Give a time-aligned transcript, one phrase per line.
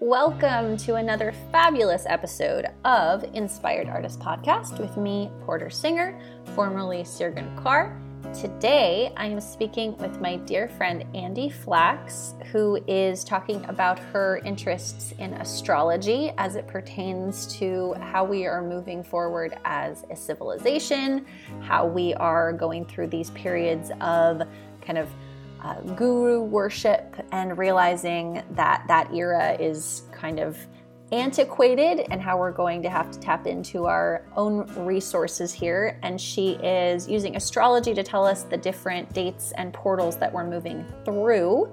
[0.00, 6.20] Welcome to another fabulous episode of Inspired Artist Podcast with me, Porter Singer,
[6.54, 7.98] formerly Sirgun Kaur.
[8.38, 14.42] Today, I am speaking with my dear friend Andy Flax, who is talking about her
[14.44, 21.24] interests in astrology as it pertains to how we are moving forward as a civilization,
[21.62, 24.42] how we are going through these periods of
[24.82, 25.08] kind of
[25.66, 30.56] uh, guru worship and realizing that that era is kind of
[31.12, 35.98] antiquated and how we're going to have to tap into our own resources here.
[36.02, 40.48] And she is using astrology to tell us the different dates and portals that we're
[40.48, 41.72] moving through.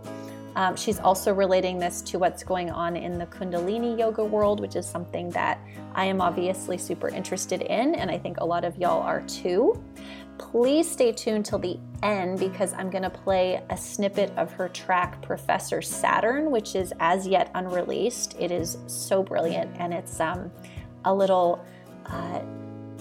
[0.56, 4.76] Um, she's also relating this to what's going on in the Kundalini yoga world, which
[4.76, 5.60] is something that
[5.96, 9.84] I am obviously super interested in, and I think a lot of y'all are too.
[10.38, 14.68] Please stay tuned till the end because I'm going to play a snippet of her
[14.70, 18.36] track Professor Saturn, which is as yet unreleased.
[18.40, 20.52] It is so brilliant and it's um,
[21.06, 21.64] a little
[22.06, 22.42] uh,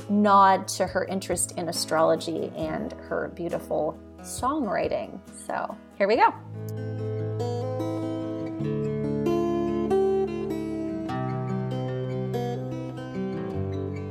[0.08, 5.18] nod to her interest in astrology and her beautiful songwriting.
[5.46, 6.32] So here we go.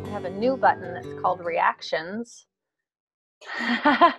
[0.06, 2.48] I have a new button that's called Reactions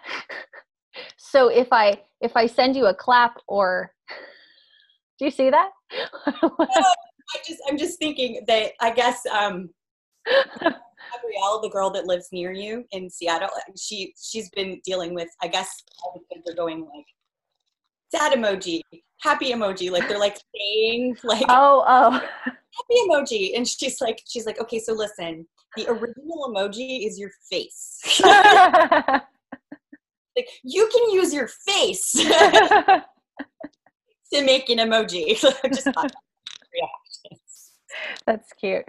[1.16, 3.92] so if I if I send you a clap or
[5.18, 5.70] do you see that?
[6.42, 9.70] no, I just I'm just thinking that I guess um
[10.26, 15.48] Gabrielle, the girl that lives near you in Seattle, she she's been dealing with I
[15.48, 17.06] guess all the kids are going like
[18.14, 18.80] sad emoji,
[19.20, 22.10] happy emoji, like they're like saying like oh oh
[22.44, 27.30] happy emoji, and she's like she's like okay, so listen, the original emoji is your
[27.50, 28.00] face.
[30.36, 33.02] like you can use your face to
[34.32, 35.38] make an emoji.
[35.38, 35.88] Just
[38.26, 38.84] That's cute.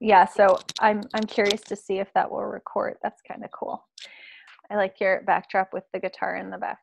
[0.00, 2.96] Yeah, so I'm I'm curious to see if that will record.
[3.02, 3.86] That's kind of cool.
[4.70, 6.78] I like your backdrop with the guitar in the back.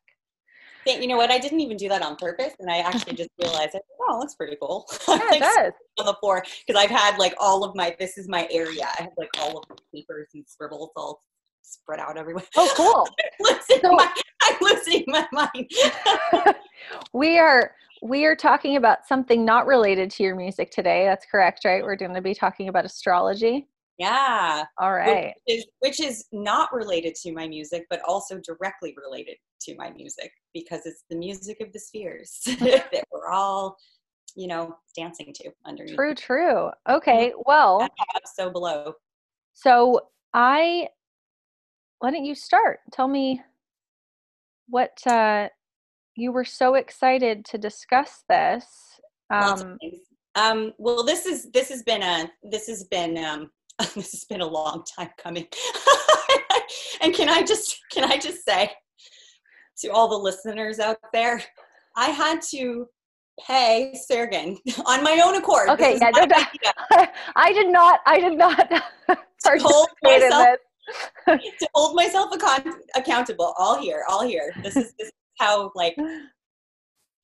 [0.86, 1.32] You know what?
[1.32, 4.58] I didn't even do that on purpose, and I actually just realized, oh, that's pretty
[4.62, 4.86] cool.
[5.08, 5.74] Yeah, it does.
[6.00, 7.96] On the floor, because I've had like all of my.
[8.00, 8.88] This is my area.
[9.00, 11.22] I have like all of the papers and scribbles all
[11.62, 12.44] spread out everywhere.
[12.56, 13.08] Oh, cool!
[13.40, 14.12] I'm, losing so, my,
[14.42, 15.72] I'm losing my mind.
[17.14, 21.06] we are we are talking about something not related to your music today.
[21.06, 21.84] That's correct, right?
[21.84, 23.68] We're going to be talking about astrology.
[23.98, 24.66] Yeah.
[24.80, 25.34] All right.
[25.46, 29.92] Which is, which is not related to my music, but also directly related to my
[29.92, 33.78] music because it's the music of the spheres that we're all,
[34.36, 35.96] you know, dancing to underneath.
[35.96, 36.70] True, true.
[36.90, 37.34] Okay.
[37.46, 37.88] Well,
[38.36, 38.94] so below.
[39.54, 40.88] So I,
[42.00, 42.80] why don't you start?
[42.92, 43.42] Tell me
[44.68, 45.50] what uh,
[46.16, 48.66] you were so excited to discuss this.
[49.30, 49.78] Um,
[50.36, 53.52] um, well, this is this has been a this has been um,
[53.96, 55.48] this has been a long time coming.
[57.02, 58.72] and can I just can I just say
[59.80, 61.42] to all the listeners out there,
[61.96, 62.88] I had to
[63.40, 65.70] pay Sirgun on my own accord.
[65.70, 68.00] Okay, yeah, no, I did not.
[68.06, 68.72] I did not
[70.06, 70.58] in this.
[71.60, 73.54] to hold myself account- accountable.
[73.58, 74.54] All here, all here.
[74.62, 75.96] This is this is how like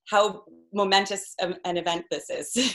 [0.09, 0.43] how
[0.73, 2.73] momentous an event this is.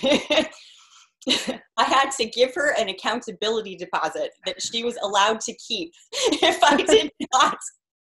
[1.78, 6.62] I had to give her an accountability deposit that she was allowed to keep if
[6.62, 7.56] I did not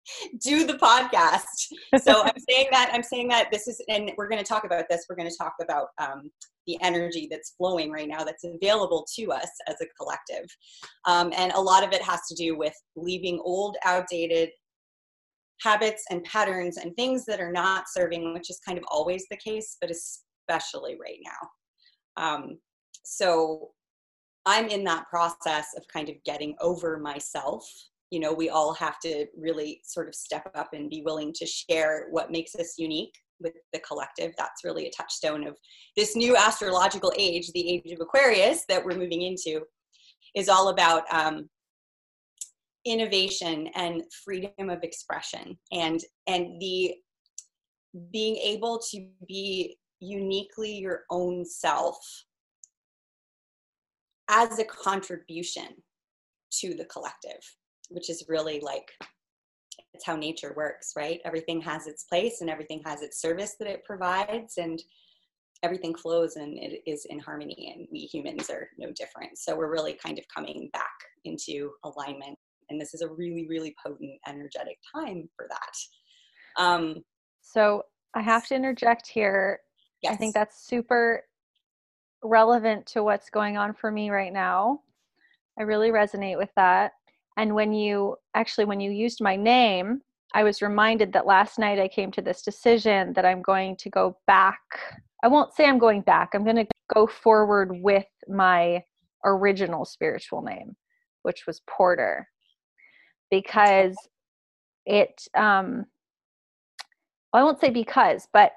[0.43, 2.01] do the podcast.
[2.03, 4.85] So I'm saying that I'm saying that this is, and we're going to talk about
[4.89, 5.07] this.
[5.09, 6.31] We're going to talk about um,
[6.67, 10.47] the energy that's flowing right now that's available to us as a collective,
[11.07, 14.51] um, and a lot of it has to do with leaving old, outdated
[15.63, 19.37] habits and patterns and things that are not serving, which is kind of always the
[19.37, 22.23] case, but especially right now.
[22.23, 22.59] Um,
[23.05, 23.71] so
[24.45, 27.65] I'm in that process of kind of getting over myself.
[28.13, 31.47] You know, we all have to really sort of step up and be willing to
[31.47, 34.33] share what makes us unique with the collective.
[34.37, 35.57] That's really a touchstone of
[35.97, 39.63] this new astrological age, the age of Aquarius that we're moving into,
[40.35, 41.49] is all about um,
[42.85, 46.95] innovation and freedom of expression and and the
[48.11, 51.97] being able to be uniquely your own self
[54.29, 55.69] as a contribution
[56.51, 57.41] to the collective,
[57.93, 58.91] which is really like
[59.95, 61.21] it's how nature works, right?
[61.25, 64.83] Everything has its place and everything has its service that it provides, and
[65.63, 67.73] everything flows and it is in harmony.
[67.75, 69.39] And we humans are no different.
[69.39, 70.91] So we're really kind of coming back
[71.25, 72.39] into alignment.
[72.71, 76.63] And this is a really, really potent, energetic time for that.
[76.63, 76.97] Um,
[77.43, 77.83] so
[78.15, 79.61] I have to interject here.
[80.03, 80.15] Yes.
[80.15, 81.23] I think that's super
[82.25, 84.81] relevant to what's going on for me right now.
[85.59, 86.93] I really resonate with that.
[87.37, 90.01] And when you actually, when you used my name,
[90.35, 93.91] I was reminded that last night I came to this decision that I'm going to
[93.91, 94.61] go back.
[95.23, 98.83] I won't say I'm going back, I'm going to go forward with my
[99.25, 100.75] original spiritual name,
[101.23, 102.29] which was Porter,
[103.31, 103.97] because
[104.85, 105.85] it, um,
[107.33, 108.53] I won't say because, but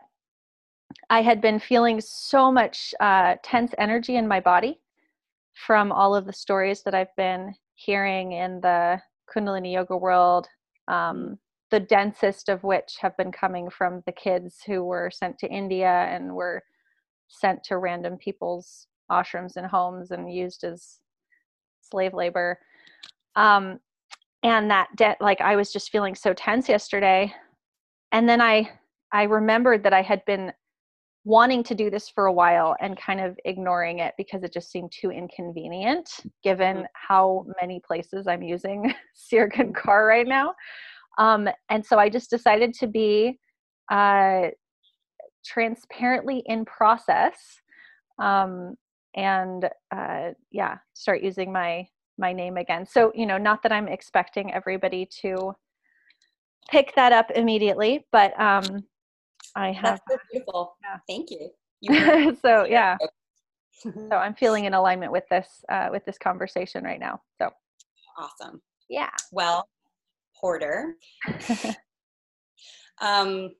[1.09, 4.79] I had been feeling so much uh, tense energy in my body
[5.53, 8.99] from all of the stories that I've been hearing in the
[9.33, 10.47] Kundalini yoga world,
[10.87, 11.37] um,
[11.71, 16.07] the densest of which have been coming from the kids who were sent to India
[16.09, 16.63] and were
[17.27, 20.99] sent to random people's ashrams and homes and used as
[21.81, 22.57] slave labor.
[23.35, 23.79] Um,
[24.43, 27.33] and that de- like I was just feeling so tense yesterday.
[28.11, 28.69] And then I
[29.11, 30.51] I remembered that I had been
[31.25, 34.71] wanting to do this for a while and kind of ignoring it because it just
[34.71, 36.07] seemed too inconvenient
[36.43, 36.85] given mm-hmm.
[36.93, 38.93] how many places I'm using
[39.33, 40.53] Sirgun Kaur right now.
[41.17, 43.39] Um, and so I just decided to be
[43.91, 44.49] uh,
[45.43, 47.35] transparently in process
[48.19, 48.75] um,
[49.15, 51.87] and uh, yeah, start using my
[52.17, 52.85] my name again.
[52.85, 55.53] So you know, not that I'm expecting everybody to
[56.69, 58.83] pick that up immediately, but um,
[59.55, 59.83] I have.
[59.83, 60.75] That's so beautiful.
[60.83, 60.97] Yeah.
[61.07, 61.49] Thank you.
[61.81, 62.97] you so yeah.
[63.83, 67.21] so I'm feeling in alignment with this uh, with this conversation right now.
[67.41, 67.49] So
[68.17, 68.61] awesome.
[68.89, 69.09] Yeah.
[69.31, 69.67] Well,
[70.39, 70.95] Porter.
[73.01, 73.51] um,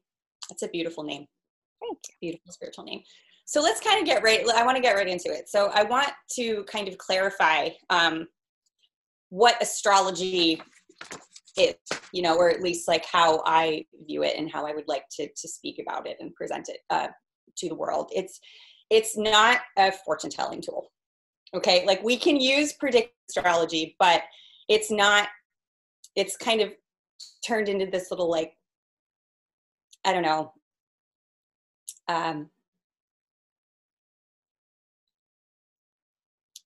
[0.49, 1.25] it's a beautiful name.
[1.81, 2.31] Thank you.
[2.31, 3.01] Beautiful spiritual name.
[3.45, 4.47] So let's kind of get right.
[4.55, 5.49] I want to get right into it.
[5.49, 8.27] So I want to kind of clarify um,
[9.29, 10.61] what astrology
[11.57, 11.75] is,
[12.11, 15.05] you know, or at least like how I view it and how I would like
[15.11, 17.07] to to speak about it and present it uh,
[17.57, 18.11] to the world.
[18.13, 18.39] It's
[18.89, 20.91] it's not a fortune telling tool.
[21.55, 24.23] Okay, like we can use predict astrology, but
[24.67, 25.29] it's not.
[26.15, 26.71] It's kind of
[27.45, 28.53] turned into this little like
[30.05, 30.53] I don't know.
[32.07, 32.49] Um,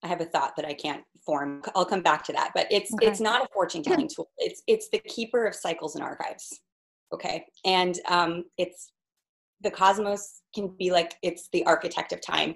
[0.03, 1.61] I have a thought that I can't form.
[1.75, 3.07] I'll come back to that, but it's okay.
[3.07, 4.29] it's not a fortune telling tool.
[4.37, 6.61] It's it's the keeper of cycles and archives.
[7.13, 8.91] Okay, and um, it's
[9.61, 12.55] the cosmos can be like it's the architect of time,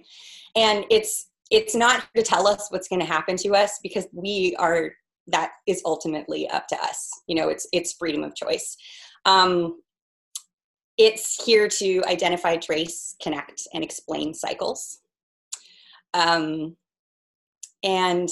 [0.56, 4.56] and it's it's not to tell us what's going to happen to us because we
[4.57, 4.92] are
[5.28, 7.10] that is ultimately up to us.
[7.28, 8.78] You know, it's it's freedom of choice.
[9.25, 9.80] Um,
[10.98, 15.00] it's here to identify, trace, connect, and explain cycles.
[16.13, 16.75] Um,
[17.84, 18.30] and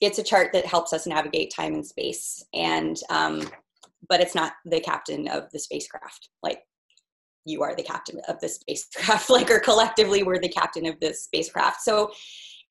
[0.00, 2.44] it's a chart that helps us navigate time and space.
[2.54, 3.48] And um,
[4.08, 6.28] but it's not the captain of the spacecraft.
[6.42, 6.60] Like
[7.44, 9.30] you are the captain of the spacecraft.
[9.30, 11.82] Like or collectively we're the captain of the spacecraft.
[11.82, 12.10] So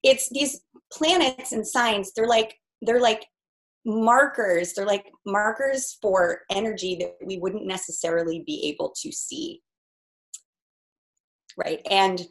[0.04, 0.62] it's these
[0.92, 3.26] planets and signs they're like they're like
[3.86, 4.74] markers.
[4.74, 9.62] They're like markers for energy that we wouldn't necessarily be able to see.
[11.58, 11.82] Right?
[11.90, 12.28] And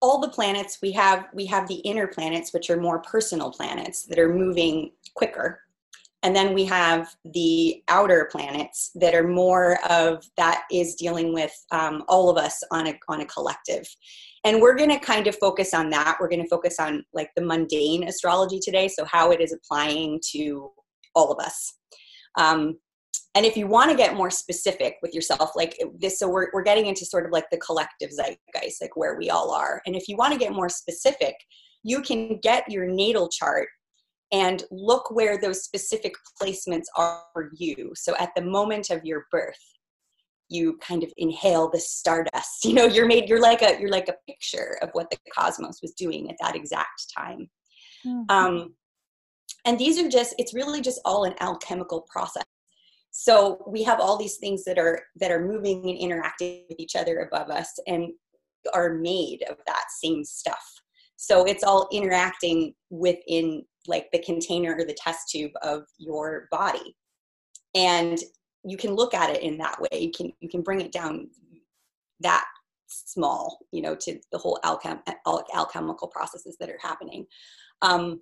[0.00, 4.04] all the planets we have we have the inner planets which are more personal planets
[4.04, 5.60] that are moving quicker.
[6.22, 11.52] And then we have the outer planets that are more of that is dealing with
[11.70, 13.86] um, all of us on a on a collective.
[14.44, 16.16] And we're going to kind of focus on that.
[16.20, 20.20] We're going to focus on like the mundane astrology today so how it is applying
[20.32, 20.70] to
[21.14, 21.74] all of us.
[22.38, 22.78] Um,
[23.34, 26.62] and if you want to get more specific with yourself like this so we're, we're
[26.62, 29.80] getting into sort of like the collective zeitgeist like where we all are.
[29.86, 31.34] And if you want to get more specific
[31.82, 33.68] you can get your natal chart
[34.32, 37.92] and look where those specific placements are for you.
[37.96, 39.58] So at the moment of your birth
[40.48, 44.08] you kind of inhale the stardust you know you're made you're like a you're like
[44.08, 47.48] a picture of what the cosmos was doing at that exact time.
[48.04, 48.24] Mm-hmm.
[48.30, 48.74] um,
[49.64, 52.42] and these are just it's really just all an alchemical process
[53.10, 56.94] so we have all these things that are that are moving and interacting with each
[56.94, 58.12] other above us and
[58.72, 60.64] are made of that same stuff.
[61.16, 66.96] So it's all interacting within like the container or the test tube of your body.
[67.74, 68.18] And
[68.64, 69.98] you can look at it in that way.
[70.00, 71.28] You can you can bring it down
[72.20, 72.44] that
[72.86, 75.02] small you know to the whole alchem-
[75.54, 77.26] alchemical processes that are happening.
[77.82, 78.20] Um,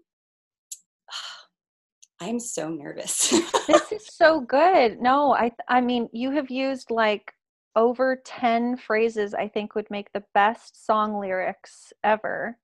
[2.21, 3.31] I'm so nervous.
[3.67, 5.01] this is so good.
[5.01, 7.33] No, I I mean, you have used like
[7.77, 12.59] over 10 phrases I think would make the best song lyrics ever.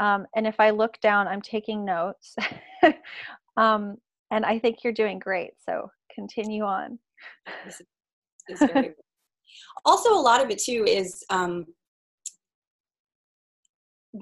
[0.00, 2.34] Um, and if I look down, I'm taking notes.
[3.56, 3.98] um,
[4.30, 5.52] and I think you're doing great.
[5.64, 6.98] So continue on.
[9.84, 11.66] also, a lot of it too is um,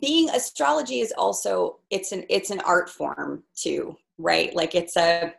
[0.01, 4.55] being astrology is also it's an it's an art form too right?
[4.55, 5.35] Like it's a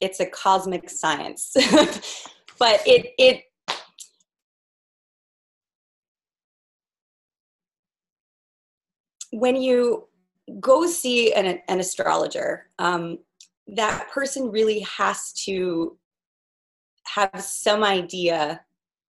[0.00, 1.54] it's a cosmic science.
[2.58, 3.42] But it it
[9.32, 10.06] when you
[10.60, 13.18] go see an, an astrologer um,
[13.66, 15.98] that person really has to
[17.04, 18.60] have some idea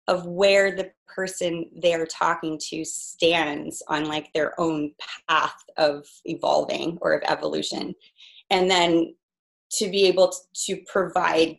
[0.07, 4.91] of where the person they're talking to stands on like their own
[5.29, 7.93] path of evolving or of evolution
[8.49, 9.15] and then
[9.71, 10.33] to be able
[10.65, 11.57] to provide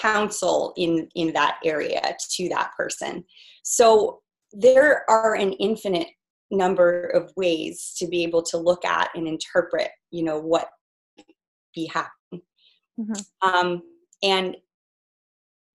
[0.00, 3.24] counsel in in that area to that person
[3.62, 4.20] so
[4.52, 6.08] there are an infinite
[6.50, 10.68] number of ways to be able to look at and interpret you know what
[11.74, 12.42] be happening
[12.98, 13.48] mm-hmm.
[13.48, 13.82] um,
[14.22, 14.56] and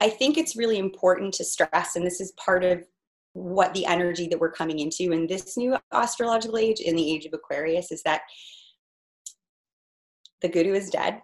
[0.02, 2.84] i think it's really important to stress and this is part of
[3.34, 7.26] what the energy that we're coming into in this new astrological age in the age
[7.26, 8.22] of aquarius is that
[10.42, 11.22] the guru is dead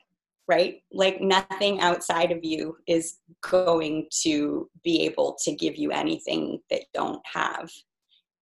[0.47, 6.59] right like nothing outside of you is going to be able to give you anything
[6.69, 7.69] that you don't have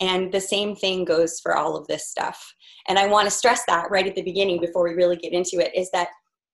[0.01, 2.55] and the same thing goes for all of this stuff.
[2.89, 5.65] And I want to stress that right at the beginning before we really get into
[5.65, 6.09] it is that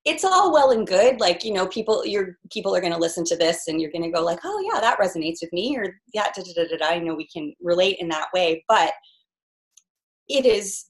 [0.05, 3.23] it's all well and good like you know people your people are going to listen
[3.23, 5.95] to this and you're going to go like oh yeah that resonates with me or
[6.15, 6.87] yeah da, da, da, da, da.
[6.87, 8.95] i know we can relate in that way but
[10.27, 10.87] it is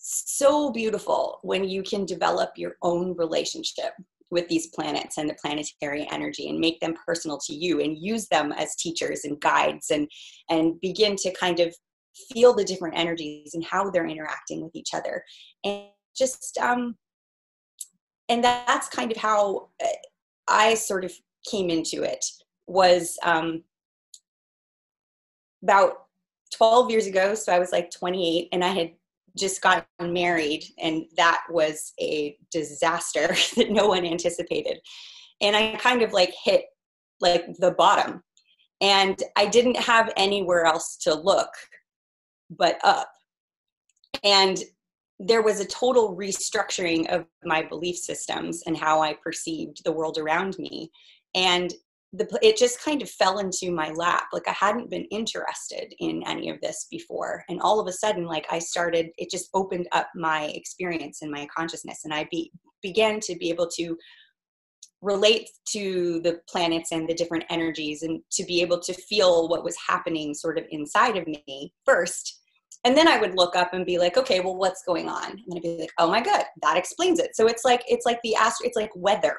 [0.00, 3.92] so beautiful when you can develop your own relationship
[4.30, 8.28] with these planets and the planetary energy and make them personal to you and use
[8.28, 10.08] them as teachers and guides and
[10.50, 11.74] and begin to kind of
[12.32, 15.22] feel the different energies and how they're interacting with each other.
[15.64, 15.86] And
[16.18, 16.96] just um
[18.28, 19.86] and that's kind of how uh,
[20.48, 21.12] i sort of
[21.48, 22.24] came into it
[22.66, 23.62] was um
[25.62, 26.06] about
[26.54, 28.90] 12 years ago so i was like 28 and i had
[29.38, 34.78] just got married and that was a disaster that no one anticipated.
[35.40, 36.64] And i kind of like hit
[37.20, 38.22] like the bottom.
[38.80, 41.50] And i didn't have anywhere else to look
[42.50, 43.10] but up.
[44.24, 44.58] And
[45.20, 50.18] there was a total restructuring of my belief systems and how i perceived the world
[50.18, 50.90] around me.
[51.34, 51.72] And
[52.14, 56.22] the it just kind of fell into my lap like i hadn't been interested in
[56.26, 59.86] any of this before and all of a sudden like i started it just opened
[59.92, 62.50] up my experience and my consciousness and i be,
[62.82, 63.94] began to be able to
[65.00, 69.64] relate to the planets and the different energies and to be able to feel what
[69.64, 72.40] was happening sort of inside of me first.
[72.84, 75.30] And then i would look up and be like okay well what's going on?
[75.30, 77.34] And i'd be like oh my god that explains it.
[77.34, 79.36] So it's like it's like the astro it's like weather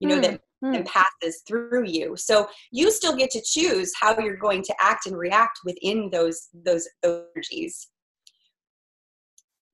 [0.00, 0.22] you know mm.
[0.22, 0.40] that
[0.72, 2.16] and passes through you.
[2.16, 6.48] So you still get to choose how you're going to act and react within those
[6.64, 7.88] those energies.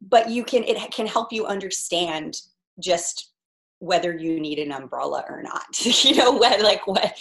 [0.00, 2.36] But you can it can help you understand
[2.82, 3.32] just
[3.78, 5.64] whether you need an umbrella or not
[6.04, 7.14] you know what like what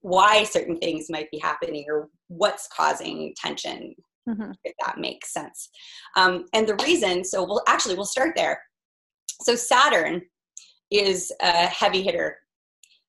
[0.00, 3.94] why certain things might be happening or what's causing tension
[4.28, 4.52] mm-hmm.
[4.64, 5.68] if that makes sense.
[6.16, 8.62] Um, and the reason so we'll actually we'll start there.
[9.42, 10.22] So saturn
[10.90, 12.38] is a heavy hitter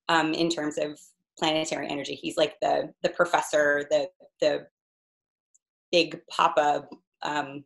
[0.10, 1.00] um, in terms of
[1.38, 2.16] planetary energy.
[2.16, 4.08] He's like the the professor, the
[4.42, 4.68] the
[5.92, 6.88] big papa
[7.24, 7.64] um,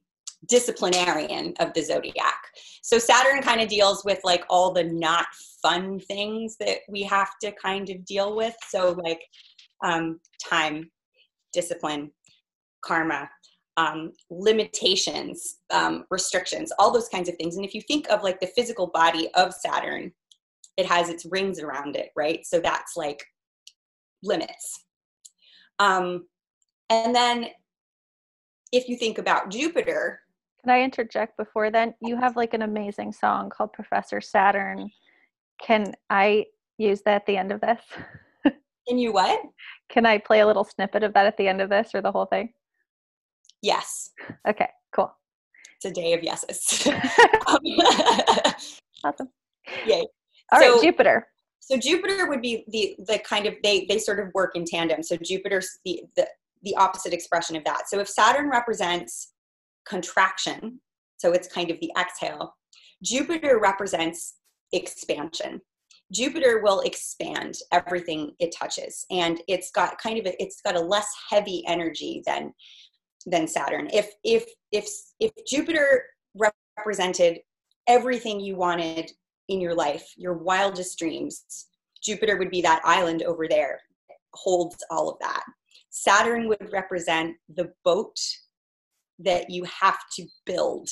[0.47, 2.41] disciplinarian of the zodiac.
[2.81, 5.27] So Saturn kind of deals with like all the not
[5.61, 8.55] fun things that we have to kind of deal with.
[8.69, 9.21] So like
[9.83, 10.89] um, time,
[11.53, 12.11] discipline,
[12.83, 13.29] karma,
[13.77, 17.55] um, limitations, um, restrictions, all those kinds of things.
[17.55, 20.11] And if you think of like the physical body of Saturn,
[20.77, 22.45] it has its rings around it, right?
[22.45, 23.23] So that's like
[24.23, 24.85] limits.
[25.79, 26.27] Um,
[26.89, 27.47] and then
[28.71, 30.21] if you think about Jupiter.
[30.63, 31.93] Can I interject before then?
[32.01, 34.89] You have like an amazing song called Professor Saturn.
[35.61, 36.45] Can I
[36.77, 37.81] use that at the end of this?
[38.87, 39.41] Can you what?
[39.89, 42.11] Can I play a little snippet of that at the end of this or the
[42.11, 42.53] whole thing?
[43.61, 44.11] Yes.
[44.47, 45.13] Okay, cool.
[45.75, 46.87] It's a day of yeses.
[49.03, 49.29] awesome.
[49.85, 50.05] Yay.
[50.51, 51.27] All so, right, Jupiter.
[51.59, 55.03] So Jupiter would be the the kind of they they sort of work in tandem.
[55.03, 56.27] So Jupiter's the the
[56.63, 57.87] the opposite expression of that.
[57.87, 59.33] So if Saturn represents
[59.87, 60.79] contraction,
[61.17, 62.55] so it's kind of the exhale,
[63.03, 64.35] Jupiter represents
[64.73, 65.61] expansion.
[66.11, 70.79] Jupiter will expand everything it touches and it's got kind of a, it's got a
[70.79, 72.53] less heavy energy than
[73.25, 73.87] than Saturn.
[73.93, 74.89] If if if
[75.19, 76.03] if Jupiter
[76.77, 77.39] represented
[77.87, 79.11] everything you wanted
[79.49, 81.67] in your life, your wildest dreams.
[82.03, 83.79] Jupiter would be that island over there,
[84.33, 85.43] holds all of that.
[85.89, 88.17] Saturn would represent the boat
[89.19, 90.89] that you have to build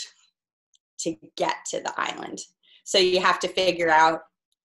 [0.99, 2.39] to get to the island.
[2.83, 4.21] So you have to figure out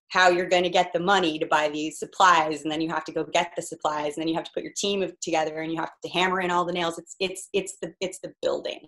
[0.09, 3.05] how you're going to get the money to buy these supplies and then you have
[3.05, 5.73] to go get the supplies and then you have to put your team together and
[5.73, 8.81] you have to hammer in all the nails it's it's it's the it's the building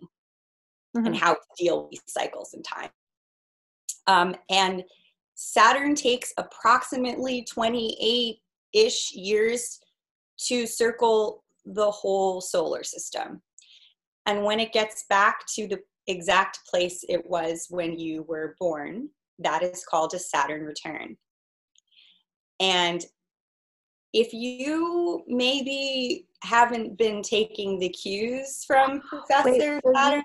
[0.96, 1.06] mm-hmm.
[1.06, 2.90] and how to deal with these cycles in time
[4.06, 4.84] um, and
[5.34, 8.38] saturn takes approximately 28
[8.72, 9.80] ish years
[10.38, 13.42] to circle the whole solar system
[14.26, 19.08] and when it gets back to the exact place it was when you were born
[19.38, 21.16] that is called a Saturn return.
[22.60, 23.04] And
[24.12, 30.22] if you maybe haven't been taking the cues from Professor Wait, Saturn,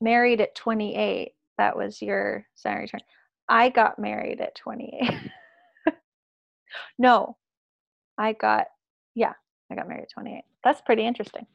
[0.00, 1.32] married at 28.
[1.58, 3.00] That was your Saturn return.
[3.48, 5.10] I got married at 28.
[6.98, 7.36] no,
[8.18, 8.66] I got,
[9.14, 9.32] yeah,
[9.70, 10.42] I got married at 28.
[10.64, 11.46] That's pretty interesting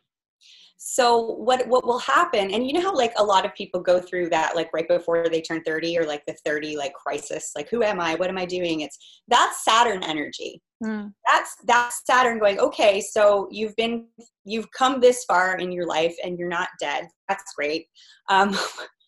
[0.83, 3.99] so what what will happen and you know how like a lot of people go
[3.99, 7.69] through that like right before they turn 30 or like the 30 like crisis like
[7.69, 11.13] who am i what am i doing it's that's saturn energy mm.
[11.31, 14.07] that's that's saturn going okay so you've been
[14.43, 17.85] you've come this far in your life and you're not dead that's great
[18.29, 18.49] um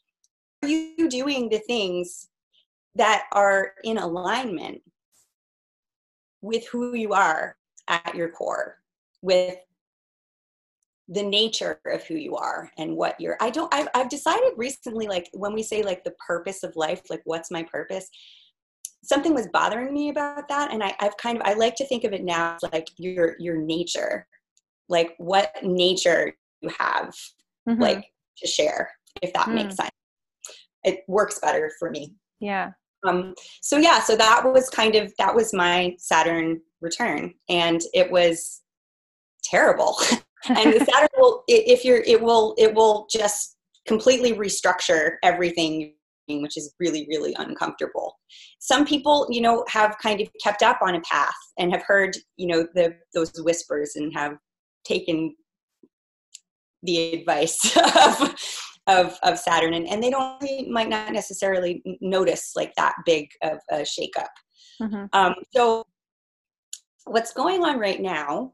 [0.68, 2.30] you doing the things
[2.96, 4.82] that are in alignment
[6.42, 7.56] with who you are
[7.88, 8.78] at your core
[9.22, 9.58] with
[11.10, 15.08] the nature of who you are and what you're i don't I've, I've decided recently
[15.08, 18.10] like when we say like the purpose of life like what's my purpose
[19.04, 22.06] something was bothering me about that and I, i've kind of i like to think
[22.06, 24.26] of it now as like your your nature
[24.88, 27.14] like what nature you have
[27.68, 27.82] mm-hmm.
[27.82, 28.06] like
[28.38, 28.90] to share
[29.22, 29.56] if that mm.
[29.56, 29.90] makes sense
[30.84, 32.14] it works better for me.
[32.40, 32.72] Yeah.
[33.06, 38.12] Um so yeah so that was kind of that was my saturn return and it
[38.12, 38.62] was
[39.44, 39.98] terrible.
[40.50, 43.56] And the Saturn will, if you're, it will, it will just
[43.88, 45.94] completely restructure everything
[46.30, 48.18] which is really really uncomfortable.
[48.60, 52.16] Some people you know have kind of kept up on a path and have heard
[52.38, 54.38] you know the those whispers and have
[54.86, 55.36] taken
[56.84, 58.34] the advice of
[58.88, 63.30] of, of saturn and, and they don't they might not necessarily notice like that big
[63.42, 64.28] of a shakeup
[64.82, 65.06] mm-hmm.
[65.14, 65.86] um, so
[67.06, 68.52] what's going on right now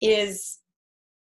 [0.00, 0.58] is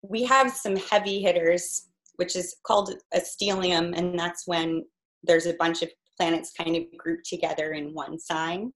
[0.03, 4.85] we have some heavy hitters, which is called a stellium, and that's when
[5.23, 8.73] there's a bunch of planets kind of grouped together in one sign.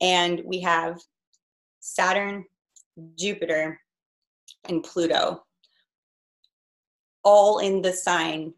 [0.00, 0.98] And we have
[1.80, 2.44] Saturn,
[3.18, 3.80] Jupiter,
[4.68, 5.42] and Pluto
[7.24, 8.52] all in the sign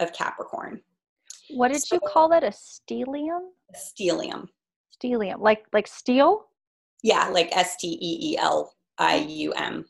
[0.00, 0.80] of Capricorn.
[1.50, 2.42] What did so, you call it?
[2.42, 3.48] A stellium?
[3.72, 4.48] A stellium.
[4.96, 5.40] Stellium.
[5.40, 6.46] Like like steel?
[7.02, 9.84] Yeah, like S T E E L I U M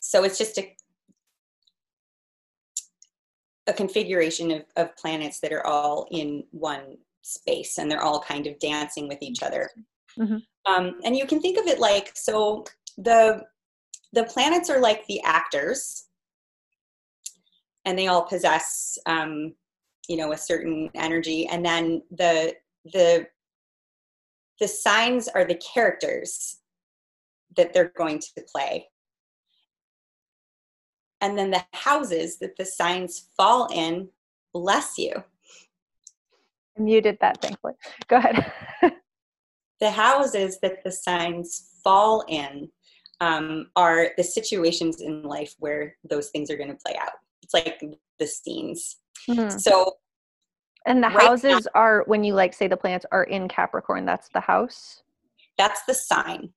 [0.00, 0.74] so it's just a
[3.66, 8.46] a configuration of, of planets that are all in one space and they're all kind
[8.48, 9.70] of dancing with each other
[10.18, 10.38] mm-hmm.
[10.66, 12.64] um, and you can think of it like so
[12.98, 13.40] the
[14.12, 16.06] the planets are like the actors
[17.90, 19.52] and they all possess um,
[20.08, 22.54] you know a certain energy and then the
[22.92, 23.26] the
[24.60, 26.58] the signs are the characters
[27.56, 28.86] that they're going to play
[31.20, 34.08] and then the houses that the signs fall in
[34.52, 35.12] bless you.
[36.78, 37.74] I muted that, thankfully.
[38.08, 38.52] Go ahead.
[39.80, 42.70] the houses that the signs fall in
[43.20, 47.12] um, are the situations in life where those things are going to play out.
[47.52, 47.80] It's like
[48.18, 48.96] the scenes.
[49.28, 49.58] Mm-hmm.
[49.58, 49.96] So,
[50.86, 54.06] and the right houses now, are when you like say the planets are in Capricorn.
[54.06, 55.02] That's the house.
[55.58, 56.50] That's the sign.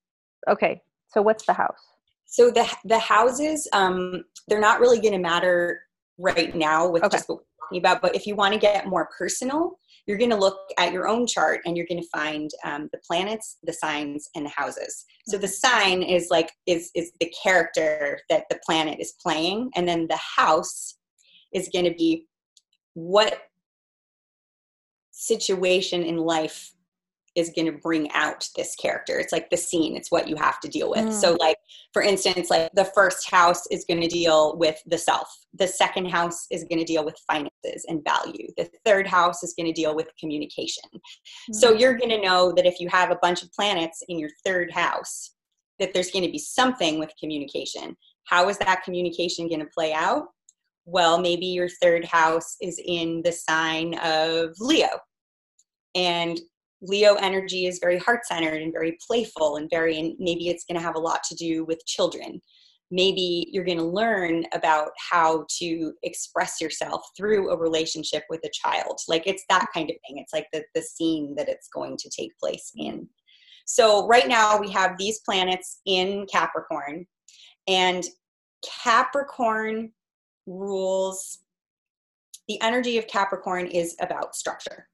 [0.50, 1.82] Okay, so what's the house?
[2.26, 5.82] So the the houses, um, they're not really going to matter
[6.18, 7.18] right now with okay.
[7.18, 8.02] just what we're talking about.
[8.02, 11.26] But if you want to get more personal, you're going to look at your own
[11.26, 15.06] chart and you're going to find um, the planets, the signs, and the houses.
[15.28, 19.88] So the sign is like is is the character that the planet is playing, and
[19.88, 20.98] then the house
[21.54, 22.28] is going to be
[22.96, 23.44] what
[25.12, 26.74] situation in life
[27.36, 29.20] is going to bring out this character.
[29.20, 31.06] It's like the scene, it's what you have to deal with.
[31.06, 31.14] Mm.
[31.14, 31.58] So, like,
[31.92, 36.10] for instance, like the first house is going to deal with the self, the second
[36.10, 39.74] house is going to deal with finances and value, the third house is going to
[39.74, 40.84] deal with communication.
[40.94, 41.56] Mm.
[41.56, 44.30] So, you're going to know that if you have a bunch of planets in your
[44.46, 45.32] third house,
[45.80, 47.96] that there's going to be something with communication.
[48.26, 50.28] How is that communication going to play out?
[50.86, 54.90] Well, maybe your third house is in the sign of Leo.
[55.96, 56.40] And
[56.84, 60.78] Leo energy is very heart centered and very playful and very, and maybe it's going
[60.78, 62.40] to have a lot to do with children.
[62.94, 68.52] maybe you're going to learn about how to express yourself through a relationship with a
[68.54, 69.00] child.
[69.08, 70.20] Like it's that kind of thing.
[70.20, 73.08] It's like the, the scene that it's going to take place in.
[73.66, 77.08] So right now we have these planets in capricorn
[77.68, 78.04] and
[78.84, 79.92] capricorn
[80.46, 81.40] rules
[82.50, 84.90] the energy of capricorn is about structure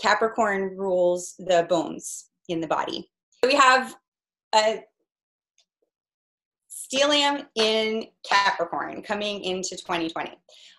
[0.00, 3.08] capricorn rules the bones in the body
[3.44, 3.94] we have
[4.54, 4.82] a
[6.92, 10.32] stellium in Capricorn coming into 2020,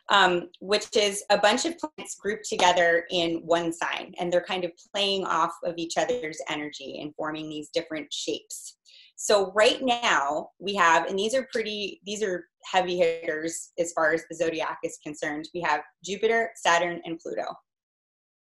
[0.09, 4.63] um, which is a bunch of planets grouped together in one sign, and they're kind
[4.63, 8.77] of playing off of each other's energy and forming these different shapes.
[9.15, 14.13] So right now we have, and these are pretty, these are heavy hitters as far
[14.13, 15.47] as the zodiac is concerned.
[15.53, 17.45] We have Jupiter, Saturn, and Pluto,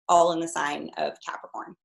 [0.10, 1.76] all in the sign of Capricorn.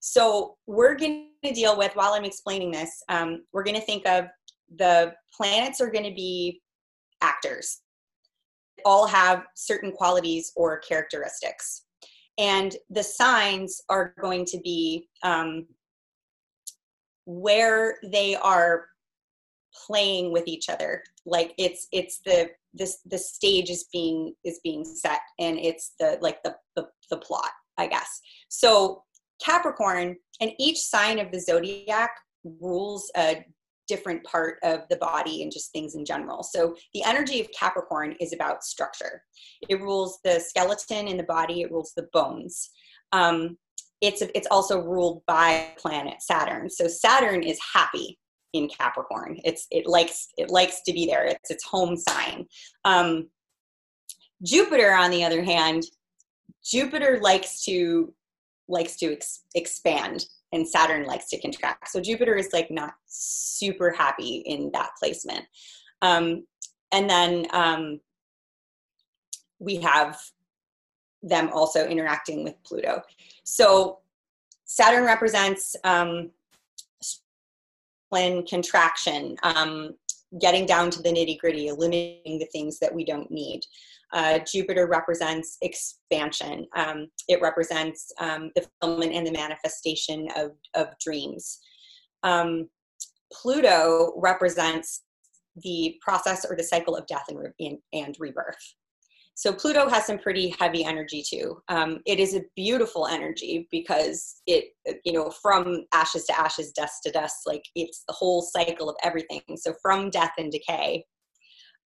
[0.00, 4.06] So we're going to deal with, while I'm explaining this, um, we're going to think
[4.06, 4.26] of
[4.76, 6.60] the planets are going to be
[7.20, 7.80] actors.
[8.84, 11.84] All have certain qualities or characteristics.
[12.36, 15.66] And the signs are going to be um,
[17.24, 18.86] where they are
[19.86, 21.02] playing with each other.
[21.24, 26.18] Like it's it's the this the stage is being is being set and it's the
[26.20, 29.02] like the the, the plot i guess so
[29.44, 32.10] capricorn and each sign of the zodiac
[32.60, 33.44] rules a
[33.86, 36.42] different part of the body and just things in general.
[36.42, 39.22] So the energy of Capricorn is about structure.
[39.68, 41.62] It rules the skeleton in the body.
[41.62, 42.70] It rules the bones.
[43.12, 43.58] Um,
[44.00, 46.68] it's it's also ruled by planet Saturn.
[46.68, 48.18] So Saturn is happy
[48.52, 49.38] in Capricorn.
[49.44, 51.24] It's it likes it likes to be there.
[51.24, 52.46] It's its home sign.
[52.84, 53.28] Um,
[54.42, 55.84] Jupiter, on the other hand,
[56.64, 58.12] Jupiter likes to
[58.66, 61.88] likes to ex- expand and Saturn likes to contract.
[61.88, 65.44] So Jupiter is like not super happy in that placement.
[66.00, 66.46] Um,
[66.92, 68.00] and then um,
[69.58, 70.18] we have
[71.22, 73.02] them also interacting with Pluto.
[73.42, 73.98] So
[74.64, 76.30] Saturn represents um,
[78.46, 79.94] contraction, um,
[80.40, 83.62] getting down to the nitty gritty, eliminating the things that we don't need.
[84.14, 86.66] Uh, Jupiter represents expansion.
[86.76, 91.58] Um, it represents um, the fulfillment and the manifestation of, of dreams.
[92.22, 92.68] Um,
[93.32, 95.02] Pluto represents
[95.56, 98.74] the process or the cycle of death and, re- and rebirth.
[99.36, 101.60] So Pluto has some pretty heavy energy too.
[101.68, 104.66] Um, it is a beautiful energy because it,
[105.04, 108.94] you know, from ashes to ashes, dust to dust, like it's the whole cycle of
[109.02, 109.42] everything.
[109.56, 111.04] So from death and decay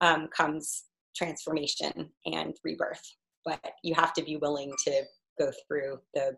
[0.03, 0.85] um, comes
[1.19, 3.03] transformation and rebirth
[3.45, 5.03] but you have to be willing to
[5.39, 6.37] go through the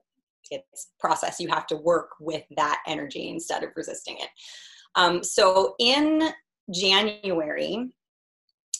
[0.50, 1.38] its process.
[1.38, 4.28] You have to work with that energy instead of resisting it.
[4.96, 6.30] Um, so in
[6.72, 7.90] january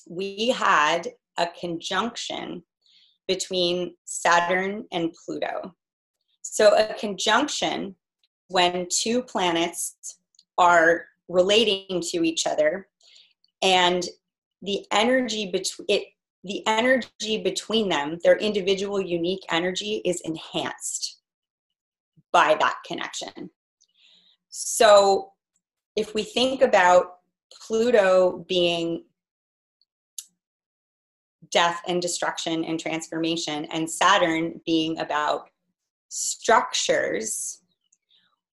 [0.09, 1.09] we had
[1.39, 2.63] a conjunction
[3.29, 5.75] between saturn and pluto.
[6.43, 7.95] So a conjunction
[8.49, 10.19] when two planets
[10.59, 12.89] are relating to each other
[13.63, 14.09] and
[14.63, 16.05] the energy between it
[16.45, 21.19] the energy between them their individual unique energy is enhanced
[22.33, 23.51] by that connection.
[24.49, 25.33] So
[25.97, 27.17] if we think about
[27.53, 29.05] pluto being
[31.51, 35.51] death and destruction and transformation and saturn being about
[36.09, 37.61] structures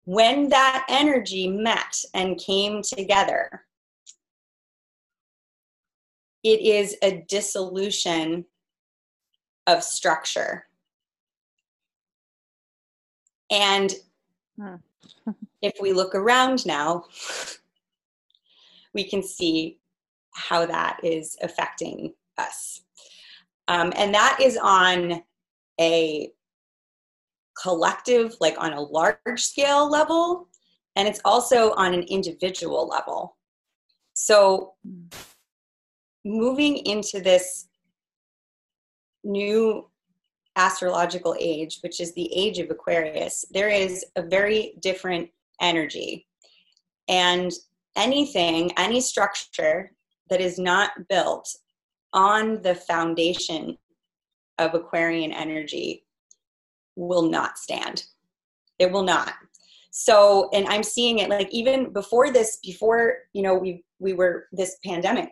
[0.04, 3.62] when that energy met and came together
[6.44, 8.44] it is a dissolution
[9.66, 10.66] of structure.
[13.50, 13.92] And
[14.60, 14.74] hmm.
[15.62, 17.04] if we look around now,
[18.92, 19.78] we can see
[20.34, 22.82] how that is affecting us.
[23.68, 25.22] Um, and that is on
[25.80, 26.30] a
[27.60, 30.48] collective, like on a large scale level,
[30.96, 33.36] and it's also on an individual level.
[34.12, 35.06] So, hmm
[36.24, 37.68] moving into this
[39.22, 39.88] new
[40.56, 45.28] astrological age, which is the age of Aquarius, there is a very different
[45.60, 46.26] energy.
[47.08, 47.52] And
[47.96, 49.92] anything, any structure
[50.30, 51.48] that is not built
[52.12, 53.76] on the foundation
[54.58, 56.04] of Aquarian energy
[56.96, 58.04] will not stand.
[58.78, 59.32] It will not.
[59.90, 64.48] So, and I'm seeing it like even before this, before, you know, we we were
[64.52, 65.30] this pandemic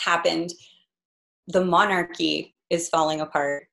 [0.00, 0.52] happened,
[1.48, 3.64] the monarchy is falling apart.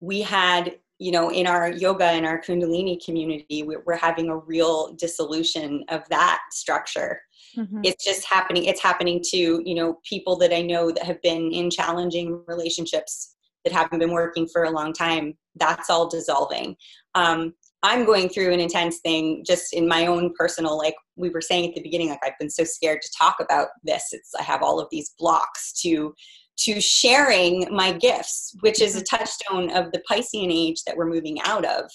[0.00, 4.94] We had, you know, in our yoga and our Kundalini community, we're having a real
[4.94, 7.20] dissolution of that structure.
[7.56, 7.80] mm-hmm.
[7.82, 11.52] it's just happening it's happening to you know people that i know that have been
[11.52, 16.76] in challenging relationships that haven't been working for a long time that's all dissolving
[17.14, 21.40] um, i'm going through an intense thing just in my own personal like we were
[21.40, 24.42] saying at the beginning like i've been so scared to talk about this it's i
[24.42, 26.14] have all of these blocks to
[26.56, 29.16] to sharing my gifts which is a mm-hmm.
[29.16, 31.90] touchstone of the piscean age that we're moving out of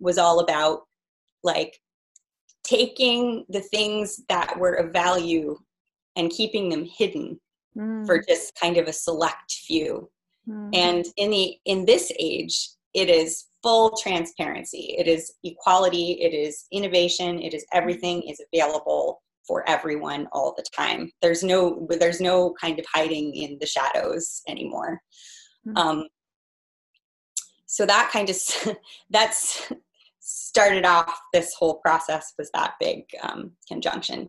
[0.00, 0.80] was all about
[1.44, 1.78] like
[2.64, 5.56] taking the things that were of value
[6.16, 7.40] and keeping them hidden
[7.76, 8.06] mm.
[8.06, 10.08] for just kind of a select few
[10.48, 10.70] mm.
[10.74, 14.94] and in the in this age it is full transparency.
[14.98, 20.64] It is equality it is innovation it is everything is available for everyone all the
[20.76, 21.10] time.
[21.20, 25.00] There's no there's no kind of hiding in the shadows anymore.
[25.66, 25.78] Mm.
[25.78, 26.08] um,
[27.66, 28.36] so that kind of
[29.10, 29.72] that's
[30.20, 34.28] started off this whole process was that big um, conjunction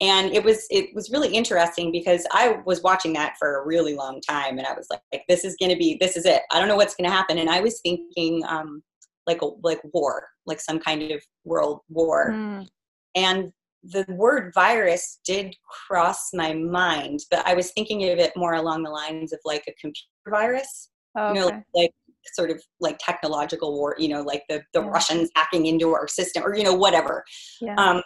[0.00, 3.94] and it was it was really interesting because i was watching that for a really
[3.94, 6.42] long time and i was like, like this is going to be this is it
[6.50, 8.82] i don't know what's going to happen and i was thinking um,
[9.26, 12.66] like a like war like some kind of world war mm.
[13.14, 15.54] and the word virus did
[15.86, 19.62] cross my mind but i was thinking of it more along the lines of like
[19.68, 21.38] a computer virus okay.
[21.38, 21.90] you know like
[22.34, 24.88] sort of like technological war, you know, like the, the yeah.
[24.88, 27.24] Russians hacking into our system or, you know, whatever.
[27.60, 27.74] Yeah.
[27.76, 28.02] Um,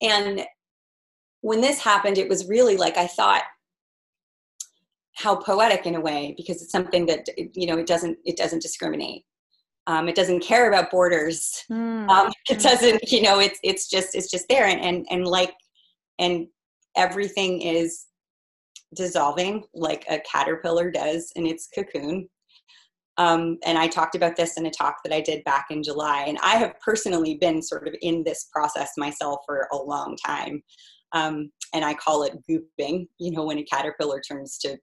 [0.00, 0.44] and
[1.42, 3.42] when this happened, it was really like I thought
[5.14, 8.62] how poetic in a way because it's something that you know it doesn't it doesn't
[8.62, 9.24] discriminate.
[9.86, 11.64] Um, it doesn't care about borders.
[11.70, 12.08] Mm.
[12.08, 12.62] Um, it hmm.
[12.62, 15.52] doesn't, you know, it's it's just it's just there and and and like
[16.18, 16.46] and
[16.96, 18.06] everything is
[18.94, 22.28] dissolving like a caterpillar does in its cocoon
[23.18, 26.24] um, and I talked about this in a talk that I did back in July.
[26.26, 30.62] And I have personally been sort of in this process myself for a long time.
[31.12, 34.76] Um, and I call it gooping, you know, when a caterpillar turns to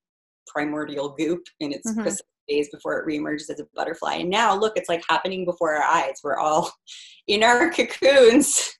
[0.48, 2.10] primordial goop in its mm-hmm.
[2.48, 4.16] days before it reemerges as a butterfly.
[4.16, 6.20] And now, look, it's like happening before our eyes.
[6.24, 6.72] We're all
[7.28, 8.78] in our cocoons.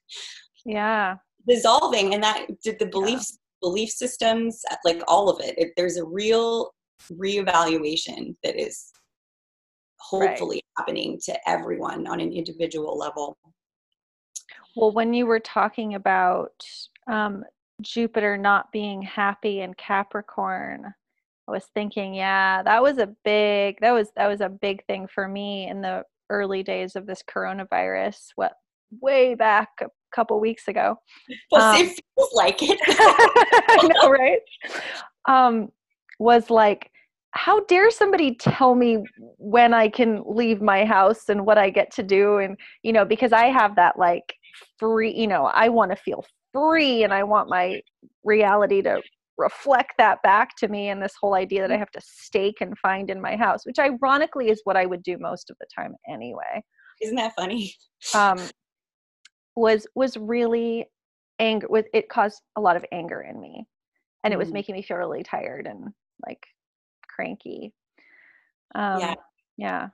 [0.64, 1.16] Yeah.
[1.48, 2.14] Dissolving.
[2.14, 3.68] And that did the beliefs, yeah.
[3.68, 6.72] belief systems, like all of it, it there's a real
[7.12, 8.92] reevaluation that is
[9.98, 10.64] hopefully right.
[10.78, 13.38] happening to everyone on an individual level.
[14.76, 16.52] Well, when you were talking about
[17.06, 17.44] um,
[17.80, 20.92] Jupiter not being happy in Capricorn,
[21.48, 25.08] I was thinking, yeah, that was a big that was that was a big thing
[25.12, 28.28] for me in the early days of this coronavirus.
[28.36, 28.52] What
[29.00, 30.96] way back a couple weeks ago.
[31.50, 32.78] Well, um, it feels like it.
[32.88, 34.40] I know, right?
[35.28, 35.70] Um,
[36.18, 36.90] was like
[37.32, 39.04] how dare somebody tell me
[39.38, 42.38] when I can leave my house and what I get to do?
[42.38, 44.34] And, you know, because I have that like
[44.78, 47.80] free, you know, I want to feel free and I want my
[48.24, 49.02] reality to
[49.38, 52.76] reflect that back to me and this whole idea that I have to stake and
[52.78, 55.94] find in my house, which ironically is what I would do most of the time
[56.08, 56.62] anyway.
[57.00, 57.74] Isn't that funny?
[58.14, 58.38] Um,
[59.56, 60.86] was was really
[61.38, 63.66] anger with it caused a lot of anger in me
[64.24, 64.54] and it was mm.
[64.54, 65.88] making me feel really tired and
[66.26, 66.44] like
[67.08, 67.72] cranky.
[68.74, 69.14] Um, yeah.
[69.56, 69.88] Yeah.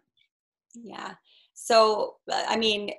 [0.74, 1.14] Yeah.
[1.54, 2.90] So, uh, I mean,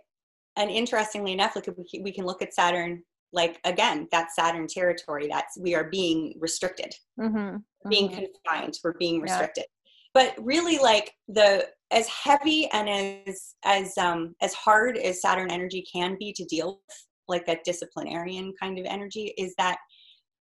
[0.55, 5.27] and interestingly enough, like we, we can look at Saturn, like again, that Saturn territory,
[5.29, 7.57] that's we are being restricted, mm-hmm.
[7.89, 8.25] being mm-hmm.
[8.45, 9.65] confined, we're being restricted.
[9.67, 9.73] Yeah.
[10.13, 12.89] But really, like the as heavy and
[13.27, 17.63] as as um as hard as Saturn energy can be to deal with, like that
[17.63, 19.77] disciplinarian kind of energy, is that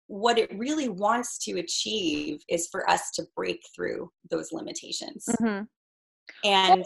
[0.07, 5.25] what it really wants to achieve is for us to break through those limitations.
[5.41, 5.63] Mm-hmm.
[6.43, 6.85] And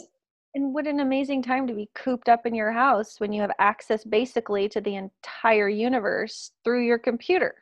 [0.55, 3.51] and what an amazing time to be cooped up in your house when you have
[3.59, 7.55] access basically to the entire universe through your computer.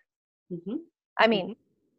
[0.52, 0.76] Mm-hmm.
[1.20, 1.54] I mean, mm-hmm.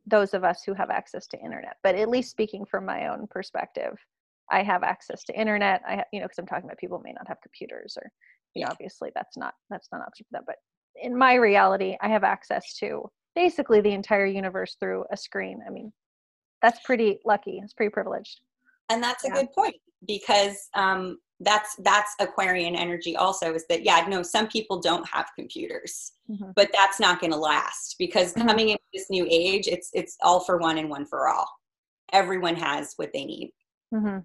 [0.06, 3.26] those of us who have access to internet, but at least speaking from my own
[3.26, 3.98] perspective,
[4.52, 5.82] I have access to internet.
[5.86, 8.10] I, have, you know, because I'm talking about people may not have computers, or
[8.54, 10.44] you know, obviously that's not that's not an option for them.
[10.46, 10.56] But
[11.02, 15.60] in my reality, I have access to basically the entire universe through a screen.
[15.66, 15.92] I mean,
[16.62, 17.60] that's pretty lucky.
[17.64, 18.42] It's pretty privileged.
[18.90, 19.34] And that's a yeah.
[19.34, 23.16] good point because um, that's that's Aquarian energy.
[23.16, 24.04] Also, is that yeah?
[24.08, 26.50] No, some people don't have computers, mm-hmm.
[26.54, 28.46] but that's not going to last because mm-hmm.
[28.46, 31.48] coming into this new age, it's it's all for one and one for all.
[32.12, 33.52] Everyone has what they need.
[33.92, 34.18] Mm-hmm.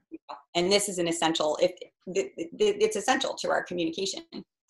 [0.55, 1.57] And this is an essential.
[1.61, 1.71] If
[2.07, 4.21] it's essential to our communication,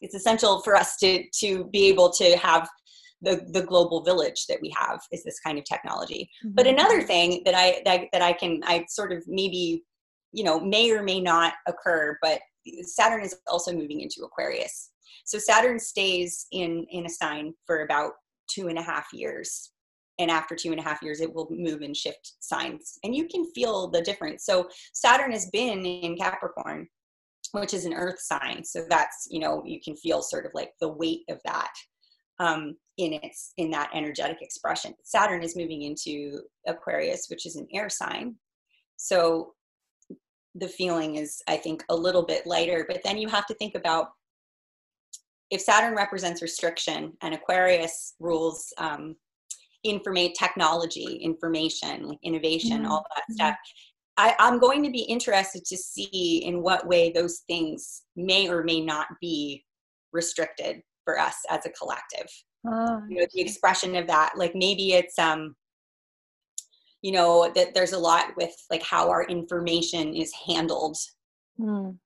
[0.01, 2.69] it's essential for us to to be able to have
[3.21, 6.29] the, the global village that we have is this kind of technology.
[6.43, 6.55] Mm-hmm.
[6.55, 9.83] But another thing that I that, that I can I sort of maybe
[10.31, 12.39] you know may or may not occur, but
[12.83, 14.91] Saturn is also moving into Aquarius.
[15.25, 18.13] So Saturn stays in in a sign for about
[18.49, 19.71] two and a half years.
[20.17, 22.99] And after two and a half years it will move and shift signs.
[23.03, 24.45] And you can feel the difference.
[24.45, 26.87] So saturn has been in capricorn
[27.51, 28.63] which is an earth sign.
[28.63, 31.71] So that's you know you can feel sort of like the weight of that
[32.39, 34.93] um, in its in that energetic expression.
[35.03, 38.35] Saturn is moving into aquarius which is an air sign.
[38.97, 39.53] So
[40.55, 43.75] the feeling is i think a little bit lighter but then you have to think
[43.75, 44.07] about
[45.51, 49.15] if saturn represents restriction and aquarius rules um,
[49.85, 52.91] informate technology information like innovation mm-hmm.
[52.91, 53.33] all that mm-hmm.
[53.33, 53.55] stuff
[54.17, 58.63] I, i'm going to be interested to see in what way those things may or
[58.63, 59.63] may not be
[60.11, 62.27] restricted for us as a collective
[62.67, 65.55] oh, you know the expression of that like maybe it's um
[67.01, 70.97] you know that there's a lot with like how our information is handled.
[71.59, 71.97] Mm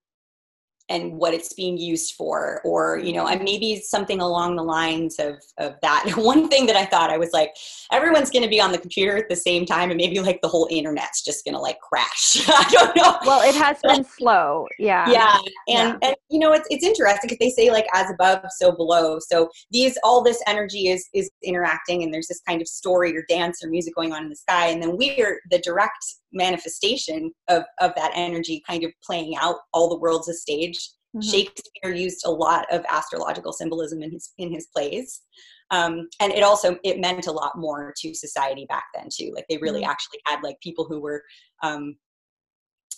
[0.88, 5.16] and what it's being used for or you know and maybe something along the lines
[5.18, 6.12] of of that.
[6.16, 7.50] One thing that i thought i was like
[7.92, 10.48] everyone's going to be on the computer at the same time and maybe like the
[10.48, 12.42] whole internet's just going to like crash.
[12.48, 13.18] I don't know.
[13.24, 15.08] Well it has been slow yeah.
[15.10, 16.08] Yeah and yeah.
[16.08, 19.18] and you know it's it's interesting because they say like as above so below.
[19.20, 23.24] So these all this energy is is interacting and there's this kind of story or
[23.28, 27.62] dance or music going on in the sky and then we're the direct manifestation of,
[27.80, 30.73] of that energy kind of playing out all the world's a stage
[31.14, 31.20] mm-hmm.
[31.20, 35.22] shakespeare used a lot of astrological symbolism in his in his plays
[35.70, 39.46] um, and it also it meant a lot more to society back then too like
[39.48, 39.90] they really mm-hmm.
[39.90, 41.22] actually had like people who were
[41.62, 41.96] um,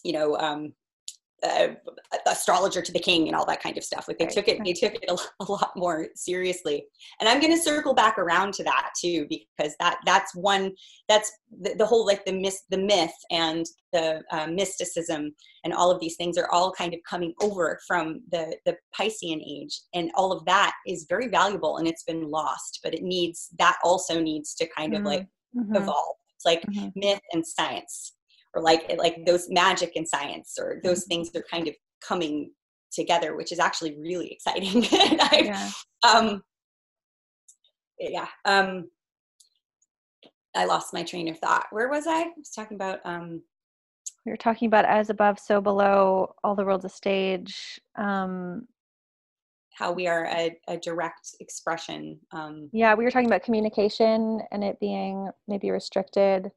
[0.04, 0.72] you know um,
[1.42, 1.68] uh,
[2.26, 4.06] astrologer to the king and all that kind of stuff.
[4.08, 6.84] Like they took it, they took it a, a lot more seriously.
[7.20, 10.72] And I'm going to circle back around to that too, because that that's one
[11.08, 15.90] that's the, the whole like the myth, the myth and the uh, mysticism and all
[15.90, 20.10] of these things are all kind of coming over from the the Piscean age, and
[20.14, 22.80] all of that is very valuable and it's been lost.
[22.82, 25.08] But it needs that also needs to kind of mm-hmm.
[25.08, 25.76] like mm-hmm.
[25.76, 26.16] evolve.
[26.34, 26.88] It's like mm-hmm.
[26.94, 28.15] myth and science
[28.56, 31.08] or like like those magic and science or those mm-hmm.
[31.08, 32.50] things are kind of coming
[32.90, 35.70] together which is actually really exciting I, yeah.
[36.10, 36.42] um
[37.98, 38.88] yeah um
[40.56, 43.42] i lost my train of thought where was i i was talking about um
[44.24, 48.66] we were talking about as above so below all the world's a stage um
[49.74, 54.64] how we are a, a direct expression um yeah we were talking about communication and
[54.64, 56.50] it being maybe restricted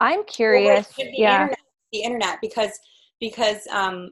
[0.00, 0.88] I'm curious.
[0.96, 1.42] the yeah.
[1.42, 1.58] Internet,
[1.92, 2.78] the internet, because
[3.20, 4.10] because um,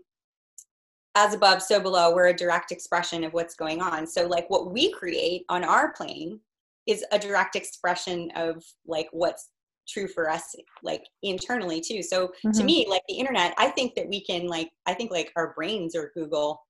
[1.14, 4.06] as above, so below, we're a direct expression of what's going on.
[4.06, 6.40] So like what we create on our plane
[6.86, 9.50] is a direct expression of like what's
[9.88, 12.50] true for us like internally too so mm-hmm.
[12.52, 15.52] to me like the internet i think that we can like i think like our
[15.54, 16.60] brains are google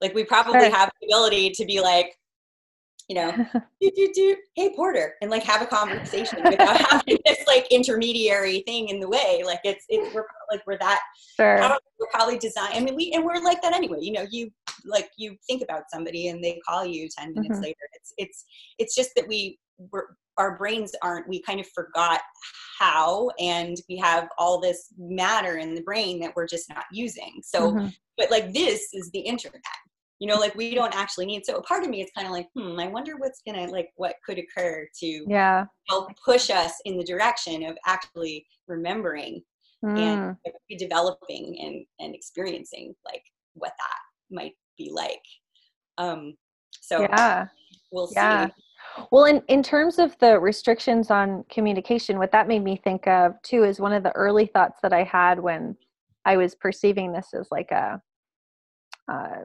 [0.00, 0.70] like we probably sure.
[0.70, 2.16] have the ability to be like
[3.10, 3.32] you know,
[3.80, 8.60] do, do, do, hey Porter, and like have a conversation without having this like intermediary
[8.60, 9.42] thing in the way.
[9.44, 11.00] Like it's it's we're like we're that
[11.36, 11.58] sure.
[11.98, 12.74] we're probably designed.
[12.74, 13.98] I mean, we and we're like that anyway.
[14.00, 14.52] You know, you
[14.84, 17.64] like you think about somebody and they call you ten minutes mm-hmm.
[17.64, 17.80] later.
[17.94, 18.44] It's it's
[18.78, 19.58] it's just that we
[19.90, 20.04] we're
[20.38, 22.20] our brains aren't we kind of forgot
[22.78, 27.40] how and we have all this matter in the brain that we're just not using
[27.42, 27.88] so mm-hmm.
[28.16, 29.60] but like this is the internet
[30.20, 32.32] you know like we don't actually need so a part of me is kind of
[32.32, 36.74] like hmm i wonder what's gonna like what could occur to yeah help push us
[36.84, 39.42] in the direction of actually remembering
[39.84, 39.98] mm.
[39.98, 43.22] and like, developing and and experiencing like
[43.54, 45.22] what that might be like
[45.98, 46.34] um
[46.80, 47.46] so yeah
[47.90, 48.46] we'll yeah.
[48.46, 48.52] see
[49.10, 53.40] well, in, in terms of the restrictions on communication, what that made me think of
[53.42, 55.76] too is one of the early thoughts that I had when
[56.24, 58.00] I was perceiving this as like a,
[59.06, 59.42] uh,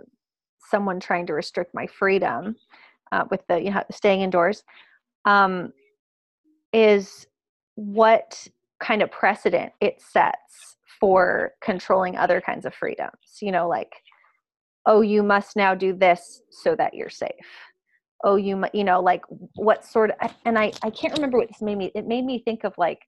[0.69, 2.55] someone trying to restrict my freedom
[3.11, 4.63] uh, with the you know staying indoors
[5.25, 5.71] um,
[6.73, 7.27] is
[7.75, 8.47] what
[8.79, 13.93] kind of precedent it sets for controlling other kinds of freedoms you know like
[14.85, 17.31] oh you must now do this so that you're safe.
[18.23, 19.21] Oh you you know like
[19.55, 22.39] what sort of and i i can't remember what this made me it made me
[22.39, 22.99] think of like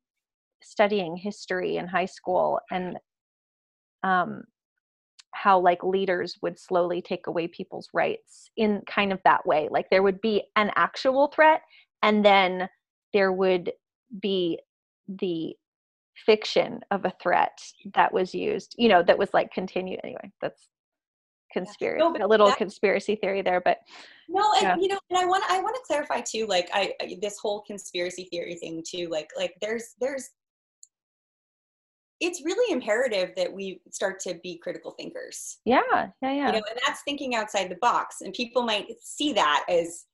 [0.62, 2.98] studying history in high school and
[4.04, 4.44] um
[5.38, 9.68] how like leaders would slowly take away people's rights in kind of that way.
[9.70, 11.62] Like there would be an actual threat
[12.02, 12.68] and then
[13.14, 13.72] there would
[14.20, 14.60] be
[15.08, 15.56] the
[16.26, 17.56] fiction of a threat
[17.94, 20.00] that was used you know that was like continued.
[20.04, 20.70] Anyway that's
[21.54, 23.78] conspiracy no, a little that, conspiracy theory there but
[24.28, 24.76] no and yeah.
[24.76, 28.26] you know and i want i want to clarify too like i this whole conspiracy
[28.26, 30.32] theory thing too like like there's there's
[32.20, 35.60] it's really imperative that we start to be critical thinkers.
[35.66, 36.46] Yeah, yeah, yeah.
[36.48, 38.22] You know, and that's thinking outside the box.
[38.22, 40.06] And people might see that as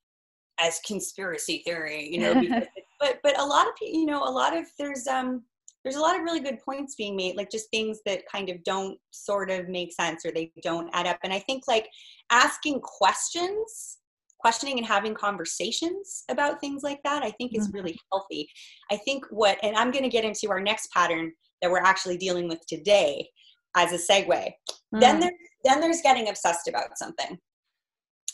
[0.59, 2.63] as conspiracy theory, you know, because,
[2.99, 5.43] but but a lot of people, you know, a lot of there's um
[5.83, 8.63] there's a lot of really good points being made, like just things that kind of
[8.63, 11.17] don't sort of make sense or they don't add up.
[11.23, 11.89] And I think like
[12.31, 13.97] asking questions,
[14.39, 18.17] questioning and having conversations about things like that, I think is really mm-hmm.
[18.17, 18.47] healthy.
[18.91, 21.33] I think what, and I'm going to get into our next pattern
[21.63, 23.27] that we're actually dealing with today
[23.75, 24.51] as a segue.
[24.93, 24.99] Mm.
[24.99, 25.31] Then there,
[25.63, 27.39] then there's getting obsessed about something.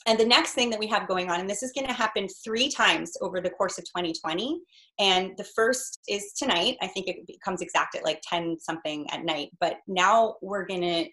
[0.06, 2.28] And the next thing that we have going on, and this is going to happen
[2.44, 4.60] three times over the course of 2020.
[5.00, 6.78] And the first is tonight.
[6.82, 9.50] I think it comes exact at like 10 something at night.
[9.60, 11.06] But now we're going to.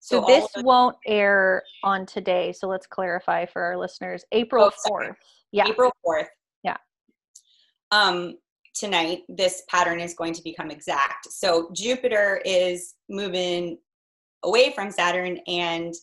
[0.00, 2.52] So, so this won't air on today.
[2.52, 5.16] So let's clarify for our listeners April oh, 4th.
[5.50, 5.66] Yeah.
[5.66, 6.26] April 4th.
[6.62, 6.76] Yeah.
[7.90, 8.36] Um,
[8.78, 11.30] tonight, this pattern is going to become exact.
[11.30, 13.78] So Jupiter is moving
[14.44, 15.94] away from Saturn and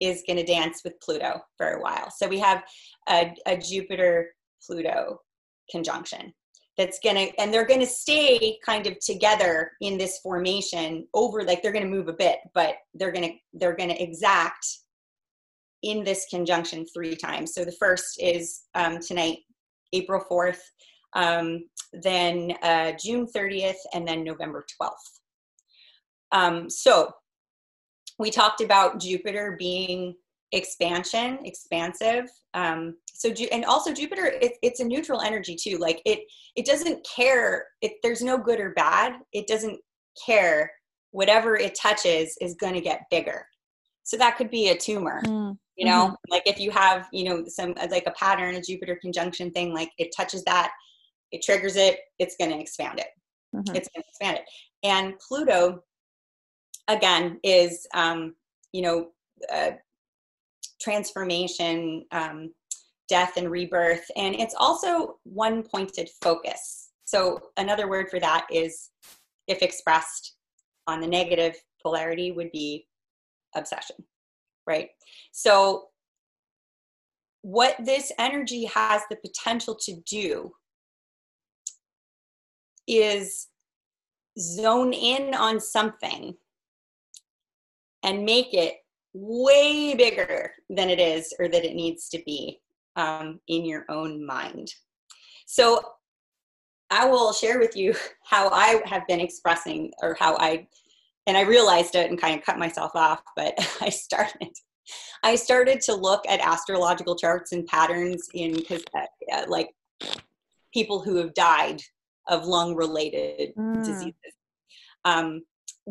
[0.00, 2.10] is going to dance with Pluto for a while.
[2.10, 2.62] So we have
[3.08, 5.20] a, a Jupiter Pluto
[5.70, 6.32] conjunction
[6.76, 11.42] that's going to, and they're going to stay kind of together in this formation over,
[11.42, 14.64] like they're going to move a bit, but they're going to, they're going to exact
[15.82, 17.54] in this conjunction three times.
[17.54, 19.38] So the first is um, tonight,
[19.92, 20.60] April 4th,
[21.14, 24.90] um, then uh, June 30th, and then November 12th.
[26.32, 27.10] Um, so
[28.18, 30.14] we talked about Jupiter being
[30.52, 32.28] expansion, expansive.
[32.54, 35.78] Um, so, and also Jupiter, it, it's a neutral energy too.
[35.78, 36.20] Like it,
[36.56, 37.66] it doesn't care.
[37.82, 39.14] It, there's no good or bad.
[39.32, 39.78] It doesn't
[40.24, 40.70] care.
[41.10, 43.46] Whatever it touches is going to get bigger.
[44.04, 45.22] So that could be a tumor.
[45.26, 45.58] Mm.
[45.76, 46.30] You know, mm-hmm.
[46.30, 49.90] like if you have, you know, some like a pattern, a Jupiter conjunction thing, like
[49.98, 50.72] it touches that,
[51.32, 53.08] it triggers it, it's going to expand it.
[53.54, 53.76] Mm-hmm.
[53.76, 54.44] It's going to expand it.
[54.82, 55.82] And Pluto
[56.88, 58.34] again is um,
[58.72, 59.08] you know
[59.52, 59.70] uh,
[60.80, 62.52] transformation um,
[63.08, 68.90] death and rebirth and it's also one pointed focus so another word for that is
[69.46, 70.34] if expressed
[70.86, 72.86] on the negative polarity would be
[73.54, 73.96] obsession
[74.66, 74.90] right
[75.32, 75.84] so
[77.42, 80.52] what this energy has the potential to do
[82.88, 83.48] is
[84.38, 86.34] zone in on something
[88.02, 88.76] and make it
[89.12, 92.60] way bigger than it is or that it needs to be
[92.96, 94.72] um, in your own mind.
[95.46, 95.80] So
[96.90, 100.66] I will share with you how I have been expressing or how I,
[101.26, 104.50] and I realized it and kind of cut myself off, but I started.
[105.22, 109.68] I started to look at astrological charts and patterns in because uh, like
[110.72, 111.82] people who have died
[112.28, 113.84] of lung related mm.
[113.84, 114.14] diseases.
[115.04, 115.42] Um,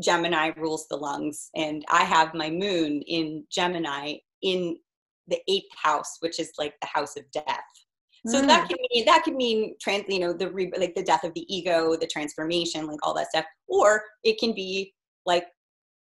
[0.02, 4.78] Gemini rules the lungs, and I have my moon in Gemini in
[5.28, 7.64] the eighth house, which is like the house of death.
[8.28, 8.48] So mm.
[8.48, 11.34] that can mean that could mean trans, you know, the re, like the death of
[11.34, 14.94] the ego, the transformation, like all that stuff, or it can be
[15.26, 15.46] like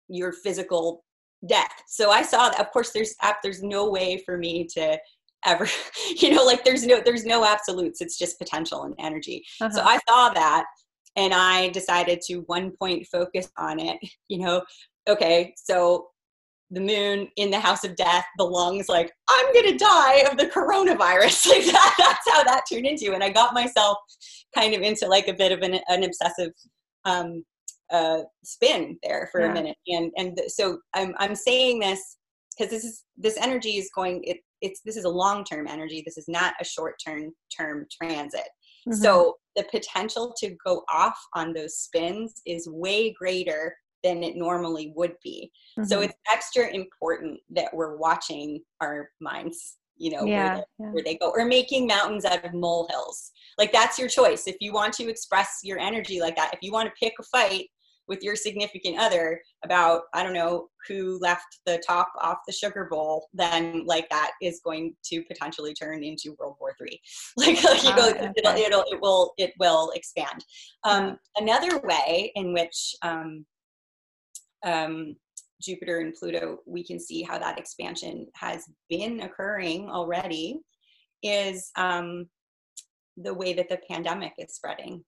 [0.08, 1.04] your physical
[1.46, 1.82] death.
[1.86, 2.60] So I saw that.
[2.60, 4.98] Of course, there's there's no way for me to
[5.44, 5.68] ever,
[6.16, 8.00] you know, like there's no there's no absolutes.
[8.00, 9.44] It's just potential and energy.
[9.60, 9.70] Uh-huh.
[9.70, 10.64] So I saw that,
[11.16, 13.98] and I decided to one point focus on it.
[14.28, 14.62] You know,
[15.08, 16.08] okay, so
[16.70, 20.46] the moon in the house of death, the lungs, like, I'm gonna die of the
[20.46, 21.46] coronavirus.
[21.50, 23.14] Like that, that's how that turned into.
[23.14, 23.98] And I got myself
[24.54, 26.50] kind of into like a bit of an, an obsessive
[27.04, 27.44] um,
[27.92, 29.50] uh, spin there for yeah.
[29.50, 29.76] a minute.
[29.88, 32.16] And and so I'm I'm saying this
[32.56, 36.02] because this is this energy is going it it's this is a long term energy.
[36.04, 38.48] This is not a short term term transit.
[38.88, 39.00] Mm-hmm.
[39.00, 44.92] So the potential to go off on those spins is way greater than it normally
[44.94, 45.50] would be.
[45.78, 45.88] Mm-hmm.
[45.88, 50.90] So it's extra important that we're watching our minds, you know, yeah, where, they, yeah.
[50.92, 53.32] where, they, go, or making mountains out of molehills.
[53.58, 54.46] Like that's your choice.
[54.46, 57.22] If you want to express your energy like that, if you want to pick a
[57.24, 57.68] fight
[58.08, 62.86] with your significant other about i don't know who left the top off the sugar
[62.90, 67.00] bowl then like that is going to potentially turn into world war three.
[67.36, 68.32] Like, like you go okay.
[68.36, 70.44] it'll, it'll it will it will expand.
[70.84, 73.44] Um, another way in which um,
[74.64, 75.16] um,
[75.60, 80.60] jupiter and pluto we can see how that expansion has been occurring already
[81.22, 82.26] is um,
[83.16, 85.04] the way that the pandemic is spreading.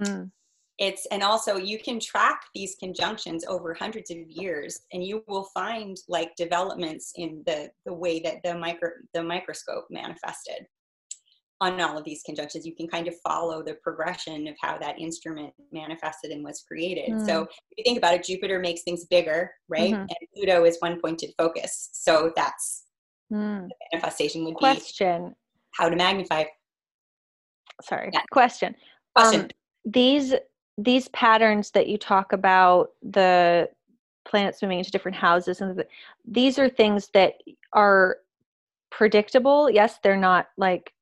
[0.00, 0.30] Mm
[0.78, 5.48] it's and also you can track these conjunctions over hundreds of years and you will
[5.54, 10.66] find like developments in the the way that the micro the microscope manifested
[11.60, 14.98] on all of these conjunctions you can kind of follow the progression of how that
[15.00, 17.26] instrument manifested and was created mm.
[17.26, 20.00] so if you think about it jupiter makes things bigger right mm-hmm.
[20.00, 22.84] and pluto is one pointed focus so that's
[23.32, 23.68] mm.
[23.92, 24.76] manifestation would question.
[24.76, 25.34] be question
[25.72, 26.44] how to magnify
[27.82, 28.22] sorry yeah.
[28.30, 28.74] question
[29.16, 29.48] question um,
[29.84, 30.34] these
[30.78, 33.68] these patterns that you talk about the
[34.24, 35.86] planets moving into different houses and the,
[36.26, 37.34] these are things that
[37.72, 38.18] are
[38.90, 39.68] predictable.
[39.68, 40.92] Yes they're not like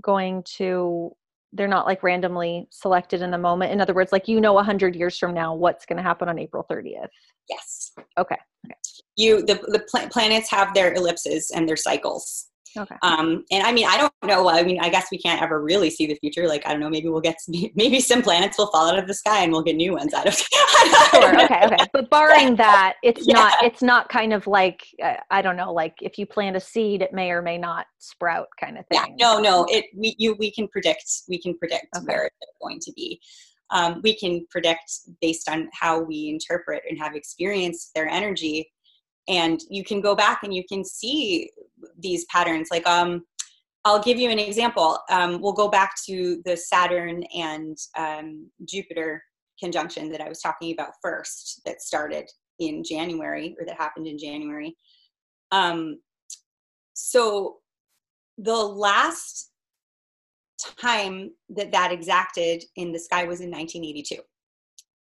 [0.00, 1.14] going to
[1.52, 3.72] they're not like randomly selected in the moment.
[3.72, 6.38] In other words like you know 100 years from now what's going to happen on
[6.38, 7.08] april 30th
[7.48, 7.92] yes.
[8.18, 8.74] Okay, okay.
[9.16, 12.96] you the, the pl- planets have their ellipses and their cycles Okay.
[13.02, 14.48] Um, and I mean, I don't know.
[14.48, 16.46] I mean, I guess we can't ever really see the future.
[16.46, 16.90] Like, I don't know.
[16.90, 17.36] Maybe we'll get
[17.74, 20.26] maybe some planets will fall out of the sky and we'll get new ones out
[20.26, 20.34] of.
[21.10, 21.44] sure.
[21.44, 21.66] Okay.
[21.66, 21.76] Okay.
[21.92, 23.34] But barring that, it's yeah.
[23.34, 23.62] not.
[23.62, 25.72] It's not kind of like uh, I don't know.
[25.72, 29.16] Like if you plant a seed, it may or may not sprout, kind of thing.
[29.18, 29.34] Yeah.
[29.34, 29.40] No.
[29.40, 29.66] No.
[29.68, 29.86] It.
[29.94, 30.14] We.
[30.18, 30.34] You.
[30.38, 31.04] We can predict.
[31.28, 32.04] We can predict okay.
[32.06, 33.20] where it's going to be.
[33.70, 38.70] Um, we can predict based on how we interpret and have experienced their energy
[39.28, 41.50] and you can go back and you can see
[41.98, 42.68] these patterns.
[42.70, 43.24] Like um
[43.86, 44.98] i'll give you an example.
[45.10, 49.22] Um, we'll go back to the saturn and um, jupiter
[49.58, 54.18] conjunction that i was talking about first that started in january or that happened in
[54.18, 54.76] january.
[55.52, 56.00] Um,
[56.94, 57.58] so
[58.36, 59.50] the last
[60.80, 64.20] time that that exacted in the sky was in 1982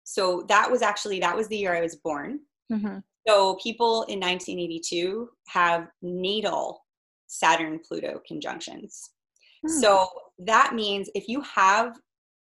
[0.04, 2.40] so that was actually that was the year i was born.
[2.72, 2.98] Mm-hmm.
[3.26, 6.82] So people in 1982 have natal
[7.26, 9.10] Saturn Pluto conjunctions.
[9.64, 9.80] Hmm.
[9.80, 10.08] So
[10.38, 11.96] that means if you have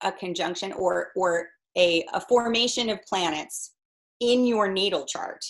[0.03, 3.75] a conjunction or or a, a formation of planets
[4.21, 5.45] in your natal chart,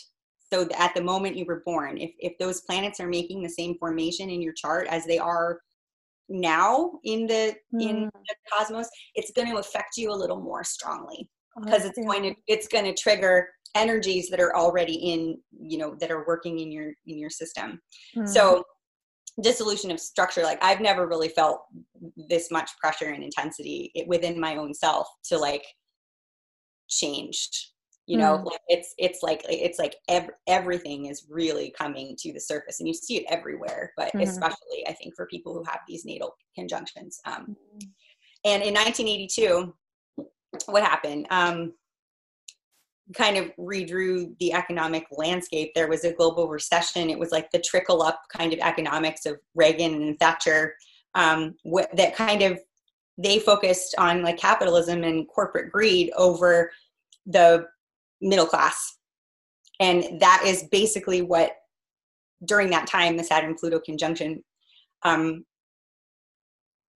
[0.52, 3.76] so at the moment you were born, if, if those planets are making the same
[3.78, 5.60] formation in your chart as they are
[6.28, 8.04] now in the in hmm.
[8.04, 11.28] the cosmos, it's going to affect you a little more strongly
[11.60, 15.78] because oh, it's going to it's going to trigger energies that are already in you
[15.78, 17.80] know that are working in your in your system
[18.16, 18.28] mm.
[18.28, 18.62] so
[19.42, 21.62] dissolution of structure like i've never really felt
[22.28, 25.64] this much pressure and intensity within my own self to like
[26.88, 27.72] change
[28.06, 28.44] you know mm.
[28.44, 32.88] like it's it's like it's like ev- everything is really coming to the surface and
[32.88, 34.22] you see it everywhere but mm.
[34.22, 37.86] especially i think for people who have these natal conjunctions um, mm.
[38.44, 39.72] and in 1982
[40.66, 41.72] what happened um,
[43.16, 45.72] kind of redrew the economic landscape.
[45.74, 47.10] There was a global recession.
[47.10, 50.74] It was like the trickle up kind of economics of Reagan and Thatcher
[51.14, 51.54] um,
[51.94, 52.58] that kind of
[53.18, 56.70] they focused on like capitalism and corporate greed over
[57.26, 57.66] the
[58.20, 58.98] middle class.
[59.80, 61.52] And that is basically what
[62.44, 64.42] during that time the Saturn Pluto conjunction
[65.04, 65.44] um,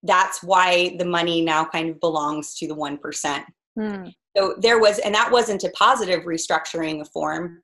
[0.02, 3.44] that's why the money now kind of belongs to the 1%.
[3.78, 4.08] Hmm.
[4.36, 7.62] So there was, and that wasn't a positive restructuring of form,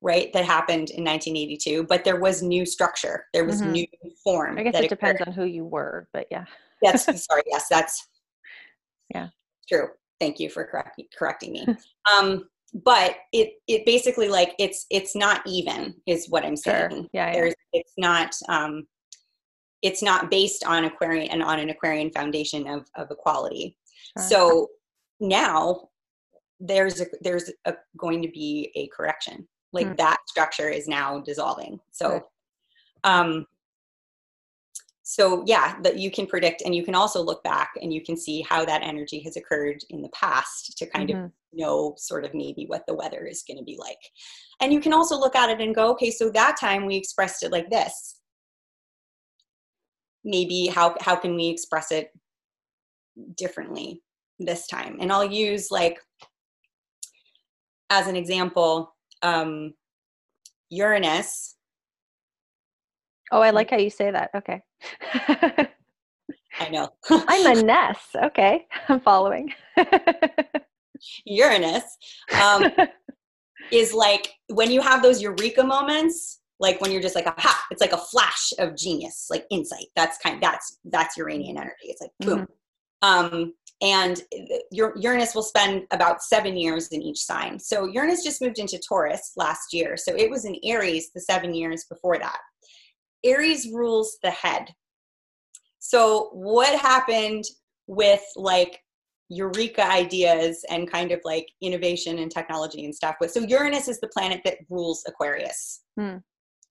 [0.00, 0.32] right?
[0.32, 3.26] That happened in 1982, but there was new structure.
[3.32, 3.72] There was mm-hmm.
[3.72, 3.86] new
[4.24, 4.58] form.
[4.58, 6.44] I guess it depends on who you were, but yeah.
[6.82, 7.42] That's sorry.
[7.46, 8.08] Yes, that's
[9.14, 9.28] yeah
[9.70, 9.88] true.
[10.18, 11.66] Thank you for correct, correcting me.
[12.12, 12.48] um,
[12.84, 16.90] but it it basically like it's it's not even is what I'm saying.
[16.90, 17.06] Sure.
[17.12, 17.80] Yeah, There's, yeah.
[17.80, 18.86] it's not um,
[19.82, 23.76] it's not based on Aquarian and on an Aquarian foundation of of equality.
[24.18, 24.28] Sure.
[24.28, 24.68] So
[25.20, 25.88] now
[26.60, 29.48] there's a, there's a, going to be a correction.
[29.72, 29.96] Like mm.
[29.96, 31.80] that structure is now dissolving.
[31.90, 32.22] So
[33.04, 33.46] um
[35.02, 38.16] so yeah that you can predict and you can also look back and you can
[38.16, 41.24] see how that energy has occurred in the past to kind mm-hmm.
[41.24, 43.98] of know sort of maybe what the weather is going to be like.
[44.60, 47.42] And you can also look at it and go okay so that time we expressed
[47.42, 48.20] it like this.
[50.24, 52.10] Maybe how how can we express it
[53.36, 54.02] differently
[54.38, 54.98] this time?
[55.00, 55.98] And i'll use like
[57.90, 59.74] as an example, um,
[60.70, 61.56] Uranus.
[63.32, 64.30] Oh, I like how you say that.
[64.34, 64.62] Okay.
[66.58, 66.90] I know.
[67.10, 67.98] I'm a Ness.
[68.24, 69.52] Okay, I'm following.
[71.24, 71.84] Uranus
[72.42, 72.66] um,
[73.72, 77.80] is like when you have those eureka moments, like when you're just like, aha, it's
[77.80, 79.86] like a flash of genius, like insight.
[79.96, 80.42] That's kind.
[80.42, 81.84] That's that's Uranian energy.
[81.84, 82.40] It's like boom.
[82.40, 82.46] Mm-hmm.
[83.02, 84.22] Um, and
[84.72, 87.58] Uranus will spend about seven years in each sign.
[87.58, 89.96] So Uranus just moved into Taurus last year.
[89.96, 92.38] So it was in Aries the seven years before that.
[93.24, 94.74] Aries rules the head.
[95.78, 97.44] So what happened
[97.86, 98.80] with like
[99.30, 104.00] eureka ideas and kind of like innovation and technology and stuff with so Uranus is
[104.00, 105.82] the planet that rules Aquarius.
[105.98, 106.16] Hmm.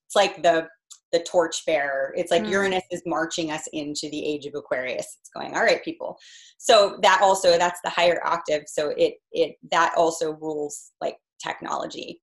[0.06, 0.68] It's like the
[1.12, 2.14] the torchbearer.
[2.16, 2.50] It's like mm.
[2.50, 5.18] Uranus is marching us into the age of Aquarius.
[5.20, 6.18] It's going, all right, people.
[6.58, 8.64] So that also that's the higher octave.
[8.68, 12.22] So it it that also rules like technology.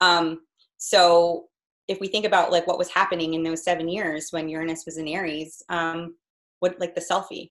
[0.00, 0.40] Um,
[0.76, 1.46] so
[1.88, 4.98] if we think about like what was happening in those seven years when Uranus was
[4.98, 6.16] in Aries, um,
[6.60, 7.50] what like the selfie,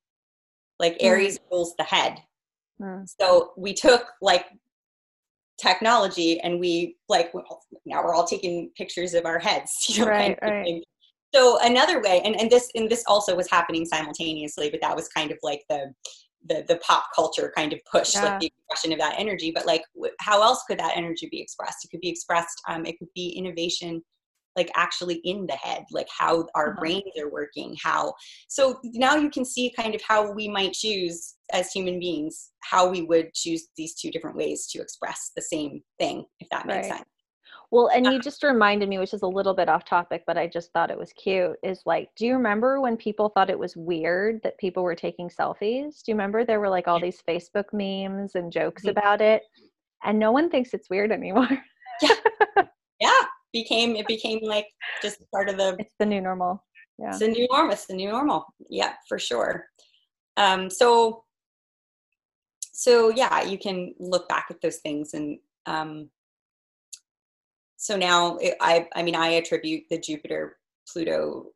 [0.80, 1.06] like Mm.
[1.06, 2.20] Aries rules the head.
[2.82, 3.08] Mm.
[3.20, 4.46] So we took like
[5.60, 10.12] technology and we like well, now we're all taking pictures of our heads, you know,
[10.12, 10.84] Right, kind of right.
[11.36, 15.08] So another way, and, and this and this also was happening simultaneously, but that was
[15.10, 15.94] kind of like the
[16.48, 18.24] the the pop culture kind of push, Yeah.
[18.24, 19.52] like the expression of that energy.
[19.54, 21.84] But like, wh- how else could that energy be expressed?
[21.84, 22.62] It could be expressed.
[22.70, 24.02] Um, it could be innovation,
[24.58, 26.80] like actually in the head, like how our Uh-huh.
[26.80, 27.76] brains are working.
[27.82, 28.14] How
[28.50, 32.90] so now you can see kind of how we might choose as human beings how
[32.90, 36.90] we would choose these two different ways to express the same thing, if that makes
[36.90, 36.98] Right.
[36.98, 37.06] sense.
[37.72, 40.48] Well, and you just reminded me, which is a little bit off topic, but I
[40.48, 41.58] just thought it was cute.
[41.64, 45.30] Is like, do you remember when people thought it was weird that people were taking
[45.30, 46.02] selfies?
[46.04, 48.92] Do you remember there were like all these Facebook memes and jokes Mhm.
[48.92, 49.44] about it?
[50.04, 51.50] And no one thinks it's weird anymore.
[52.02, 52.10] Yeah.
[53.00, 54.68] Yeah, became it became like
[55.02, 56.64] just part of the it's the new normal.
[56.98, 57.10] Yeah.
[57.10, 57.74] It's the new normal.
[57.74, 58.46] It's the new normal.
[58.70, 59.66] Yeah, for sure.
[60.36, 61.24] Um, so,
[62.62, 66.10] so yeah, you can look back at those things, and um,
[67.78, 70.58] so now it, I, I mean, I attribute the Jupiter
[70.92, 71.48] Pluto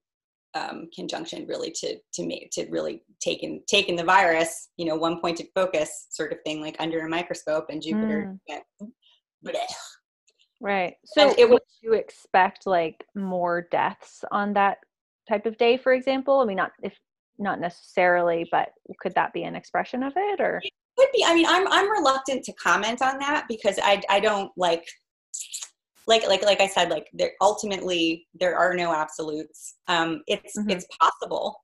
[0.53, 5.21] um, conjunction really to to make to really taking taking the virus, you know, one
[5.21, 8.35] pointed focus sort of thing, like under a microscope, and Jupiter.
[8.47, 8.63] went,
[9.45, 9.59] bleh.
[10.62, 10.95] Right.
[11.05, 14.78] So And it would you expect like more deaths on that
[15.28, 16.39] type of day, for example?
[16.39, 16.97] I mean, not if
[17.39, 20.62] not necessarily, but could that be an expression of it or?
[20.97, 24.51] could be i mean i'm i'm reluctant to comment on that because i i don't
[24.57, 24.86] like
[26.07, 30.70] like like like i said like there ultimately there are no absolutes um it's Mhm.
[30.70, 31.55] it's possible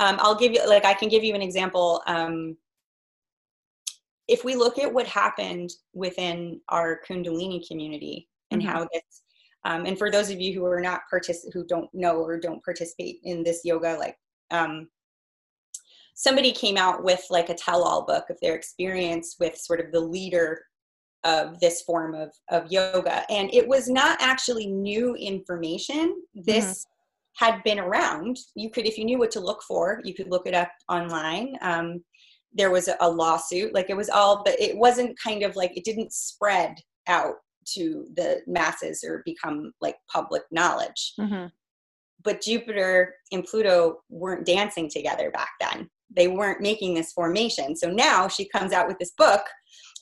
[0.00, 2.56] um i'll give you like i can give you an example um
[4.28, 8.66] if we look at what happened within our kundalini community and Mhm.
[8.66, 9.22] how this
[9.64, 12.64] um, and for those of you who are not partic- who don't know or don't
[12.64, 14.16] participate in this yoga like
[14.50, 14.88] um,
[16.14, 20.00] somebody came out with like a tell-all book of their experience with sort of the
[20.00, 20.60] leader
[21.24, 23.30] of this form of, of yoga.
[23.30, 26.20] And it was not actually new information.
[26.34, 26.86] This
[27.36, 28.36] had been around.
[28.56, 31.56] You could if you knew what to look for you could look it up online.
[31.60, 32.02] Um,
[32.52, 35.76] there was a, a lawsuit like it was all but it wasn't kind of like
[35.76, 36.74] it didn't spread
[37.06, 37.34] out
[37.74, 41.50] to the masses or become like public knowledge Mhm.
[42.24, 45.88] but Jupiter and Pluto weren't dancing together back then.
[46.10, 47.76] They weren't making this formation.
[47.76, 49.42] So now she comes out with this book,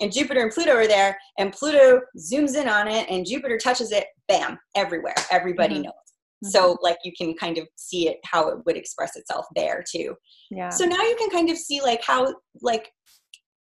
[0.01, 3.93] and Jupiter and Pluto are there, and Pluto zooms in on it, and Jupiter touches
[3.93, 5.15] it, bam, everywhere.
[5.31, 5.85] Everybody Mhm.
[5.85, 6.53] knows.
[6.53, 10.15] So, like, you can kind of see it how it would express itself there too.
[10.51, 10.69] Yeah.
[10.71, 12.93] So now you can kind of see like how like,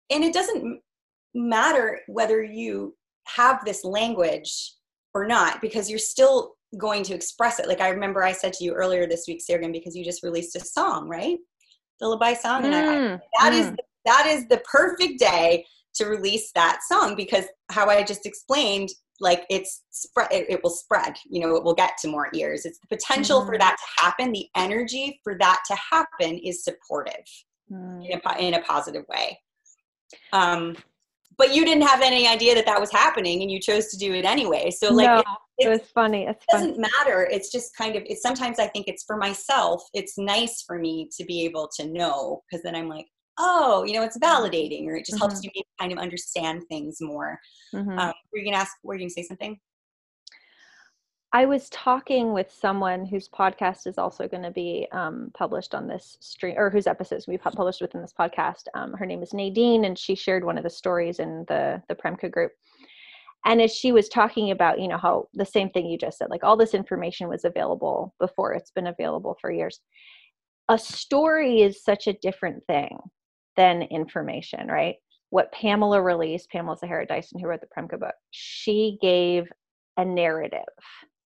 [0.09, 0.81] and it doesn't
[1.33, 2.95] matter whether you
[3.25, 4.73] have this language
[5.13, 7.67] or not because you're still going to express it.
[7.67, 10.55] Like I remember I said to you earlier this week, Sirgun, because you just released
[10.55, 11.37] a song, right?
[11.99, 13.77] The Labai song, and I, I Mm, that is mm.
[14.05, 15.65] that is the perfect day
[15.95, 20.71] to release that song because how I just explained, like it's spread, it, it will
[20.71, 21.15] spread.
[21.29, 22.65] You know, it will get to more ears.
[22.65, 23.59] It's the potential for Mhm.
[23.59, 24.31] that to happen.
[24.31, 27.23] The energy for that to happen is supportive
[27.71, 28.09] Mm.
[28.09, 29.39] in a, in a positive way.
[30.33, 30.75] Um,
[31.37, 34.13] but you didn't have any idea that that was happening, and you chose to do
[34.13, 34.69] it anyway.
[34.71, 35.05] So like.
[35.07, 35.25] no, it-
[35.59, 36.23] it was funny.
[36.25, 39.83] It's it doesn't matter it's just kind of it's sometimes i think it's for myself
[39.93, 43.05] it's nice for me to be able to know because then i'm like
[43.37, 45.51] oh you know it's validating or it just helps Mhm.
[45.53, 47.39] you kind of understand things more
[47.73, 47.99] Mhm.
[47.99, 49.59] um, were you gonna ask were you gonna say something
[51.35, 55.87] I was talking with someone whose podcast is also going to be um, published on
[55.87, 58.65] this stream, or whose episodes we've published within this podcast.
[58.75, 61.95] Um, her name is Nadine, and she shared one of the stories in the the
[61.95, 62.51] Premka group.
[63.45, 66.29] And as she was talking about, you know, how the same thing you just said,
[66.29, 69.79] like all this information was available before; it's been available for years.
[70.69, 72.95] A story is such a different thing
[73.57, 74.97] than information, right?
[75.31, 79.51] What Pamela released, Pamela Saharah Dyson, who wrote the Premka book, she gave
[79.97, 80.61] a narrative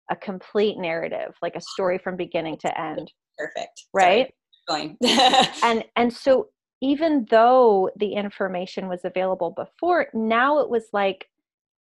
[0.09, 3.11] a complete narrative like a story from beginning to end.
[3.37, 3.85] Perfect.
[3.93, 4.33] Right?
[4.69, 5.45] Sorry, going.
[5.63, 6.47] And and so
[6.81, 11.25] even though the information was available before now it was like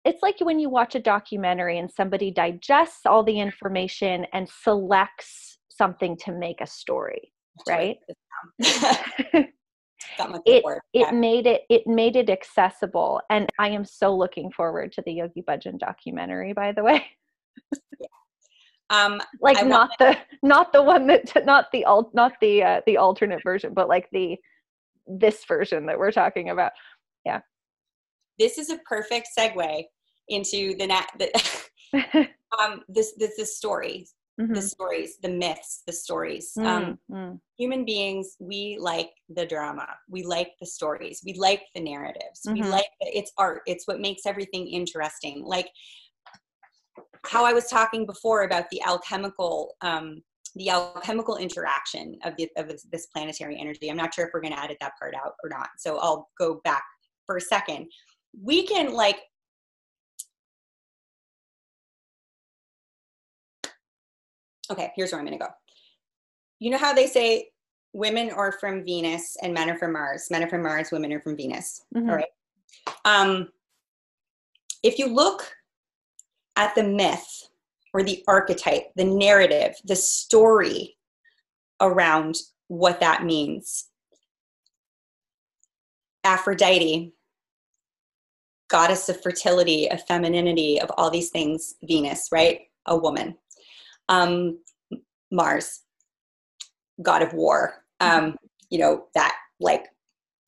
[0.04, 5.58] it's like when you watch a documentary and somebody digests all the information and selects
[5.70, 7.32] something to make a story
[7.68, 7.98] right?
[8.58, 9.52] it
[10.46, 11.10] it Yeah.
[11.12, 13.20] made it it made it accessible.
[13.30, 17.04] And i am so looking forward to the yogi bhajan documentary by the way
[18.90, 22.80] um like I not the not the one that not the alt not the uh,
[22.86, 24.36] the alternate version but like the
[25.06, 26.72] this version that we're talking about
[27.24, 27.40] Yeah.
[28.38, 29.84] this is a perfect segue
[30.28, 31.30] into the, na- the
[32.58, 34.54] um, this, this, the stories, Mhm.
[34.54, 36.52] the stories, the myths, the stories.
[36.58, 37.40] Mm, Um, mm.
[37.58, 39.86] human beings, we like the drama.
[40.08, 41.22] We like the stories.
[41.24, 42.40] We like the narratives.
[42.50, 42.70] We Mhm.
[42.70, 43.62] like it's art.
[43.66, 45.44] It's what makes everything interesting.
[45.44, 45.68] Like
[47.26, 50.22] how I was talking before about the alchemical, um,
[50.56, 53.90] the alchemical interaction of the of this, planetary energy.
[53.90, 55.68] I'm not sure if we're going to edit that part out or not.
[55.78, 56.84] So I'll go back
[57.26, 57.88] for a second.
[58.40, 59.20] We can like
[64.70, 65.50] okay, here's where I'm going to go.
[66.58, 67.48] You know how they say
[67.92, 70.28] women are from Venus and men are from Mars.
[70.30, 71.82] Men are from Mars, women are from Venus.
[71.94, 72.08] Mhm.
[72.08, 72.28] All right.
[73.04, 73.48] Um,
[74.82, 75.54] if you look
[76.56, 77.48] at the myth
[77.92, 80.96] or the archetype, the narrative, the story
[81.80, 82.36] around
[82.68, 83.88] what that means,
[86.24, 87.12] Aphrodite,
[88.68, 92.62] goddess of fertility, of femininity, of all these things, Venus, right?
[92.86, 93.36] A woman.
[94.08, 94.58] Um,
[95.30, 95.82] Mars,
[97.02, 97.84] god of war.
[98.00, 98.36] Um,
[98.70, 99.86] you know, that like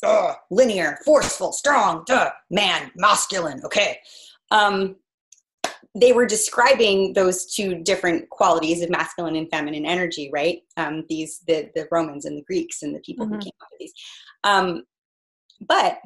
[0.03, 3.99] uh, linear, forceful, strong, duh, man, masculine, okay.
[4.51, 4.97] Um,
[5.99, 10.59] they were describing those two different qualities of masculine and feminine energy, right?
[10.77, 13.31] Um, these the the Romans and the Greeks and the people Mhm.
[13.31, 13.95] who came up with these.
[14.45, 14.85] Um,
[15.61, 16.01] but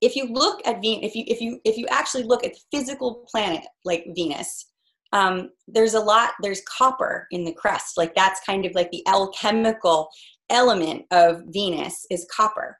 [0.00, 2.60] if you look at Venus, if you if you if you actually look at the
[2.78, 4.66] physical planet like Venus,
[5.12, 6.32] um, there's a lot.
[6.40, 7.98] There's copper in the crust.
[7.98, 10.08] Like that's kind of like the alchemical
[10.50, 12.78] element of Venus is copper.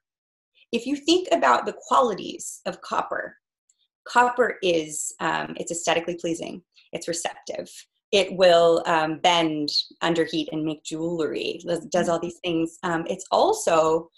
[0.72, 3.36] If you think about the qualities of copper,
[4.09, 6.62] copper is um, it's aesthetically pleasing.
[6.92, 7.70] It's receptive.
[8.11, 9.68] It will um, bend
[10.00, 11.61] under heat and make jewelry.
[11.66, 12.78] Does, does all these things.
[12.82, 14.09] Um, it's also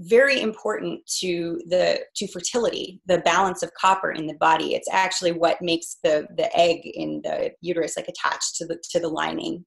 [0.00, 5.32] very important to the to fertility the balance of copper in the body it's actually
[5.32, 9.62] what makes the the egg in the uterus like attached to the to the lining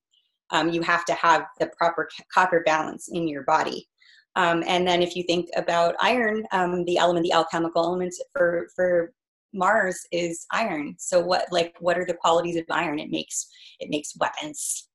[0.49, 3.87] um, you have to have the proper copper balance in your body
[4.35, 8.67] um, and then if you think about iron um, the element the alchemical element for
[8.75, 9.13] for
[9.53, 10.95] mars is iron.
[10.97, 12.99] So what like what are the qualities of iron?
[12.99, 13.47] It makes
[13.79, 14.89] it makes weapons.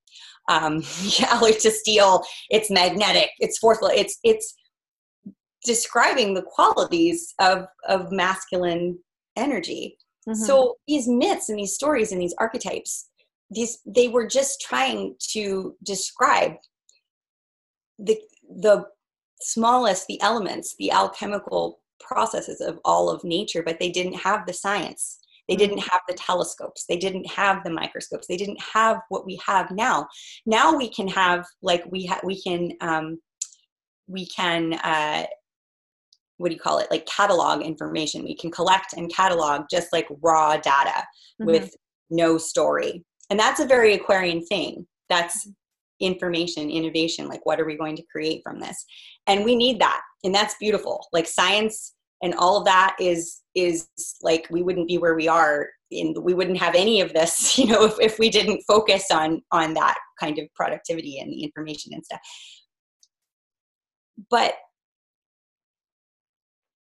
[0.48, 0.82] Um,
[1.26, 4.54] alloy to steel it's magnetic it's forceful it's it's
[5.64, 8.98] describing the qualities of of masculine
[9.36, 9.98] energy.
[10.26, 10.36] Mhm.
[10.36, 13.08] so these myths and these stories and these archetypes
[13.50, 16.52] these they were just trying to describe
[17.98, 18.20] the
[18.66, 18.86] the
[19.40, 24.52] smallest the elements the alchemical processes of all of nature but they didn't have the
[24.52, 25.18] science.
[25.48, 25.58] They Mhm.
[25.58, 26.84] didn't have the telescopes.
[26.86, 28.26] They didn't have the microscopes.
[28.26, 30.06] They didn't have what we have now.
[30.44, 33.18] Now we can have like we ha- we can um,
[34.06, 35.26] we can uh,
[36.36, 36.90] what do you call it?
[36.90, 38.22] Like catalog information.
[38.24, 41.04] We can collect and catalog just like raw data
[41.40, 41.46] Mhm.
[41.46, 41.74] with
[42.10, 43.04] no story.
[43.30, 44.86] And that's a very aquarian thing.
[45.08, 45.48] That's
[46.00, 48.84] information innovation like what are we going to create from this?
[49.26, 51.06] And we need that and that's beautiful.
[51.12, 53.88] Like science and all of that is is
[54.22, 57.66] like we wouldn't be where we are in we wouldn't have any of this you
[57.66, 61.92] know if, if we didn't focus on on that kind of productivity and the information
[61.94, 62.20] and stuff.
[64.30, 64.54] But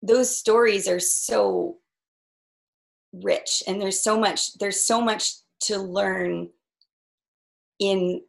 [0.02, 1.76] those stories are so
[3.12, 6.48] rich and there's so much there's so much to learn
[7.78, 8.20] in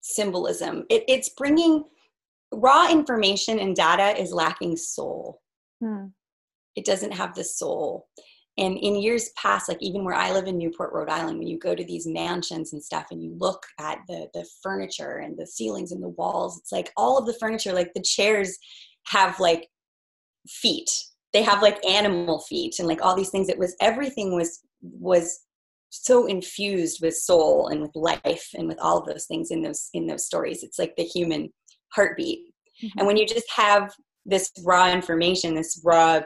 [0.00, 0.84] symbolism.
[0.90, 1.84] It, it's bringing
[2.52, 5.40] raw information and data is lacking soul.
[5.82, 6.12] Mm.
[6.76, 8.06] it doesn't have the soul.
[8.58, 11.58] And in years past like even where i live in newport rhode island when you
[11.58, 15.46] go to these mansions and stuff and you look at the the furniture and the
[15.46, 18.58] ceilings and the walls it's like all of the furniture like the chairs
[19.06, 19.68] have like
[20.48, 20.90] feet.
[21.32, 23.48] They have like animal feet and like all these things.
[23.48, 25.40] It was everything was was
[25.90, 29.90] so infused with soul and with life and with all of those things in those
[29.92, 30.62] in those stories.
[30.62, 31.52] It's like the human
[31.94, 32.46] heartbeat.
[32.82, 32.90] Mhm.
[32.96, 36.20] and when you just have this raw information this raw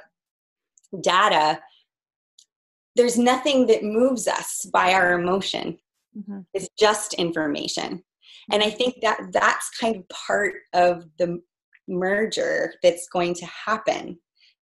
[1.01, 1.61] data
[2.97, 5.79] there's nothing that moves us by our emotion.
[6.17, 6.47] Mhm.
[6.55, 8.05] it's just information.
[8.53, 11.41] And i think that that's kind of part of the
[11.89, 14.19] merger that's going to happen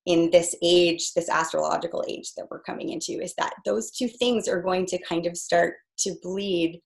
[0.08, 4.48] in this age this astrological age that we're coming into is that those two things
[4.48, 6.82] are going to kind of start to bleed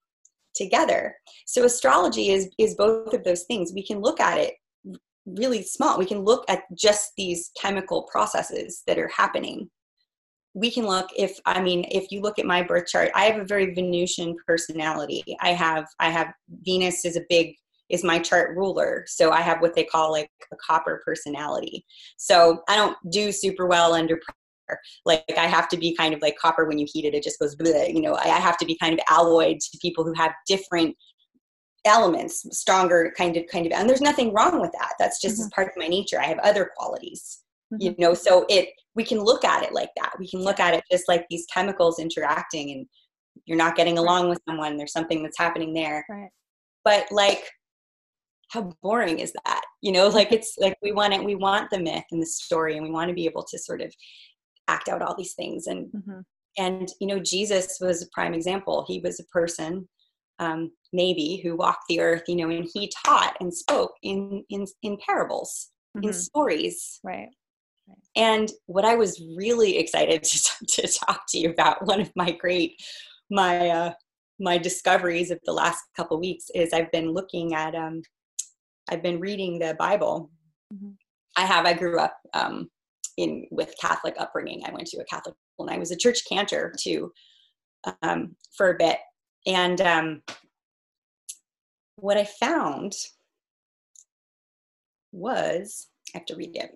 [0.56, 1.16] together.
[1.46, 3.74] So astrology is is both of those things.
[3.74, 4.54] We can look at it
[5.26, 5.98] really small.
[5.98, 9.70] We can look at just these chemical processes that are happening.
[10.54, 13.42] We can look if i mean if you look at my birth chart i have
[13.42, 15.24] a very venusian personality.
[15.42, 17.56] I have i have venus is a big
[17.90, 19.06] is my chart ruler.
[19.08, 21.86] So i have what they call like a copper personality.
[22.18, 24.80] So i don't do super well under pressure.
[25.06, 27.40] like i have to be kind of like copper when you heat it it just
[27.40, 28.16] goes bleh, you know?
[28.16, 30.96] I, have to be kind of alloyed to people who have different
[31.86, 34.94] elements stronger kind of kind of and there's nothing wrong with that.
[35.00, 35.50] That's just mm-hmm.
[35.50, 36.20] part of my nature.
[36.20, 37.82] I have other qualities mm-hmm.
[37.82, 38.14] you know?
[38.14, 40.14] So it we can look at it like that.
[40.20, 42.88] We can look at it just like these chemicals interacting and
[43.46, 44.78] you're not getting along with someone.
[44.78, 46.06] There's something that's happening there.
[46.10, 46.30] Right.
[46.84, 47.44] but like
[48.52, 49.62] how boring is that?
[49.82, 52.76] You know like it's like we want it we want the myth and the story
[52.76, 53.94] and we want to be able to sort of
[54.68, 56.20] act out all these things and mm-hmm.
[56.58, 58.86] and you know jesus was a prime example.
[58.88, 59.88] He was a person
[60.40, 64.66] um, maybe who walked the earth you know and he taught and spoke in in
[64.82, 66.08] in parables mm-hmm.
[66.08, 67.00] in stories.
[67.04, 67.30] Right.
[68.16, 72.32] And what I was really excited to, to talk to you about, one of my
[72.32, 72.82] great,
[73.30, 73.94] my uh,
[74.38, 78.02] my discoveries of the last couple weeks is I've been looking at, um,
[78.90, 80.30] I've been reading the Bible.
[80.74, 80.92] Mm-hmm.
[81.38, 81.66] I have.
[81.66, 82.70] I grew up um,
[83.18, 84.64] in with Catholic upbringing.
[84.66, 87.12] I went to a Catholic school, and I was a church cantor too
[88.02, 88.98] um, for a bit.
[89.46, 90.22] And um,
[91.98, 92.94] what I found
[95.12, 96.72] was I have to read it.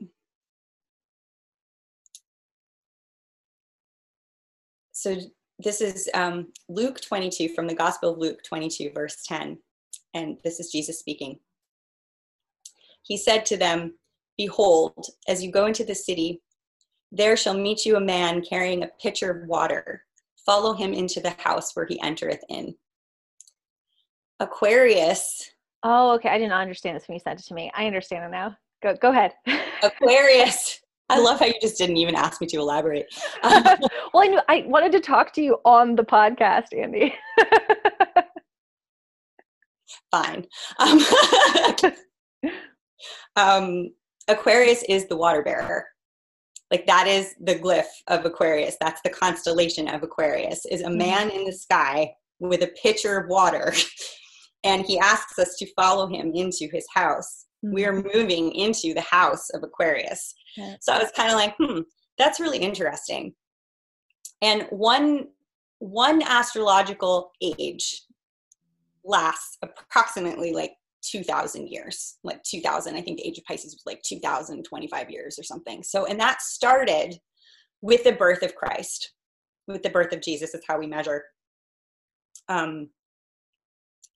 [5.00, 5.16] so
[5.60, 9.58] this is um, Luke 22 from the Gospel of Luke 22, verse 10.
[10.14, 11.40] And this is Jesus speaking.
[13.04, 13.96] He said to them,
[14.38, 16.42] Behold, as you go into the city,
[17.12, 20.04] there shall meet you a man carrying a pitcher of water.
[20.46, 22.76] Follow him into the house where he entereth in.
[24.40, 25.52] Aquarius.
[25.84, 26.30] Oh, okay.
[26.30, 27.72] I didn't understand this when you said it to me.
[27.76, 28.56] I understand it now.
[28.82, 29.34] Go, go ahead.
[29.84, 30.80] Aquarius
[31.10, 33.08] I love how you just didn't even ask me to elaborate.
[33.44, 37.16] well, I knew I wanted to talk to you on the podcast, Andy.
[40.12, 40.46] Fine.
[40.78, 41.00] Um,
[43.36, 43.92] um,
[44.28, 45.86] Aquarius is the water bearer.
[46.72, 48.78] Like that is the glyph of Aquarius.
[48.80, 50.66] That's the constellation of Aquarius.
[50.68, 50.98] Is a mm-hmm.
[50.98, 53.74] man in the sky with a pitcher of water,
[54.64, 57.48] and he asks us to follow him into his house.
[57.66, 57.74] Mm-hmm.
[57.74, 60.34] We are moving into the house of Aquarius.
[60.82, 61.82] So I was kind of like, hmm,
[62.18, 63.34] that's really interesting.
[64.42, 65.28] And one
[65.80, 68.02] one astrological age
[69.06, 74.02] lasts approximately like 2000 years like 2000 i think the age of pisces was like
[74.04, 75.82] 2025 years or something.
[75.84, 77.18] So and that started
[77.82, 79.14] with the birth of christ
[79.68, 81.24] with the birth of jesus is how we measure.
[82.48, 82.90] Um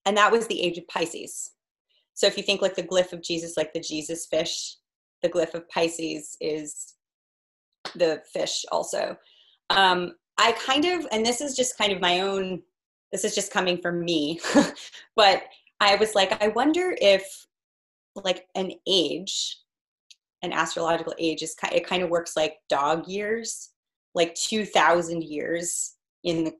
[0.05, 1.51] and that was the age of pisces.
[2.13, 4.77] So if you think like the glyph of jesus like the jesus fish
[5.23, 6.93] the glyph of Pisces is
[7.95, 9.17] the fish also.
[9.71, 12.61] Um, I kind of, and this is just kind of my own,
[13.11, 14.39] this is just coming from me,
[15.15, 15.43] but
[15.91, 17.23] I was like, I wonder if
[18.15, 19.57] like an age,
[20.41, 23.69] an astrological age is kind, it kind of works like dog years,
[24.15, 26.53] like 2000 years in the,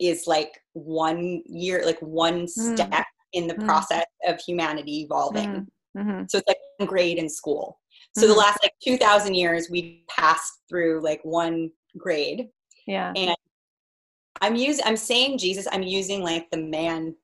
[0.00, 2.74] is like one year, like one hmm.
[2.74, 3.04] step mm.
[3.32, 3.64] in the mm.
[3.64, 5.50] process of humanity evolving.
[5.50, 5.66] Mm.
[5.96, 6.24] Mm-hmm.
[6.28, 7.78] So it's like one grade in school.
[8.16, 8.32] So mm-hmm.
[8.32, 12.48] the last like 2000 years we passed through like one grade.
[12.86, 13.12] Yeah.
[13.14, 13.36] And
[14.40, 17.14] I'm using I'm saying Jesus, I'm using like the man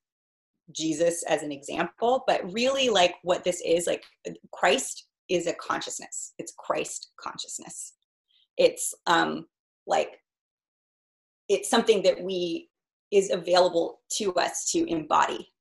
[0.73, 4.05] Jesus as an example, but really like what this is like
[4.53, 6.35] Christ is a consciousness.
[6.39, 7.95] It's Christ consciousness.
[8.57, 9.47] It's um
[9.87, 10.11] like
[11.49, 12.69] it's something that we
[13.11, 15.53] is available to us to embody.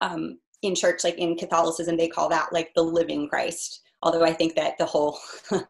[0.00, 3.82] Um, in church, like in Catholicism, they call that like the living Christ.
[4.02, 5.18] Although I think that the whole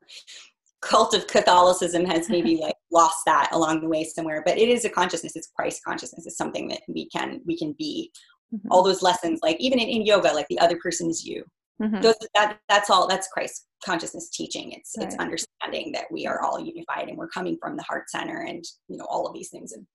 [0.81, 4.43] cult of Catholicism has maybe like lost that along the way somewhere.
[4.45, 5.37] But it is a consciousness.
[5.37, 6.27] It's Christ consciousness.
[6.27, 8.11] It's something that we can we can be.
[8.55, 8.69] Mm-hmm.
[8.71, 11.45] All those lessons, like even in, in, yoga, like the other person is you.
[11.83, 12.01] Mm-hmm.
[12.01, 13.07] Those, that that's all.
[13.07, 14.73] That's Christ consciousness teaching.
[14.73, 15.07] It's right.
[15.07, 18.65] it's understanding that we are all unified and we're coming from the heart center, and
[18.89, 19.73] you know all of these things.
[19.73, 19.87] And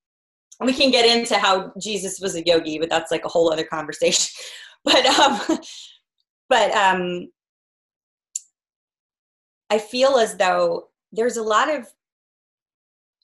[0.62, 3.66] we can get into how Jesus was a yogi, but that's like a whole other
[3.66, 4.32] conversation.
[4.86, 5.40] but um,
[6.50, 7.30] but um,
[9.70, 11.88] I feel as though there's a lot of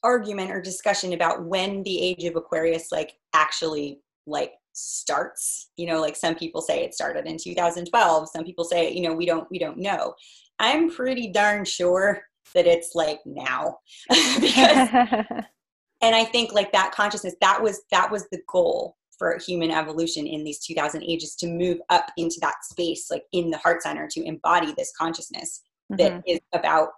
[0.02, 6.00] argument or discussion about when the age of Aquarius like actually like starts you know
[6.00, 9.50] like some people say it started in 2012 some people say you know we don't
[9.50, 10.14] we don't know
[10.58, 12.22] i'm pretty darn sure
[12.54, 13.78] that it's like now
[14.08, 14.88] because
[16.02, 20.26] and i think like that consciousness that was that was the goal for human evolution
[20.26, 24.08] in these 2000 ages to move up into that space like in the heart center
[24.10, 25.62] to embody this consciousness
[25.92, 26.02] mm-hmm.
[26.02, 26.88] that is about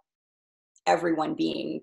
[0.86, 1.80] everyone being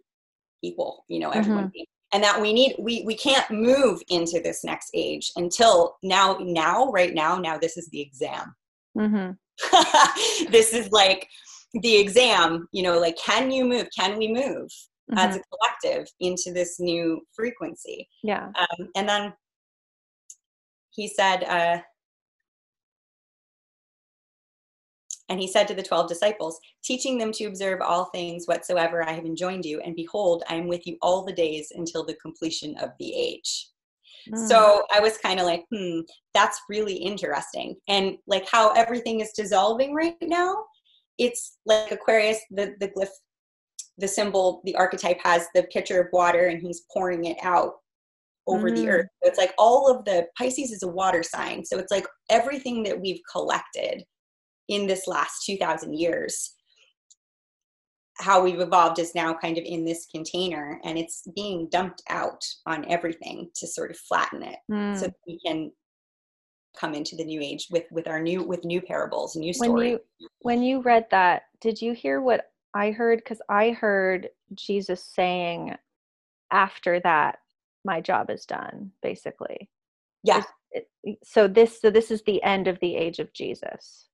[0.64, 1.74] equal you know everyone mm-hmm.
[1.74, 6.38] being and that we need we we can't move into this next age until now
[6.42, 8.56] now right now now this is the exam
[8.98, 9.32] mm-hmm.
[10.52, 11.28] this is like
[11.74, 14.70] the exam you know like can you move can we move
[15.12, 15.18] mm-hmm.
[15.18, 18.08] as a collective into this new frequency.
[18.24, 18.52] Yeah.
[18.60, 19.34] Um, and then
[20.92, 21.82] he said, uh,
[25.30, 29.12] And he said to the 12 disciples, teaching them to observe all things whatsoever I
[29.12, 32.76] have enjoined you, and behold, I am with you all the days until the completion
[32.80, 33.70] of the age.
[34.30, 34.48] Mm.
[34.48, 36.00] So I was kind of like, hmm,
[36.34, 37.76] that's really interesting.
[37.88, 40.56] And like how everything is dissolving right now,
[41.18, 43.10] it's like Aquarius, the, the glyph,
[43.98, 47.74] the symbol, the archetype has the pitcher of water and he's pouring it out
[48.48, 48.76] over mm.
[48.76, 49.08] the earth.
[49.22, 51.64] So it's like all of the Pisces is a water sign.
[51.64, 54.04] So it's like everything that we've collected
[54.70, 56.56] in this last 2000 years
[58.18, 62.44] how we've evolved is now kind of in this container and it's being dumped out
[62.66, 64.98] on everything to sort of flatten it mm.
[64.98, 65.72] so we can
[66.78, 69.88] come into the new age with with our new with new parables new stories when
[69.88, 70.00] you
[70.42, 73.20] when you read that did you hear what i heard?
[73.20, 75.76] Because i heard jesus saying
[76.52, 77.40] after that
[77.86, 79.70] my job is done basically.
[80.24, 80.44] Yeah.
[81.24, 84.09] So this so this is the end of the age of jesus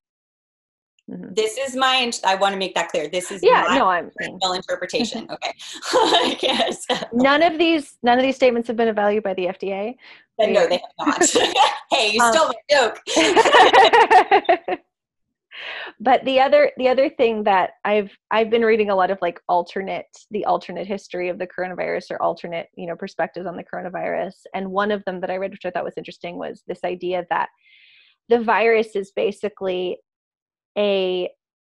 [1.10, 1.34] Mm-hmm.
[1.34, 2.12] This is my.
[2.24, 3.08] I want to make that clear.
[3.08, 3.66] This is yeah.
[3.70, 5.30] no, I'm personal interpretation.
[6.26, 6.72] Okay.
[7.14, 9.95] none of these none of these statements have been evaluated by the FDA.
[10.39, 11.30] no, they have not.
[11.91, 12.99] hey, you um, stole my joke.
[15.99, 19.39] but the other the other thing that I've I've been reading a lot of like
[19.47, 24.34] alternate the alternate history of the coronavirus or alternate you know perspectives on the coronavirus,
[24.56, 27.26] and one of them that I read which I thought was interesting was this idea
[27.30, 27.49] that
[28.28, 29.99] the virus is basically
[30.78, 31.30] a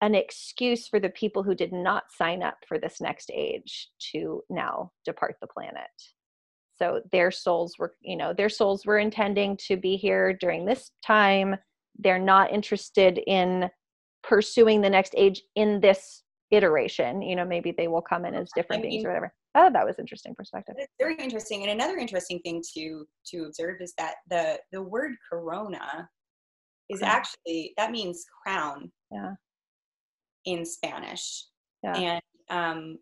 [0.01, 4.43] an excuse for the people who did not sign up for this next age to
[4.49, 5.89] now depart the planet.
[6.77, 10.91] So their souls were you know their souls were intending to be here during this
[11.05, 11.55] time.
[11.97, 13.69] They're not interested in
[14.23, 17.21] pursuing the next age in this iteration.
[17.21, 19.33] You know maybe they will come in as different I mean, beings or whatever.
[19.55, 20.75] Oh that was interesting perspective.
[20.77, 21.63] It's very interesting.
[21.63, 26.07] And another interesting thing to to observe is that the the word corona
[26.89, 29.33] is actually that means crown yeah
[30.45, 31.45] in spanish
[31.83, 31.95] yeah.
[31.95, 32.97] and um,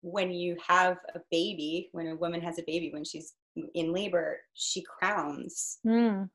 [0.00, 3.34] when you have a baby when a woman has a baby when she's
[3.74, 6.28] in labor she crowns mm.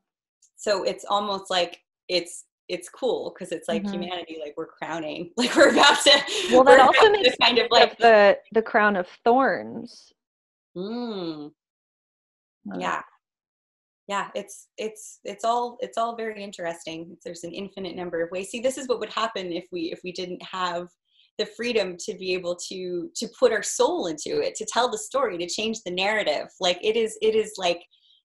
[0.56, 4.00] so it's almost like it's it's cool because it's like mm-hmm.
[4.00, 6.10] humanity like we're crowning like we're about to
[6.52, 10.12] well that also makes kind of like the the crown of thorns
[10.76, 11.50] mm.
[12.76, 13.02] yeah
[14.08, 17.16] yeah it's it's it's all it's all very interesting.
[17.24, 18.50] There's an infinite number of ways.
[18.50, 20.88] See this is what would happen if we if we didn't have
[21.38, 24.98] the freedom to be able to to put our soul into it to tell the
[24.98, 26.48] story to change the narrative.
[26.60, 27.80] Like it is it is like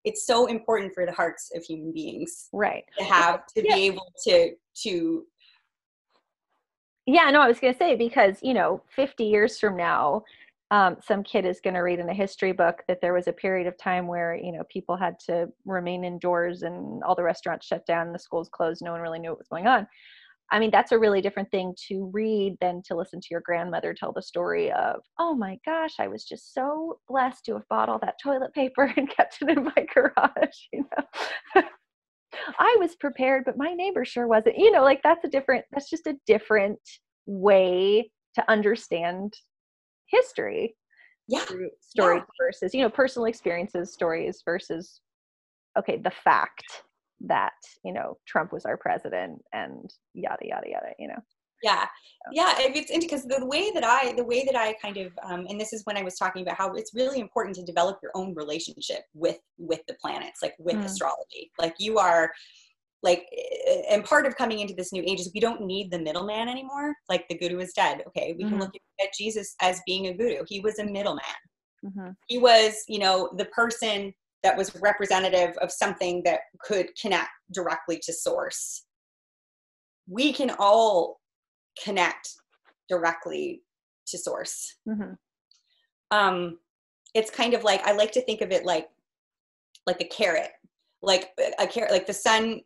[0.06, 2.84] it's so important for the hearts of human beings right.
[2.98, 3.76] to have to yeah.
[3.76, 4.52] be able to
[4.84, 5.24] to
[7.06, 10.24] yeah no i was going to say because you know 50 years from now
[10.72, 13.34] um, some kid is going to read in a history book that there was a
[13.34, 17.66] period of time where you know people had to remain indoors and all the restaurants
[17.66, 19.88] shut down the schools closed no one really knew what was going on.
[20.52, 23.94] I mean that's a really different thing to read than to listen to your grandmother
[23.94, 27.90] tell the story of oh my gosh i was just so blessed to have bought
[27.90, 30.86] all that toilet paper and kept it in my garage you
[31.56, 31.62] know?
[32.60, 35.90] I was prepared but my neighbor sure wasn't you know like that's a different that's
[35.90, 36.80] just a different
[37.28, 39.34] way to understand
[40.12, 40.76] history
[41.28, 41.44] yeah.
[41.46, 42.20] stories yeah.
[42.42, 45.02] versus you know personal experiences stories versus
[45.78, 46.84] okay the fact
[47.22, 47.54] that
[47.84, 51.20] you know trump was our president and yada yada yada you know?
[51.62, 51.86] Yeah.
[52.32, 55.60] Yeah it's because the way that i the way that i kind of um, and
[55.60, 58.34] this is when i was talking about how it's really important to develop your own
[58.34, 60.86] relationship with with the planets like with mm.
[60.86, 61.52] astrology.
[61.60, 62.32] Like you are
[63.02, 63.26] like
[63.90, 66.94] and part of coming into this new age is we don't need the middleman anymore.
[67.08, 68.04] Like the guru is dead.
[68.08, 68.54] Okay we mm-hmm.
[68.54, 70.44] can look at jesus as being a guru.
[70.48, 71.24] He was a middleman.
[71.86, 72.10] Mm-hmm.
[72.28, 78.00] he was you know the person that was representative of something that could connect directly
[78.04, 78.86] to source.
[80.08, 81.22] We can all
[81.82, 82.30] connect
[82.90, 83.62] directly
[84.08, 84.76] to source.
[84.88, 85.14] Mm-hmm.
[86.12, 86.60] um
[87.16, 88.88] it's kind of like i like to think of it like
[89.90, 90.52] like a carrot.
[91.02, 91.30] Like
[91.60, 92.62] a carrot like the sun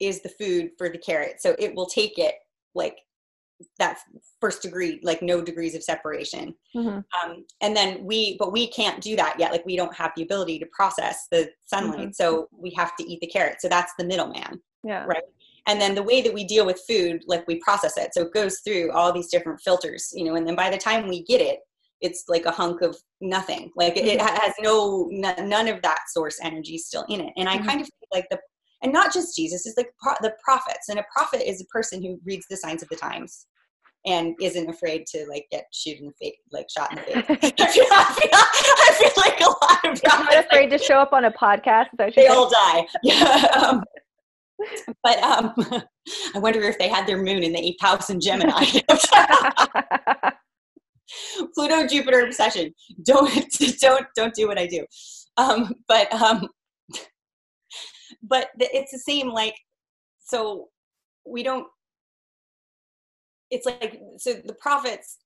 [0.00, 1.40] is the food for the carrot.
[1.40, 2.34] So it will take it
[2.74, 2.98] like
[3.78, 3.98] that
[4.40, 6.54] first degree, like no degrees of separation.
[6.74, 6.98] Mm-hmm.
[7.30, 9.52] Um, and then we, but we can't do that yet.
[9.52, 11.98] Like we don't have the ability to process the sunlight.
[11.98, 12.12] Mm-hmm.
[12.12, 13.60] So we have to eat the carrot.
[13.60, 14.60] So that's the middleman.
[14.84, 15.04] Yeah.
[15.06, 15.22] Right.
[15.66, 18.14] And then the way that we deal with food, like we process it.
[18.14, 21.08] So it goes through all these different filters, you know, and then by the time
[21.08, 21.60] we get it,
[22.00, 23.72] it's like a hunk of nothing.
[23.74, 24.36] Like it, it mm-hmm.
[24.36, 27.32] has no, none of that source energy still in it.
[27.36, 27.66] And I mm-hmm.
[27.66, 28.38] kind of feel like the
[28.82, 29.88] and not just jesus is like
[30.22, 33.46] the prophets and a prophet is a person who reads the signs of the times
[34.06, 37.24] and isn't afraid to like get shoot in the face, like shot in the face.
[37.60, 40.94] I, feel, I, feel, I feel like a lot of prophets not afraid to show
[40.94, 41.88] up on a podcast.
[42.14, 42.86] They all die.
[43.02, 43.46] Yeah.
[43.60, 43.82] Um,
[45.02, 45.52] but um,
[46.34, 48.64] I wonder if they had their moon in the eighth house in Gemini.
[51.54, 52.72] Pluto Jupiter obsession.
[53.02, 53.30] Don't
[53.80, 54.86] don't don't do what I do.
[55.36, 56.48] Um, but um,
[58.22, 59.28] but it's the same.
[59.28, 59.56] Like
[60.18, 60.68] so,
[61.26, 61.66] we don't.
[63.50, 65.18] It's like so the prophets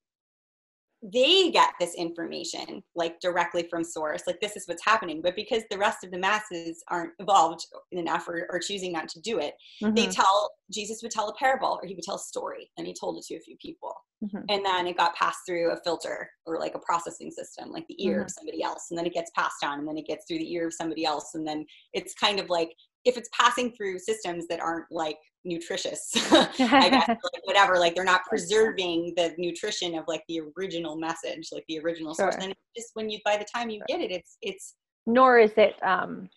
[1.02, 5.62] they get this information like directly from source like this is what's happening but because
[5.70, 9.54] the rest of the masses aren't evolved enough or, or choosing not to do it
[9.82, 9.94] mm-hmm.
[9.94, 12.94] they tell jesus would tell a parable or he would tell a story and he
[12.98, 14.44] told it to a few people mm-hmm.
[14.50, 18.04] and then it got passed through a filter or like a processing system like the
[18.04, 18.24] ear mm-hmm.
[18.24, 20.52] of somebody else and then it gets passed on and then it gets through the
[20.52, 22.70] ear of somebody else and then it's kind of like
[23.04, 28.04] if it's passing through systems that aren't like nutritious i guess like whatever like they're
[28.04, 32.44] not preserving the nutrition of like the original message like the original source sure.
[32.44, 34.74] and just when you by the time you get it it's it's
[35.06, 36.28] nor is it um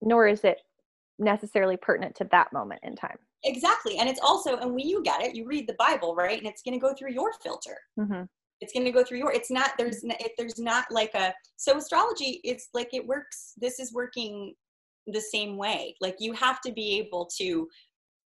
[0.00, 0.58] nor is it
[1.18, 5.20] necessarily pertinent to that moment in time exactly and it's also and when you get
[5.20, 8.22] it you read the bible right and it's going to go through your filter mm-hmm.
[8.60, 11.76] it's going to go through your it's not there's if there's not like a so
[11.76, 14.54] astrology it's like it works this is working
[15.06, 17.68] the same way like you have to be able to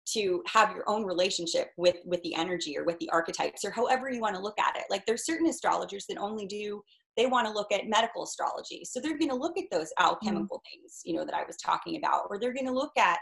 [0.07, 4.11] to have your own relationship with with the energy or with the archetypes or however
[4.11, 6.83] you want to look at it like there's certain astrologers that only do
[7.17, 10.07] they want to look at medical astrology so they're going to look at those mm-hmm.
[10.07, 10.81] alchemical mm-hmm.
[10.81, 13.19] things you know that i was talking about or they're going to look at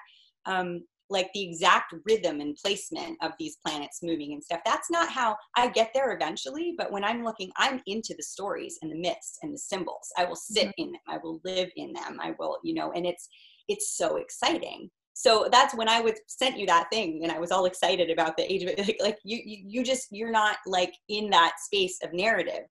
[0.46, 4.60] um, like the exact rhythm and placement of these planets moving and stuff.
[4.64, 8.78] That's not how i get there eventually but when i'm looking i'm into the stories
[8.82, 10.12] and the myths and the symbols.
[10.16, 10.82] I will sit mm-hmm.
[10.82, 11.00] in them.
[11.08, 12.18] I will live in them.
[12.20, 13.28] I will you know and it's
[13.68, 14.90] it's so exciting.
[15.16, 18.36] So that's when i would sent you that thing and i was all excited about
[18.36, 18.78] the age of it.
[18.78, 22.64] Like, like you, you you just you're not like in that space of narrative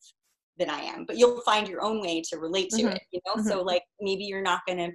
[0.58, 2.96] than i am but you'll find your own way to relate to mm-hmm.
[2.96, 3.48] it you know mm-hmm.
[3.48, 4.92] so like maybe you're not going to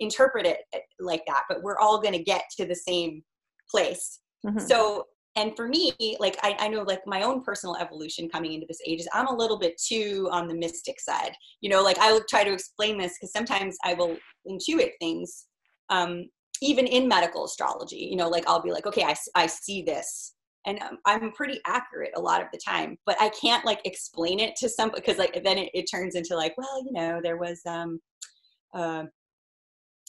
[0.00, 3.22] interpret it eh, like that but we're all going to get to the same
[3.70, 4.58] place mm-hmm.
[4.58, 5.04] so
[5.36, 8.80] and for me like I, I know like my own personal evolution coming into this
[8.86, 12.12] age is i'm a little bit too on the mystic side you know like i
[12.12, 14.16] will try to explain this because sometimes i will
[14.48, 15.46] intuit things
[15.88, 16.26] um,
[16.62, 20.34] even in medical astrology you know like i'll be like okay i, I see this
[20.66, 24.38] and um, i'm pretty accurate a lot of the time but i can't like explain
[24.38, 27.36] it to some because like then it, it turns into like well you know there
[27.36, 28.00] was um
[28.74, 29.04] uh,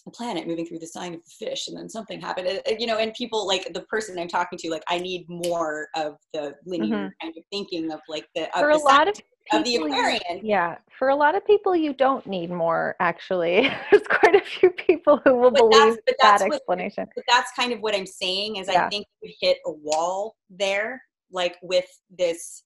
[0.08, 2.88] a planet moving through the sign of the fish and then something happened uh, you
[2.88, 6.54] know and people like the person i'm talking to like i need more of the
[6.66, 7.26] linear mm-hmm.
[7.26, 9.14] kind of thinking of like the for a lot of
[9.54, 10.40] of the.
[10.44, 12.96] Yeah, for a lot of people, you don't need more.
[13.00, 17.08] Actually, there's quite a few people who will but believe that what, explanation.
[17.16, 18.86] But that's kind of what I'm saying is yeah.
[18.86, 22.64] I think we hit a wall there, like with this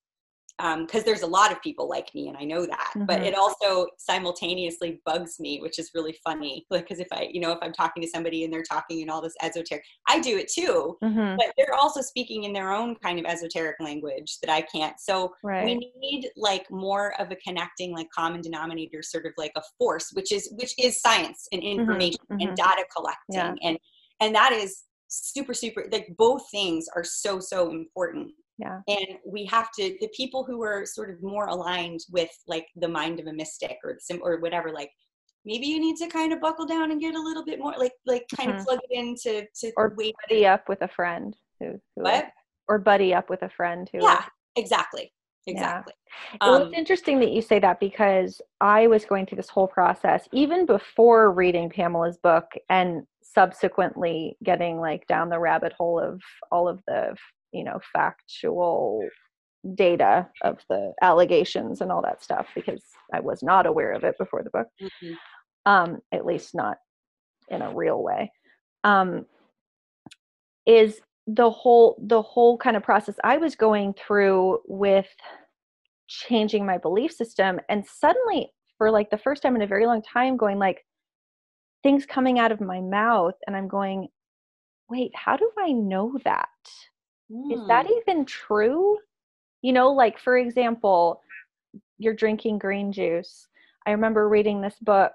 [0.57, 3.05] because um, there's a lot of people like me and i know that mm-hmm.
[3.05, 7.51] but it also simultaneously bugs me which is really funny because if i you know
[7.51, 10.49] if i'm talking to somebody and they're talking in all this esoteric i do it
[10.49, 11.35] too mm-hmm.
[11.35, 15.33] but they're also speaking in their own kind of esoteric language that i can't so
[15.43, 15.65] right.
[15.65, 20.11] we need like more of a connecting like common denominator sort of like a force
[20.13, 21.81] which is which is science and mm-hmm.
[21.81, 22.47] information mm-hmm.
[22.47, 23.53] and data collecting yeah.
[23.61, 23.77] and
[24.21, 29.45] and that is super super like both things are so so important yeah and we
[29.45, 33.27] have to the people who are sort of more aligned with like the mind of
[33.27, 34.89] a mystic or sim or whatever like
[35.45, 37.93] maybe you need to kind of buckle down and get a little bit more like
[38.05, 38.59] like kind mm-hmm.
[38.59, 42.29] of plug it into to or wait buddy up with a friend who, who what?
[42.67, 44.23] or buddy up with a friend who yeah
[44.55, 45.11] exactly
[45.47, 45.93] exactly
[46.33, 46.37] yeah.
[46.41, 49.67] um, well, it's interesting that you say that because i was going through this whole
[49.67, 56.21] process even before reading pamela's book and subsequently getting like down the rabbit hole of
[56.51, 57.15] all of the
[57.55, 59.07] you know factual
[59.73, 62.83] data of the allegations and all that stuff because
[63.13, 65.13] I was not aware of it before the book, mm-hmm.
[65.65, 66.77] um, at least not
[67.49, 68.32] in a real way.
[68.83, 69.25] Um,
[70.67, 75.07] is the whole the whole kind of process I was going through with
[76.07, 80.01] changing my belief system, and suddenly for like the first time in a very long
[80.01, 80.86] time, going like
[81.82, 84.07] things coming out of my mouth, and I'm going,
[84.89, 86.49] wait, how do I know that?
[87.31, 87.53] Mm.
[87.53, 87.93] Is that hmm.
[88.01, 88.97] even true?
[89.61, 91.21] You know, like for example,
[91.97, 93.47] you're drinking green juice.
[93.85, 95.13] I remember reading this book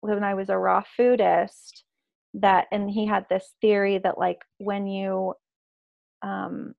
[0.00, 1.82] when I was a raw foodist
[2.34, 5.32] that and he had this theory that like when you
[6.22, 6.74] um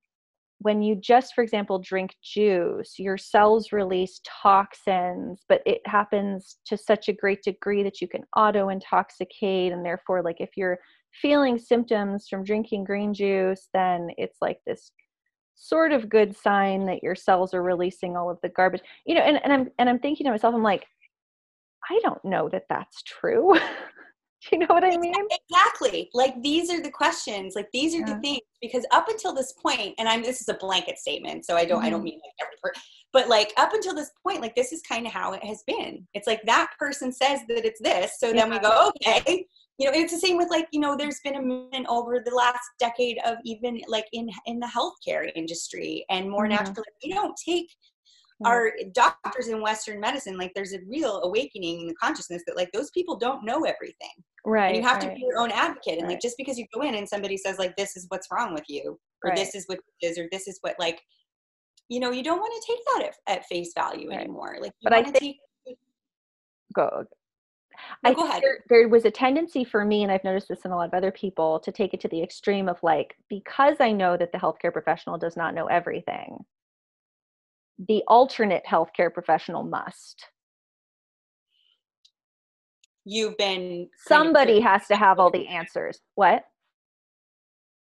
[0.59, 6.77] when you just for example drink juice your cells release toxins but it happens to
[6.77, 10.77] such a great degree that you can auto intoxicate and therefore like if you're
[11.21, 14.91] feeling symptoms from drinking green juice, then it's like this
[15.55, 18.81] sort of good sign that your cells are releasing all of the garbage.
[19.05, 20.85] You know and, and i'm and i'm thinking to myself i'm like
[21.89, 23.55] i don't know that that's true
[24.51, 25.13] you know what i mean
[25.49, 28.13] exactly like these are the questions like these are yeah.
[28.13, 31.55] the things because up until this point and i'm this is a blanket statement so
[31.55, 31.87] i don't mm-hmm.
[31.87, 32.05] i don't mm-hmm.
[32.05, 32.81] mean like every per-
[33.13, 36.05] but like up until this point like this is kind of how it has been
[36.13, 38.33] it's like that person says that it's this so yeah.
[38.33, 39.45] then we go okay
[39.77, 42.33] you know it's the same with like you know there's been a movement over the
[42.33, 46.63] last decade of even like in in the healthcare industry and more mm-hmm.
[46.63, 47.69] natural we don't take
[48.45, 52.71] our doctors in western medicine like there's a real awakening in the consciousness that like
[52.71, 54.11] those people don't know everything
[54.45, 55.09] right and you have right.
[55.09, 56.13] to be your own advocate and right.
[56.13, 58.65] like just because you go in and somebody says like this is what's wrong with
[58.67, 59.35] you or right.
[59.35, 61.01] this is what is or this is what like
[61.89, 64.93] you know you don't want to take that at, at face value anymore like but
[64.93, 65.77] i think take,
[66.75, 67.05] go
[68.03, 68.41] no, I go ahead.
[68.41, 70.93] There, there, was a tendency for me, and I've noticed this in a lot of
[70.93, 74.37] other people, to take it to the extreme of like, because I know that the
[74.37, 76.43] healthcare professional does not know everything,
[77.87, 80.25] the alternate healthcare professional must.
[83.05, 83.89] You've been.
[84.05, 85.99] Somebody has to have all the answers.
[86.15, 86.43] What?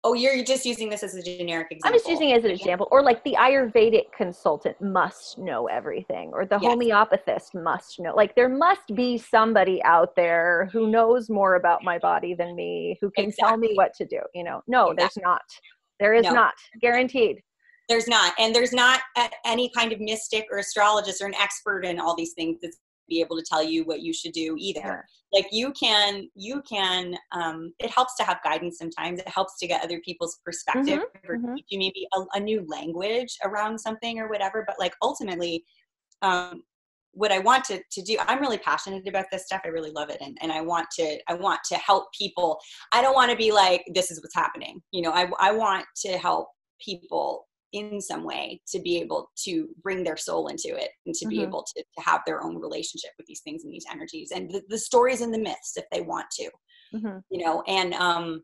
[0.06, 1.88] Oh, you're just using this as a generic example.
[1.88, 2.86] I'm just using it as an example.
[2.90, 6.76] Or like the Ayurvedic consultant must know everything, or the yes.
[6.76, 8.14] homeopathist must know.
[8.14, 12.98] Like there must be somebody out there who knows more about my body than me,
[13.00, 13.48] who can exactly.
[13.48, 14.20] tell me what to do.
[14.34, 14.96] You know, no, exactly.
[14.98, 15.42] there's not.
[16.00, 16.34] There is no.
[16.34, 16.54] not.
[16.82, 17.40] Guaranteed.
[17.89, 18.32] There's not.
[18.39, 19.01] And there's not
[19.44, 22.78] any kind of mystic or astrologist or an expert in all these things that's
[23.09, 25.05] be able to tell you what you should do either.
[25.32, 29.20] Like you can you can um, it helps to have guidance sometimes.
[29.20, 31.55] It helps to get other people's perspective mm-hmm, or mm-hmm.
[31.69, 34.65] you maybe a, a, new language around something or whatever.
[34.66, 35.65] But like ultimately
[36.23, 36.62] um,
[37.16, 39.61] what i want to, to do i'm really passionate about this stuff.
[39.65, 40.19] I really love it.
[40.20, 42.59] And, and i want to i want to help people.
[42.93, 44.81] I don't want to be like this is what's happening.
[44.93, 46.48] You know i, I want to help
[46.81, 51.26] people in some way to be able to bring their soul into it and to
[51.26, 51.30] mm-hmm.
[51.30, 54.51] be able to, to have their own relationship with these things and these energies and
[54.51, 56.48] the, the stories and the myths if they want to
[56.94, 57.18] mm-hmm.
[57.30, 58.42] you know and um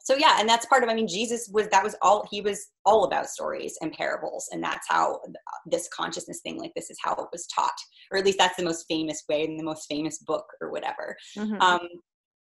[0.00, 2.70] so yeah and that's part of i mean jesus was that was all he was
[2.84, 5.20] all about stories and parables and that's how
[5.66, 7.70] this consciousness thing like this is how it was taught
[8.10, 11.16] or at least that's the most famous way and the most famous book or whatever
[11.38, 11.60] mm-hmm.
[11.62, 11.86] um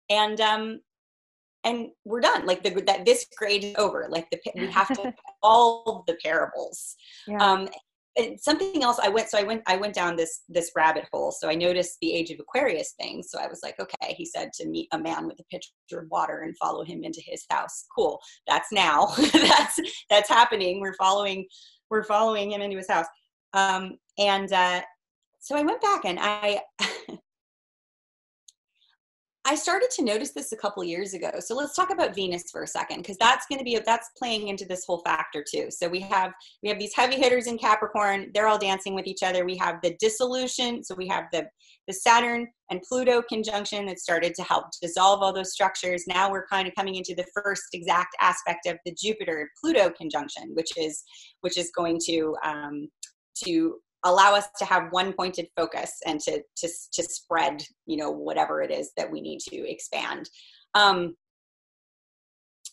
[0.10, 0.80] and um
[1.64, 2.46] and we're done.
[2.46, 4.08] Like the, that this grade is over.
[4.10, 5.14] Like the we have to
[5.44, 6.96] all the parables.
[7.28, 7.38] Yeah.
[7.38, 7.70] um
[8.18, 11.32] and something else i went so i went i went down this this rabbit hole.
[11.32, 13.24] So i noticed the age of aquarius thing.
[13.24, 16.10] So i was like okay he said to meet a man with a pitcher of
[16.10, 17.86] water and follow him into his house.
[17.96, 18.20] Cool.
[18.48, 19.08] That's now.
[19.34, 19.80] That's
[20.10, 20.80] that's happening.
[20.80, 21.46] We're following
[21.90, 23.08] we're following him into his house.
[23.54, 24.82] Um and uh
[25.40, 26.62] so i went back and i
[29.46, 31.32] I started to notice this a couple years ago.
[31.40, 34.50] So let's talk about Venus for a second, because that's going to be that's playing
[34.50, 35.68] into this whole factor too.
[35.72, 38.32] So we have we have these heavy hitters in Capricorn.
[38.34, 39.46] They're all dancing with each other.
[39.46, 40.84] We have the dissolution.
[40.84, 41.48] So we have the
[41.88, 46.04] the Saturn and Pluto conjunction that started to help dissolve all those structures.
[46.06, 50.52] Now we're kind of coming into the first exact aspect of the Jupiter Pluto conjunction,
[50.54, 51.02] which is
[51.42, 52.90] which is going to um,
[53.46, 58.10] to allow us to have one pointed focus and to to to spread you know
[58.10, 60.30] whatever it is that we need to expand
[60.76, 61.16] um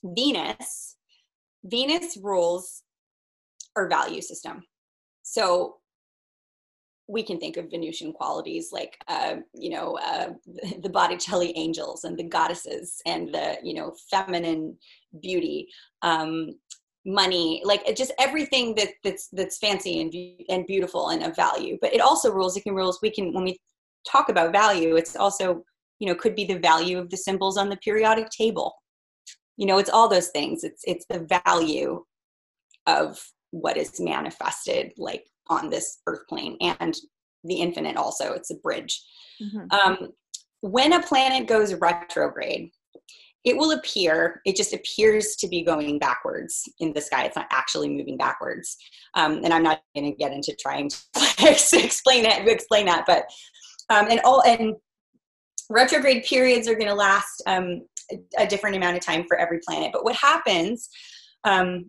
[0.04, 0.96] venus
[1.64, 2.82] venus rules
[3.76, 4.62] our value system
[5.22, 5.76] so
[7.08, 10.30] we can think of Venusian qualities like, uh, you know, uh,
[10.82, 14.76] the Botticelli angels and the goddesses and the, you know, feminine
[15.20, 15.68] beauty.
[16.02, 16.50] Um,
[17.06, 20.12] money like just everything that that's that's fancy and
[20.48, 21.78] and beautiful and of value.
[21.80, 23.58] But it also rules it can rules we can when we
[24.10, 25.64] talk about value it's also
[25.98, 28.74] you know could be the value of the symbols on the periodic table.
[29.56, 30.64] You know it's all those things.
[30.64, 32.04] It's it's the value
[32.86, 33.18] of
[33.52, 36.96] what is manifested like on this earth plane and
[37.44, 38.32] the infinite also.
[38.32, 39.00] It's a bridge.
[39.40, 39.70] Mm-hmm.
[39.70, 40.12] um,
[40.62, 42.70] when a planet goes retrograde
[43.46, 47.24] it will appear, it just appears to be going backwards in the sky.
[47.24, 48.76] It's not actually moving backwards.
[49.14, 50.98] Um, and I'm not going to get into trying to
[51.48, 53.24] explain that, explain that, but,
[53.88, 54.74] um, and all, and
[55.70, 59.60] retrograde periods are going to last um, a, a, different amount of time for every
[59.64, 59.90] planet.
[59.92, 60.88] But what happens
[61.44, 61.88] um,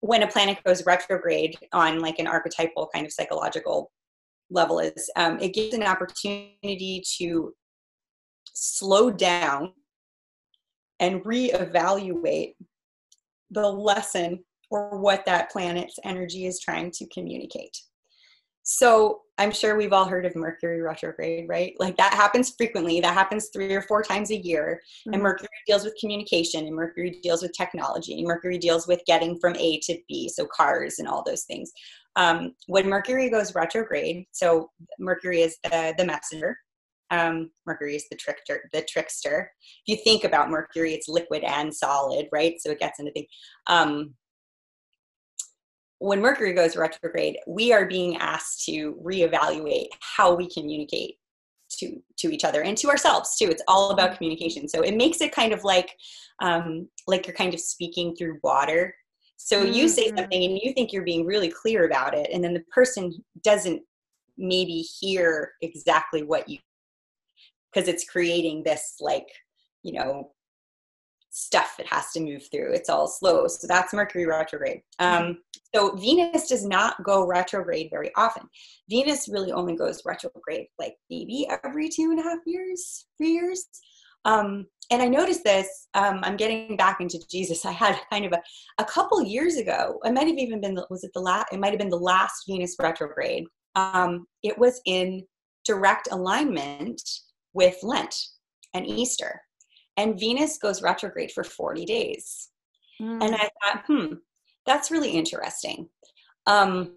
[0.00, 3.92] when a planet goes retrograde on like an archetypal kind of psychological
[4.50, 7.54] level is um, it gives an opportunity to
[8.54, 9.72] slow down
[11.00, 12.54] and reevaluate
[13.50, 14.38] the lesson
[14.70, 17.76] or what that planet's energy is trying to communicate.
[18.62, 21.74] so I'm sure we've all heard of Mercury retrograde, right?
[21.80, 23.00] Like that happens frequently.
[23.00, 24.82] That happens three or four times a year.
[25.00, 25.14] Mm-hmm.
[25.14, 29.38] And Mercury deals with communication, and Mercury deals with technology, and Mercury deals with getting
[29.40, 31.72] from A to B, so cars and all those things.
[32.16, 36.54] Um, when Mercury goes retrograde, so Mercury is the, the messenger.
[37.10, 38.68] Um, Mercury is the trickster.
[38.72, 39.52] The trickster.
[39.86, 42.54] If you think about Mercury, it's liquid and solid, right?
[42.60, 43.28] So it gets into things.
[43.66, 44.14] Um,
[45.98, 51.16] when Mercury goes retrograde, we are being asked to reevaluate how we communicate
[51.78, 53.48] to to each other and to ourselves too.
[53.48, 54.68] It's all about communication.
[54.68, 55.94] So it makes it kind of like
[56.40, 58.94] um, like you're kind of speaking through water.
[59.36, 59.72] So mm-hmm.
[59.72, 60.18] you say mm-hmm.
[60.18, 63.12] something and you think you're being really clear about it, and then the person
[63.42, 63.82] doesn't
[64.38, 66.58] maybe hear exactly what you
[67.72, 69.26] because it's creating this like
[69.82, 70.30] you know
[71.30, 72.72] stuff it has to move through.
[72.72, 73.46] It's all slow.
[73.46, 74.82] So that's Mercury retrograde.
[74.98, 75.38] Um,
[75.74, 78.48] so Venus does not go retrograde very often.
[78.88, 83.66] Venus really only goes retrograde like maybe every two and a half years, three years.
[84.24, 85.86] Um, and I noticed this.
[85.94, 87.64] Um, I'm getting back into Jesus.
[87.64, 88.42] I had kind of a,
[88.78, 90.00] a couple years ago.
[90.04, 91.46] It might have even been was it the last?
[91.52, 93.44] It might have been the last Venus retrograde.
[93.76, 95.24] Um, it was in
[95.64, 97.00] direct alignment
[97.52, 98.14] with Lent
[98.74, 99.42] and Easter
[99.96, 102.48] and Venus goes retrograde for 40 days.
[103.00, 103.22] Mm.
[103.22, 104.14] And I thought, hmm,
[104.66, 105.88] that's really interesting.
[106.46, 106.96] Um,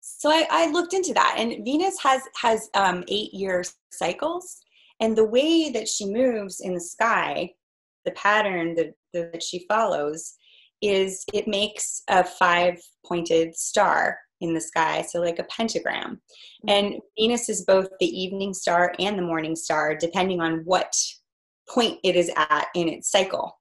[0.00, 4.58] so I, I, looked into that, and Venus has has um, eight year cycles,
[5.00, 7.52] and the way that she moves in the sky,
[8.04, 10.34] the pattern that, that she follows,
[10.80, 16.20] is it makes a five pointed star in the sky, so like a pentagram.
[16.66, 16.68] Mm-hmm.
[16.68, 20.92] And Venus is both the evening star and the morning star, depending on what
[21.68, 23.58] point it is at in its cycle.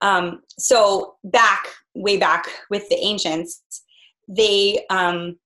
[0.00, 3.62] Um, so back, way back with the ancients,
[4.28, 5.36] they um,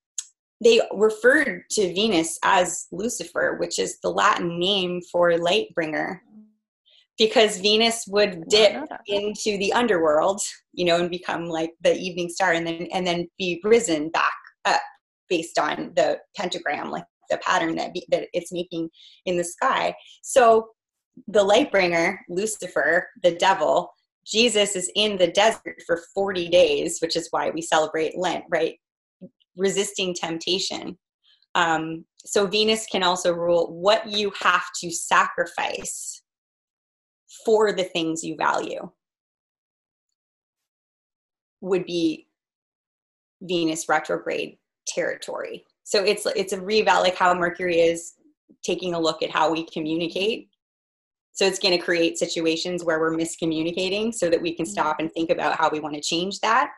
[0.62, 6.20] they referred to Venus as Lucifer, which is the Latin name for light bringer,
[7.16, 10.40] because Venus would dip into the underworld,
[10.72, 14.37] you know, and become like the evening star, and then and then be risen back
[14.68, 14.80] up
[15.28, 18.88] based on the pentagram, like the pattern that, be, that it's making
[19.26, 19.94] in the sky.
[20.22, 20.68] So
[21.26, 23.92] the light bringer, Lucifer, the devil,
[24.26, 28.76] Jesus is in the desert for 40 days, which is why we celebrate Lent, right?
[29.56, 30.98] Resisting temptation.
[31.54, 36.22] Um, so Venus can also rule what you have to sacrifice
[37.44, 38.90] for the things you value
[41.60, 42.27] would be
[43.42, 45.64] Venus retrograde territory.
[45.84, 48.14] So it's it's a reval like how Mercury is
[48.62, 50.48] taking a look at how we communicate.
[51.32, 55.12] So it's going to create situations where we're miscommunicating so that we can stop and
[55.12, 56.72] think about how we want to change that.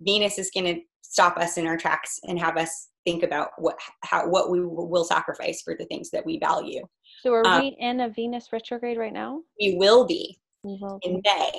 [0.00, 3.78] Venus is going to stop us in our tracks and have us think about what
[4.02, 6.82] how what we will sacrifice for the things that we value.
[7.22, 9.42] So are um, we in a Venus retrograde right now?
[9.60, 11.50] We will be will in May.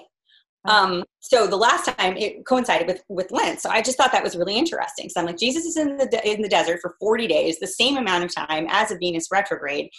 [0.65, 4.23] Um, so the last time it coincided with with Lent, so I just thought that
[4.23, 5.09] was really interesting.
[5.09, 7.67] So I'm like, Jesus is in the de- in the desert for 40 days, the
[7.67, 9.89] same amount of time as a Venus retrograde.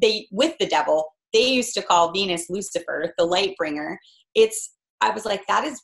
[0.00, 3.98] They with the devil, they used to call Venus Lucifer, the light bringer.
[4.34, 5.82] It's I was like, that is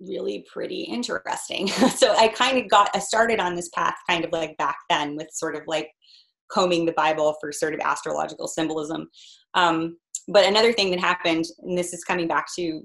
[0.00, 1.68] really pretty interesting.
[1.96, 5.16] so I kind of got I started on this path kind of like back then
[5.16, 5.90] with sort of like
[6.50, 9.08] combing the Bible for sort of astrological symbolism.
[9.54, 9.96] Um,
[10.32, 12.82] but another thing that happened, and this is coming back to,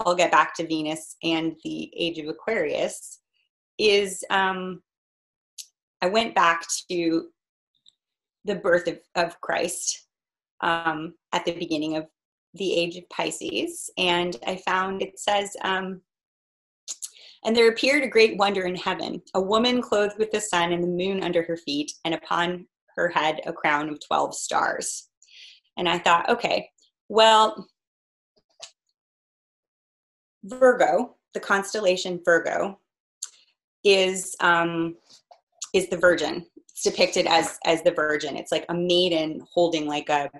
[0.00, 3.20] I'll get back to Venus and the age of Aquarius,
[3.78, 4.82] is um,
[6.02, 7.28] I went back to
[8.44, 10.08] the birth of, of Christ
[10.62, 12.06] um, at the beginning of
[12.54, 16.00] the age of Pisces, and I found it says, um,
[17.44, 20.82] and there appeared a great wonder in heaven, a woman clothed with the sun and
[20.82, 22.66] the moon under her feet, and upon
[22.96, 25.09] her head a crown of 12 stars.
[25.80, 26.68] And I thought, okay,
[27.08, 27.66] well,
[30.44, 32.78] Virgo, the constellation Virgo,
[33.82, 34.96] is um,
[35.72, 36.44] is the Virgin.
[36.68, 38.36] It's depicted as as the Virgin.
[38.36, 40.30] It's like a maiden holding like a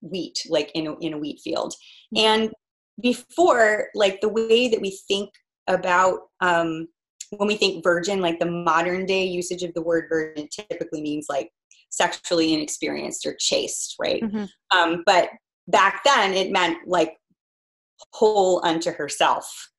[0.00, 1.72] wheat, like in a, in a wheat field.
[2.12, 2.26] Mm-hmm.
[2.26, 2.52] And
[3.00, 5.30] before, like the way that we think
[5.68, 6.88] about um,
[7.30, 11.26] when we think virgin, like the modern day usage of the word virgin typically means
[11.28, 11.52] like
[11.90, 14.22] sexually inexperienced or chaste, right?
[14.22, 14.44] Mm-hmm.
[14.76, 15.28] Um, but
[15.68, 17.16] back then it meant like
[18.12, 19.70] whole unto herself.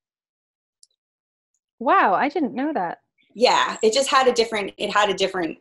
[1.79, 2.99] Wow, I didn't know that.
[3.33, 5.57] Yeah, it just had a different it had a different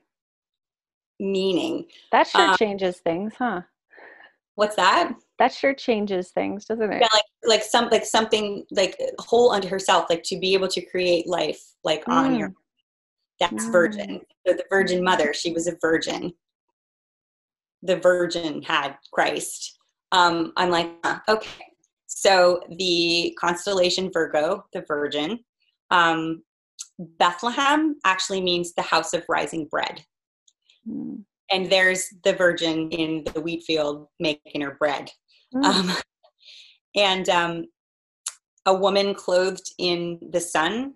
[1.18, 1.86] meaning.
[2.12, 3.62] That sure um, changes things, huh?
[4.56, 5.12] What's that?
[5.38, 7.00] That sure changes things, doesn't it?
[7.00, 10.82] Yeah, like like some like something like whole unto herself, like to be able to
[10.82, 12.12] create life like mm.
[12.12, 12.52] on your
[13.40, 13.72] That's Mm.
[13.72, 14.20] virgin.
[14.46, 16.32] So the Virgin Mother, she was a virgin.
[17.82, 19.78] The Virgin had Christ.
[20.12, 21.64] Um, I'm like, huh, okay.
[22.06, 25.40] So the constellation Virgo, the Virgin,
[25.90, 26.42] um,
[26.98, 30.04] Bethlehem actually means the house of rising bread.
[30.86, 31.24] Mm.
[31.50, 35.10] And there's the Virgin in the wheat field making her bread.
[35.54, 35.64] Mm.
[35.64, 35.92] Um,
[36.94, 37.64] and um,
[38.66, 40.94] a woman clothed in the sun.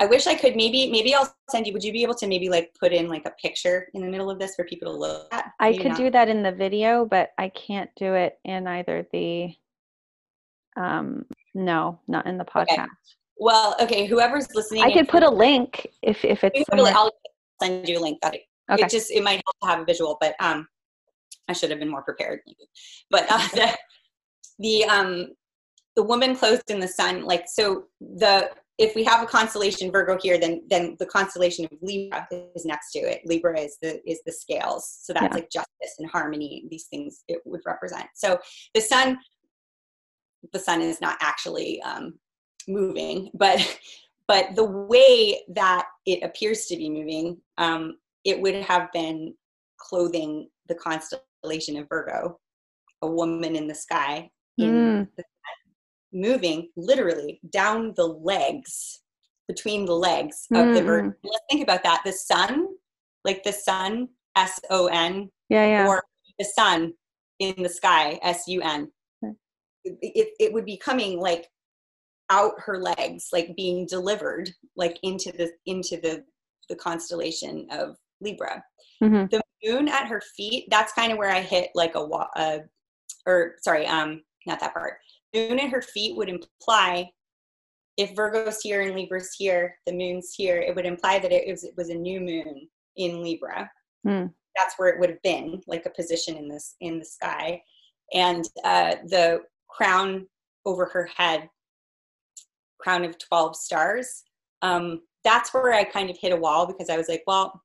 [0.00, 1.74] I wish I could maybe maybe I'll send you.
[1.74, 4.30] Would you be able to maybe like put in like a picture in the middle
[4.30, 5.52] of this for people to look at?
[5.60, 5.96] I could not.
[5.98, 9.54] do that in the video, but I can't do it in either the
[10.78, 12.76] um no, not in the Okay.
[12.76, 12.86] podcast.
[13.36, 14.06] Well, okay.
[14.06, 16.94] Whoever's listening, I could put a link if if it's I'll somewhere.
[16.96, 17.12] I'll
[17.62, 18.20] send you a link.
[18.22, 18.36] That
[18.70, 18.84] Okay.
[18.84, 20.66] it just it might help to have a visual, but um,
[21.48, 22.40] I should have been more prepared.
[22.46, 22.70] Maybe.
[23.10, 23.78] But uh, the
[24.60, 25.26] the um
[25.96, 28.50] the woman clothed in the sun, like so the
[28.80, 32.26] if we have a constellation Virgo here, then then the constellation of Libra
[32.56, 33.20] is next to it.
[33.26, 35.34] Libra is the is the scales, so that's Yeah.
[35.34, 36.64] like justice and harmony.
[36.70, 38.06] These things it would represent.
[38.14, 38.38] So
[38.74, 39.18] the sun,
[40.54, 42.18] the sun is not actually um,
[42.68, 43.60] moving, but
[44.26, 49.34] but the way that it appears to be moving, um, it would have been
[49.76, 52.38] clothing the constellation of Virgo,
[53.02, 55.08] a woman in the sky, in Mm.
[55.16, 55.24] the
[56.12, 59.02] moving literally down the legs,
[59.48, 61.14] between the legs of the Mm, Virgin.
[61.24, 62.02] Let's think about that.
[62.04, 62.68] The sun,
[63.24, 65.88] like the sun, S O N, Yeah, yeah.
[65.88, 66.04] or
[66.38, 66.94] the sun
[67.40, 68.90] in the sky, S U N.
[69.84, 71.48] It, it, would be coming like
[72.28, 76.22] out her legs, like being delivered like into the into the
[76.68, 78.62] the constellation of Libra.
[79.02, 79.30] Mhm.
[79.30, 82.58] The moon at her feet, that's kind of where I hit like a uh,
[83.26, 84.98] or sorry, um, not that part.
[85.34, 87.10] Moon at her feet would imply
[87.96, 91.64] if Virgo's here and Libra's here, the moon's here, it would imply that it was,
[91.64, 93.70] it was a new moon in Libra.
[94.06, 94.26] Hmm.
[94.56, 97.62] That's where it would have been, like a position in this in the sky,
[98.12, 100.26] and uh, the crown
[100.66, 101.48] over her head,
[102.80, 104.24] crown of twelve stars.
[104.62, 107.62] Um, that's where I kind of hit a wall because I was like, well,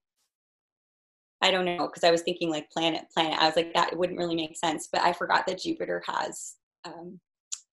[1.42, 3.40] I don't know, because I was thinking like planet, planet.
[3.40, 6.56] I was like, that wouldn't really make sense, but I forgot that Jupiter has
[6.86, 7.20] um,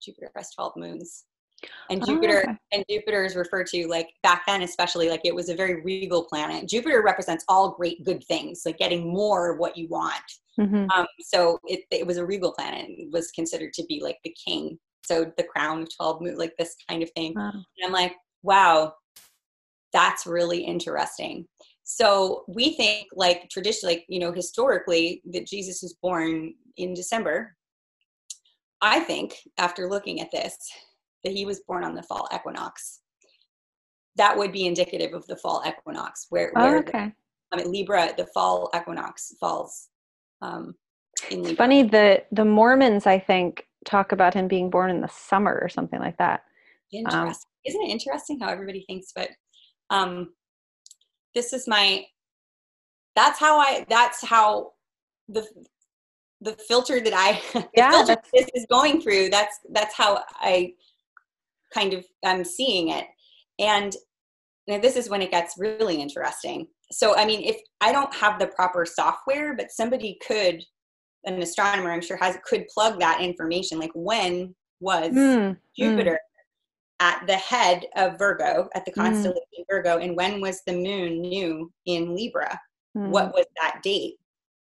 [0.03, 1.25] Jupiter has twelve moons,
[1.91, 2.59] and Oh, Jupiter okay.
[2.73, 6.25] and Jupiter is referred to like back then, especially like it was a very regal
[6.25, 6.69] planet.
[6.69, 10.23] Jupiter represents all great good things, like getting more of what you want.
[10.59, 10.89] Mhm.
[10.91, 12.87] Um, so it, it was a regal planet.
[12.91, 14.79] It was considered to be like the king.
[15.05, 17.35] So the crown of 12 moon, like this kind of thing.
[17.35, 17.53] Wow.
[17.53, 18.95] And I'm like, wow,
[19.93, 21.47] that's really interesting.
[21.85, 27.57] So we think like traditionally, like, you know, historically that Jesus was born in December.
[28.83, 30.57] I think after looking at this,
[31.25, 33.01] that he was born on the fall equinox.
[34.17, 37.13] That would be indicative of the fall equinox, where, Oh, where the- okay.
[37.53, 39.89] I mean, Libra, the fall equinox falls
[40.43, 40.75] um,
[41.31, 41.57] in It's Libra.
[41.57, 45.69] funny the the Mormons I think talk about him being born in the summer or
[45.69, 46.45] something like that.
[46.93, 47.49] Interesting.
[47.65, 49.13] Isn't it interesting how everybody thinks?
[49.15, 49.31] But
[49.91, 50.33] um,
[51.35, 52.05] this is my.
[53.15, 53.87] That's how I.
[53.89, 54.73] That's how
[55.29, 55.47] the
[56.43, 57.41] the filter that I.
[57.55, 59.31] The Yeah, filter this is going through.
[59.31, 60.75] That's that's how I
[61.73, 63.07] kind of am seeing it,
[63.59, 63.95] and
[64.69, 66.67] now this is when it gets really interesting.
[66.91, 70.63] So I mean, if I don't have the proper software, but somebody could,
[71.25, 73.79] an astronomer I'm sure has could plug that information.
[73.79, 76.19] Like when was Mm, Jupiter
[77.01, 79.03] at the head of Virgo, at the Mm.
[79.03, 82.59] constellation Virgo, and when was the moon new in Libra?
[82.97, 83.11] mm.
[83.11, 84.17] What was that date?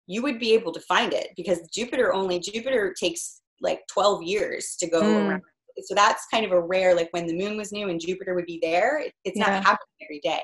[0.08, 4.74] You would be able to find it because Jupiter only Jupiter takes like 12 years
[4.80, 5.28] to go Mm.
[5.28, 5.42] around.
[5.84, 8.46] So that's kind of a rare like when the moon was new and Jupiter would
[8.46, 8.98] be there.
[8.98, 9.44] it- It's Yeah.
[9.50, 10.42] not happening every day.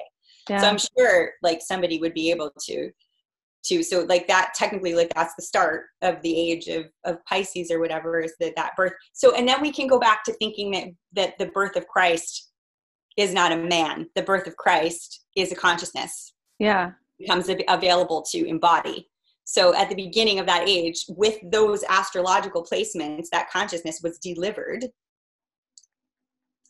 [0.48, 0.60] Yeah.
[0.60, 2.90] So I'm sure like somebody would be able to
[3.66, 7.70] to so like that technically like that's the start of the age of of Pisces
[7.70, 8.92] or whatever is that that birth.
[9.14, 12.50] So and then we can go back to thinking that that the birth of Christ
[13.16, 14.10] is not a man.
[14.16, 16.90] The birth of Christ is a consciousness yeah.
[17.18, 19.08] becomes available to embody.
[19.44, 24.86] So at the beginning of that age, with those astrological placements, that consciousness was delivered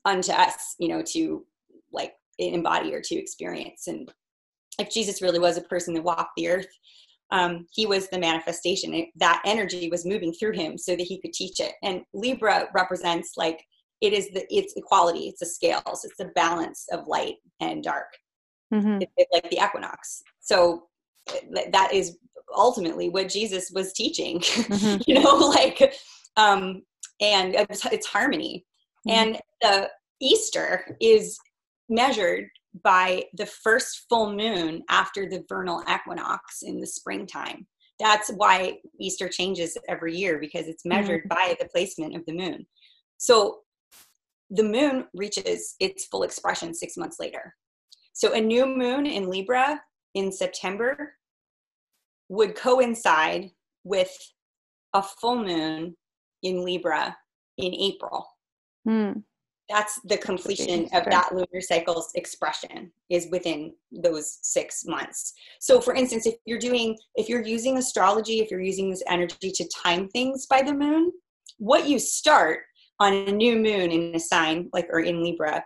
[0.05, 1.47] unto us, you know, to
[1.93, 3.87] like embody or to experience.
[3.87, 4.13] And
[4.79, 6.67] if Jesus really was a person that walked the earth,
[7.31, 8.93] um, he was the manifestation.
[8.93, 11.73] It, that energy was moving through him so that he could teach it.
[11.83, 13.65] And Libra represents like
[14.01, 18.09] it is the it's equality, it's the scales, it's the balance of light and dark
[18.73, 19.01] Mhm.
[19.03, 20.23] it- it- like the equinox.
[20.41, 20.89] So
[21.73, 22.19] that is
[22.55, 25.03] ultimately what Jesus was teaching, Mhm.
[25.07, 25.95] you know, like,
[26.37, 26.83] um,
[27.21, 28.65] and it's, it's harmony.
[29.07, 29.13] Mhm.
[29.13, 29.91] And the
[30.21, 31.39] Easter is
[31.89, 32.49] measured
[32.83, 37.67] by the first full moon after the vernal equinox in the springtime.
[38.01, 41.29] That's why Easter changes every year because it's measured mm-hmm.
[41.29, 42.67] by the placement of the moon.
[43.19, 43.61] So
[44.51, 47.55] the moon reaches its full expression six months later.
[48.13, 49.81] So a new moon in Libra
[50.15, 51.15] in September
[52.29, 53.51] would coincide
[53.85, 54.17] with
[54.95, 55.97] a full moon
[56.43, 57.17] in Libra
[57.59, 58.27] in April.
[58.89, 59.23] Mm.
[59.69, 65.33] That's the completion of that lunar cycle's expression is within those six months.
[65.59, 69.51] So, for instance, if you're doing, if you're using astrology, if you're using this energy
[69.51, 71.13] to time things by the moon,
[71.57, 72.61] what you start
[73.01, 75.65] on a new moon in a sign, like or in Libra,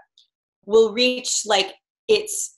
[0.65, 1.75] will reach like
[2.07, 2.58] its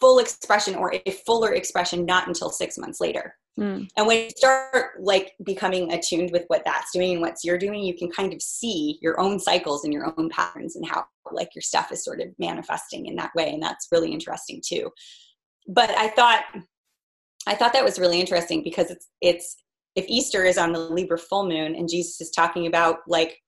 [0.00, 3.34] full expression or a fuller expression not until six months later.
[3.58, 3.88] Mm.
[3.96, 7.82] And when you start like becoming attuned with what that's doing and what you're doing,
[7.82, 11.54] you can kind of see your own cycles and your own patterns and how like
[11.54, 13.52] your stuff is sort of manifesting in that way.
[13.52, 14.90] And that's really interesting too.
[15.66, 16.44] But I thought
[17.46, 19.56] I thought that was really interesting because it's it's
[19.96, 23.38] if Easter is on the Libra full moon and Jesus is talking about like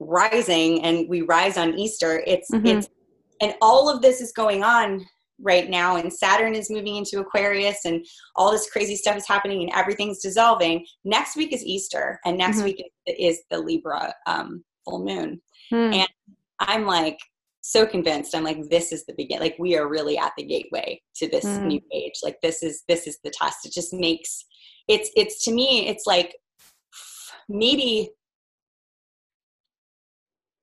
[0.00, 2.66] rising and we rise on Easter, it's mm-hmm.
[2.66, 2.88] it's
[3.40, 5.06] and all of this is going on
[5.42, 8.04] right now and saturn is moving into aquarius and
[8.36, 12.58] all this crazy stuff is happening and everything's dissolving next week is easter and next
[12.58, 12.66] mm-hmm.
[12.66, 15.40] week is the libra um, full moon
[15.72, 15.94] mm.
[15.94, 16.08] and
[16.60, 17.18] i'm like
[17.62, 21.00] so convinced i'm like this is the begin like we are really at the gateway
[21.14, 21.66] to this mm.
[21.66, 24.44] new age like this is this is the test it just makes
[24.88, 26.34] it's it's to me it's like
[27.48, 28.10] maybe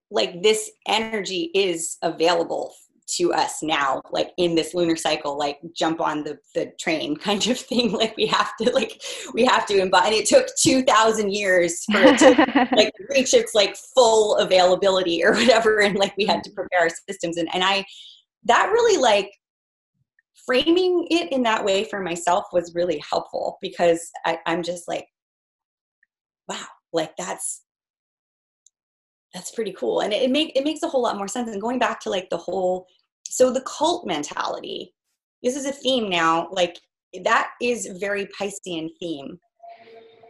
[0.10, 2.74] like this energy is available
[3.08, 7.48] to us now like in this lunar cycle like jump on the, the train kind
[7.48, 9.02] of thing like we have to like
[9.34, 13.56] we have to embody and it took 2000 years for it to like reach its
[13.56, 16.56] like full availability or whatever and like we had to mm-hmm.
[16.56, 17.84] prepare our systems and, and i
[18.44, 19.32] that really like
[20.46, 25.06] framing it in that way for myself was really helpful because I, i'm just like
[26.48, 27.64] wow like that's
[29.34, 31.62] that's pretty cool and it, it make it makes a whole lot more sense and
[31.62, 32.88] going back to like the whole
[33.32, 34.94] so the cult mentality
[35.44, 36.78] this is a theme now like
[37.24, 39.40] that is very piscean theme.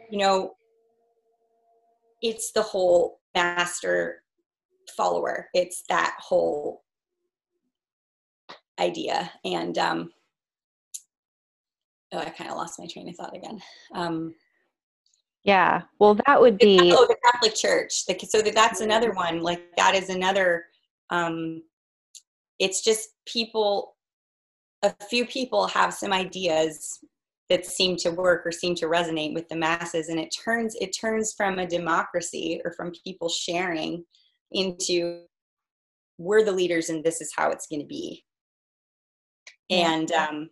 [0.09, 0.51] You know
[2.21, 4.23] it's the whole master
[4.95, 5.49] follower.
[5.53, 6.83] It's that whole
[8.79, 9.31] idea.
[9.45, 10.11] And um
[12.13, 13.61] oh i kind of lost my train of thought again.
[13.93, 14.33] Um
[15.43, 19.95] yeah well that would be oh the catholic church so that's another one like that
[19.95, 20.65] is another
[21.09, 21.61] um
[22.59, 23.95] it's just people
[24.83, 26.99] a few people have some ideas
[27.49, 30.95] that seem to work or seem to resonate with the masses and it turns it
[30.99, 34.03] turns from a democracy or from people sharing
[34.51, 35.23] into
[36.17, 38.23] we're the leaders and this is how it's going to be
[39.69, 40.49] and um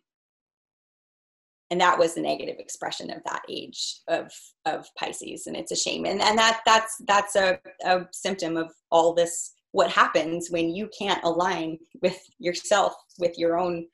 [1.71, 4.31] and that was the negative expression of that age of
[4.65, 6.05] of pisces and it's a shame.
[6.05, 10.89] And and that that's that's a, a symptom of all this what happens when you
[10.97, 13.85] can't align with yourself with your own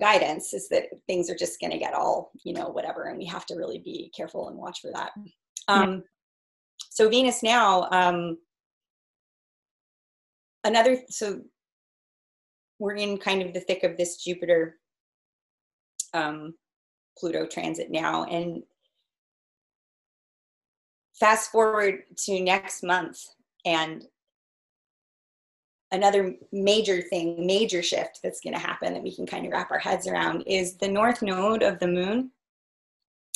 [0.00, 3.24] guidance is that things are just going to get all you know whatever and we
[3.24, 5.12] have to really be careful and watch for that
[5.68, 5.98] um, yeah.
[6.90, 8.36] so venus now um,
[10.64, 11.40] another so
[12.80, 14.80] we're in kind of the thick of this jupiter
[16.12, 16.54] um,
[17.16, 18.64] pluto transit now and
[21.20, 23.20] fast forward to next month
[23.64, 24.04] and
[25.94, 29.70] another major thing, major shift that's going to happen that we can kind of wrap
[29.70, 32.30] our heads around is the north node of the moon,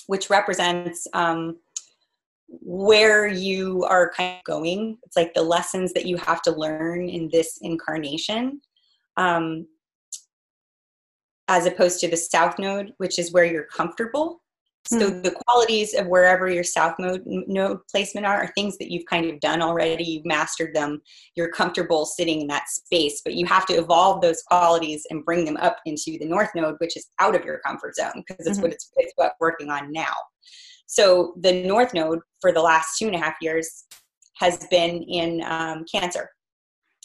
[0.06, 1.58] which represents um,
[2.48, 4.98] where you are kind of going.
[5.04, 8.60] It's like the lessons that you have to learn in this incarnation.
[9.16, 9.66] Um,
[11.48, 14.42] as opposed to the south node, which is where you're comfortable.
[14.88, 15.22] So mm.
[15.22, 19.26] the qualities of wherever your south node, node placement are are things that you've kind
[19.26, 20.02] of done already.
[20.02, 21.02] You've mastered them.
[21.34, 25.44] You're comfortable sitting in that space, but you have to evolve those qualities and bring
[25.44, 28.56] them up into the north node, which is out of your comfort zone because it's
[28.56, 28.62] mm-hmm.
[28.62, 30.14] what it's, it's what working on now.
[30.86, 33.84] So the north node for the last two and a half years
[34.36, 36.30] has been in um, Cancer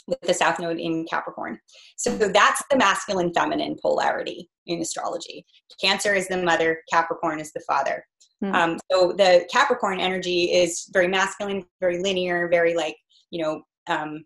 [0.07, 1.59] with the south node in Capricorn.
[1.95, 5.45] So that's the masculine feminine polarity in astrology.
[5.79, 8.05] Cancer is the mother, Capricorn is the father.
[8.43, 8.53] Mm.
[8.53, 12.97] Um, so the Capricorn energy is very masculine, very linear, very like,
[13.31, 14.25] you know, um,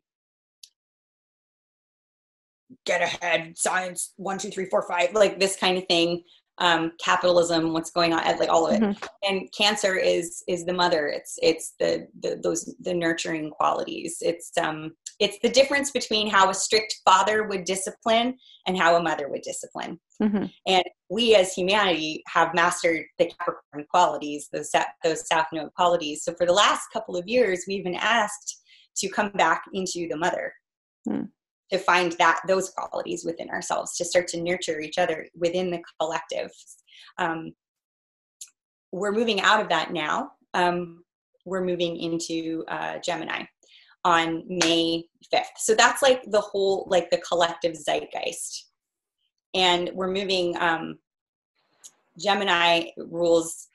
[2.85, 6.23] get ahead, science, one, two, three, four, five, like this kind of thing.
[6.59, 8.81] Um, capitalism, what's going on, like all of it.
[8.81, 9.05] Mm-hmm.
[9.23, 11.07] And cancer is is the mother.
[11.07, 14.17] It's it's the, the those the nurturing qualities.
[14.21, 19.03] It's um it's the difference between how a strict father would discipline and how a
[19.03, 19.99] mother would discipline.
[20.21, 20.45] Mm-hmm.
[20.65, 24.71] And we as humanity have mastered the Capricorn qualities, those
[25.03, 26.23] those South Node qualities.
[26.23, 28.61] So for the last couple of years, we've been asked
[28.97, 30.53] to come back into the mother.
[31.07, 31.29] Mm
[31.71, 35.81] to find that those qualities within ourselves to start to nurture each other within the
[35.99, 36.51] collective.
[37.17, 37.53] Um,
[38.91, 40.31] we're moving out of that now.
[40.53, 41.03] Um,
[41.45, 43.43] we're moving into uh, gemini
[44.05, 45.03] on may
[45.33, 48.65] 5th so that's like the whole like the collective zeitgeist.
[49.53, 50.99] And we're moving um,
[52.17, 53.67] gemini rules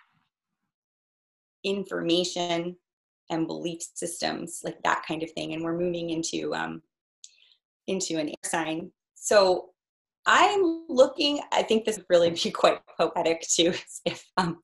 [1.65, 2.77] information
[3.31, 5.55] and belief systems like that kind of thing.
[5.55, 6.83] And we're moving into um,
[7.87, 8.91] into an air sign.
[9.15, 9.71] So
[10.27, 14.61] I'm looking, I think this would really be quite poetic too, if um,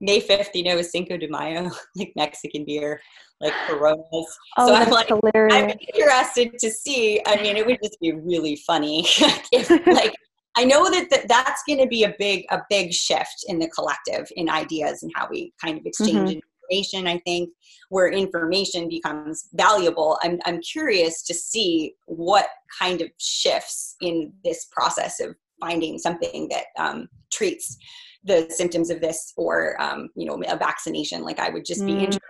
[0.00, 3.00] May 5th, you know, is Cinco de Mayo, like Mexican beer,
[3.40, 4.38] like Coronas.
[4.56, 5.54] Oh, so I'm like, hilarious.
[5.54, 7.20] I'm interested to see.
[7.26, 9.04] I mean, it would just be really funny
[9.52, 10.14] if, like,
[10.56, 13.68] I know that th- that's going to be a big, a big shift in the
[13.68, 16.38] collective in ideas and how we kind of exchange mm-hmm
[16.70, 17.50] information i think
[17.88, 20.18] where information becomes valuable.
[20.22, 22.46] I'm, I'm curious to see what
[22.78, 27.76] kind of shifts in this process of finding something that um, treats
[28.24, 31.22] the symptoms of this or um, you know a vaccination.
[31.22, 32.02] Like i would just be mm.
[32.02, 32.20] interested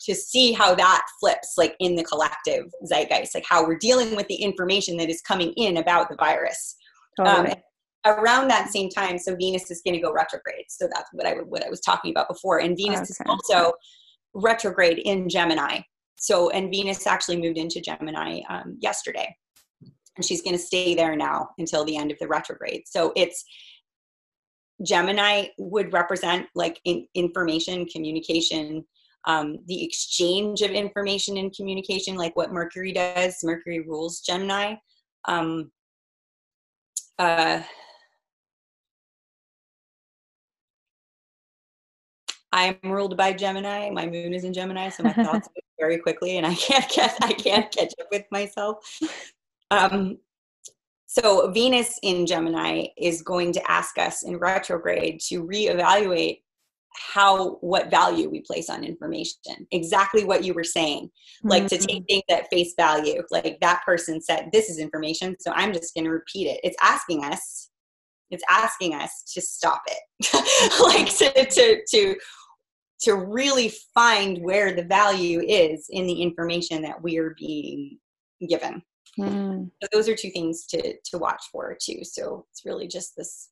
[0.00, 3.34] to see how that flips like in the collective zeitgeist.
[3.34, 6.76] Like how we're dealing with the information that is coming in about the virus.
[7.20, 7.46] Um,
[8.06, 10.66] around that same time, so Venus is going to go retrograde.
[10.68, 12.58] So that's what I what I was talking about before.
[12.58, 13.08] And Venus okay.
[13.10, 13.72] is also
[14.34, 15.80] retrograde in Gemini.
[16.16, 19.34] So and Venus actually moved into Gemini um, yesterday,
[20.16, 22.82] and she's going to stay there now until the end of the retrograde.
[22.86, 23.44] So it's
[24.82, 28.84] Gemini would represent like in, information, communication,
[29.26, 33.38] um, the exchange of information and communication, like what Mercury does.
[33.42, 34.74] Mercury rules Gemini.
[35.26, 35.70] Um,
[37.18, 37.62] uh,
[42.54, 43.90] I'm ruled by Gemini.
[43.90, 47.18] My moon is in Gemini, so my thoughts move very quickly, and I can't get
[47.20, 48.98] I can't catch up with myself.
[49.72, 50.18] Um,
[51.06, 56.42] so Venus in Gemini is going to ask us in retrograde to reevaluate
[56.96, 61.10] how what value we place on information exactly what you were saying
[61.42, 61.76] like mm-hmm.
[61.76, 65.72] to take things at face value like that person said this is information so i'm
[65.72, 67.70] just going to repeat it it's asking us
[68.30, 72.14] it's asking us to stop it like to to to
[73.00, 77.98] to really find where the value is in the information that we are being
[78.48, 78.82] given.
[79.18, 79.70] Mm.
[79.82, 82.00] So those are two things to to watch for too.
[82.02, 83.50] So it's really just this.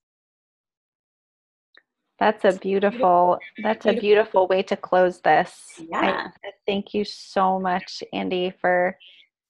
[2.18, 3.38] That's a beautiful.
[3.62, 5.60] That's a beautiful way to close this.
[5.78, 6.28] Yeah.
[6.44, 8.96] I, thank you so much, Andi, for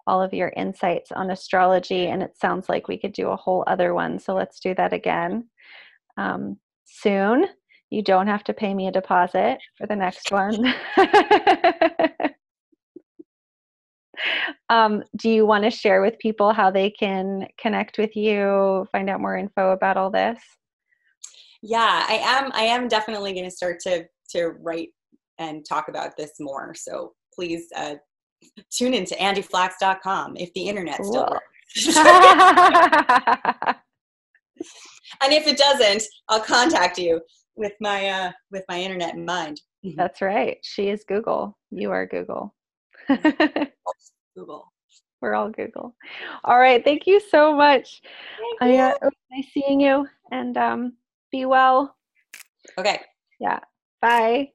[0.06, 2.06] all of your insights on astrology.
[2.06, 4.18] And it sounds like we could do a whole other one.
[4.18, 5.48] So let's do that again
[6.16, 7.46] um, soon.
[7.92, 10.72] You don't have to pay me a deposit for the next one.
[14.70, 19.10] um, do you want to share with people how they can connect with you, find
[19.10, 20.40] out more info about all this?
[21.60, 22.50] Yeah, I am.
[22.54, 24.88] I am definitely going to start to to write
[25.38, 26.74] and talk about this more.
[26.74, 27.96] So please uh,
[28.70, 31.12] tune into andiflax.com if the internet cool.
[31.12, 31.44] still works.
[35.22, 37.20] and if it doesn't, I'll contact you
[37.56, 39.60] with my uh with my internet in mind.
[39.84, 39.96] Mm-hmm.
[39.96, 40.58] That's right.
[40.62, 41.56] She is Google.
[41.70, 42.54] You are Google.
[44.36, 44.72] Google.
[45.20, 45.94] We're all Google.
[46.44, 46.82] All right.
[46.82, 48.02] Thank you so much.
[48.60, 50.92] Thank I, uh, it was nice seeing you and um,
[51.30, 51.96] be well.
[52.78, 53.00] Okay.
[53.38, 53.60] Yeah.
[54.00, 54.50] Bye.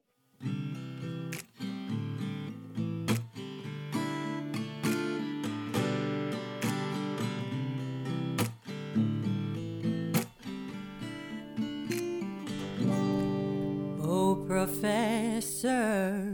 [14.48, 16.24] Professor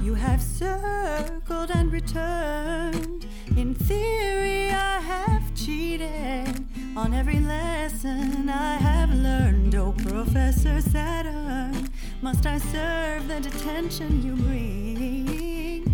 [0.03, 3.29] you have circled and returned.
[3.57, 6.67] In theory, I have cheated
[6.97, 9.77] on every lesson I have learned.
[9.77, 15.85] Oh, Professor Saturn, must I serve the detention you bring?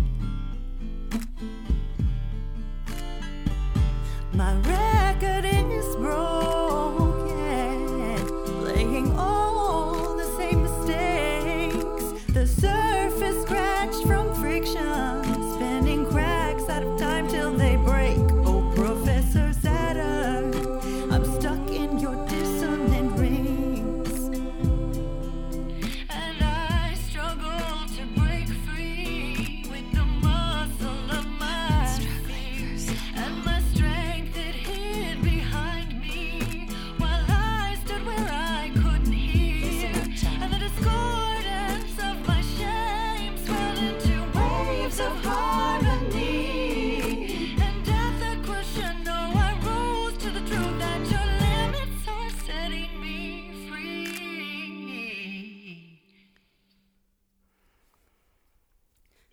[4.33, 6.60] My record is broke.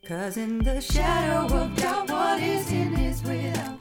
[0.08, 3.77] Cause in the shadow of doubt, what is in is without.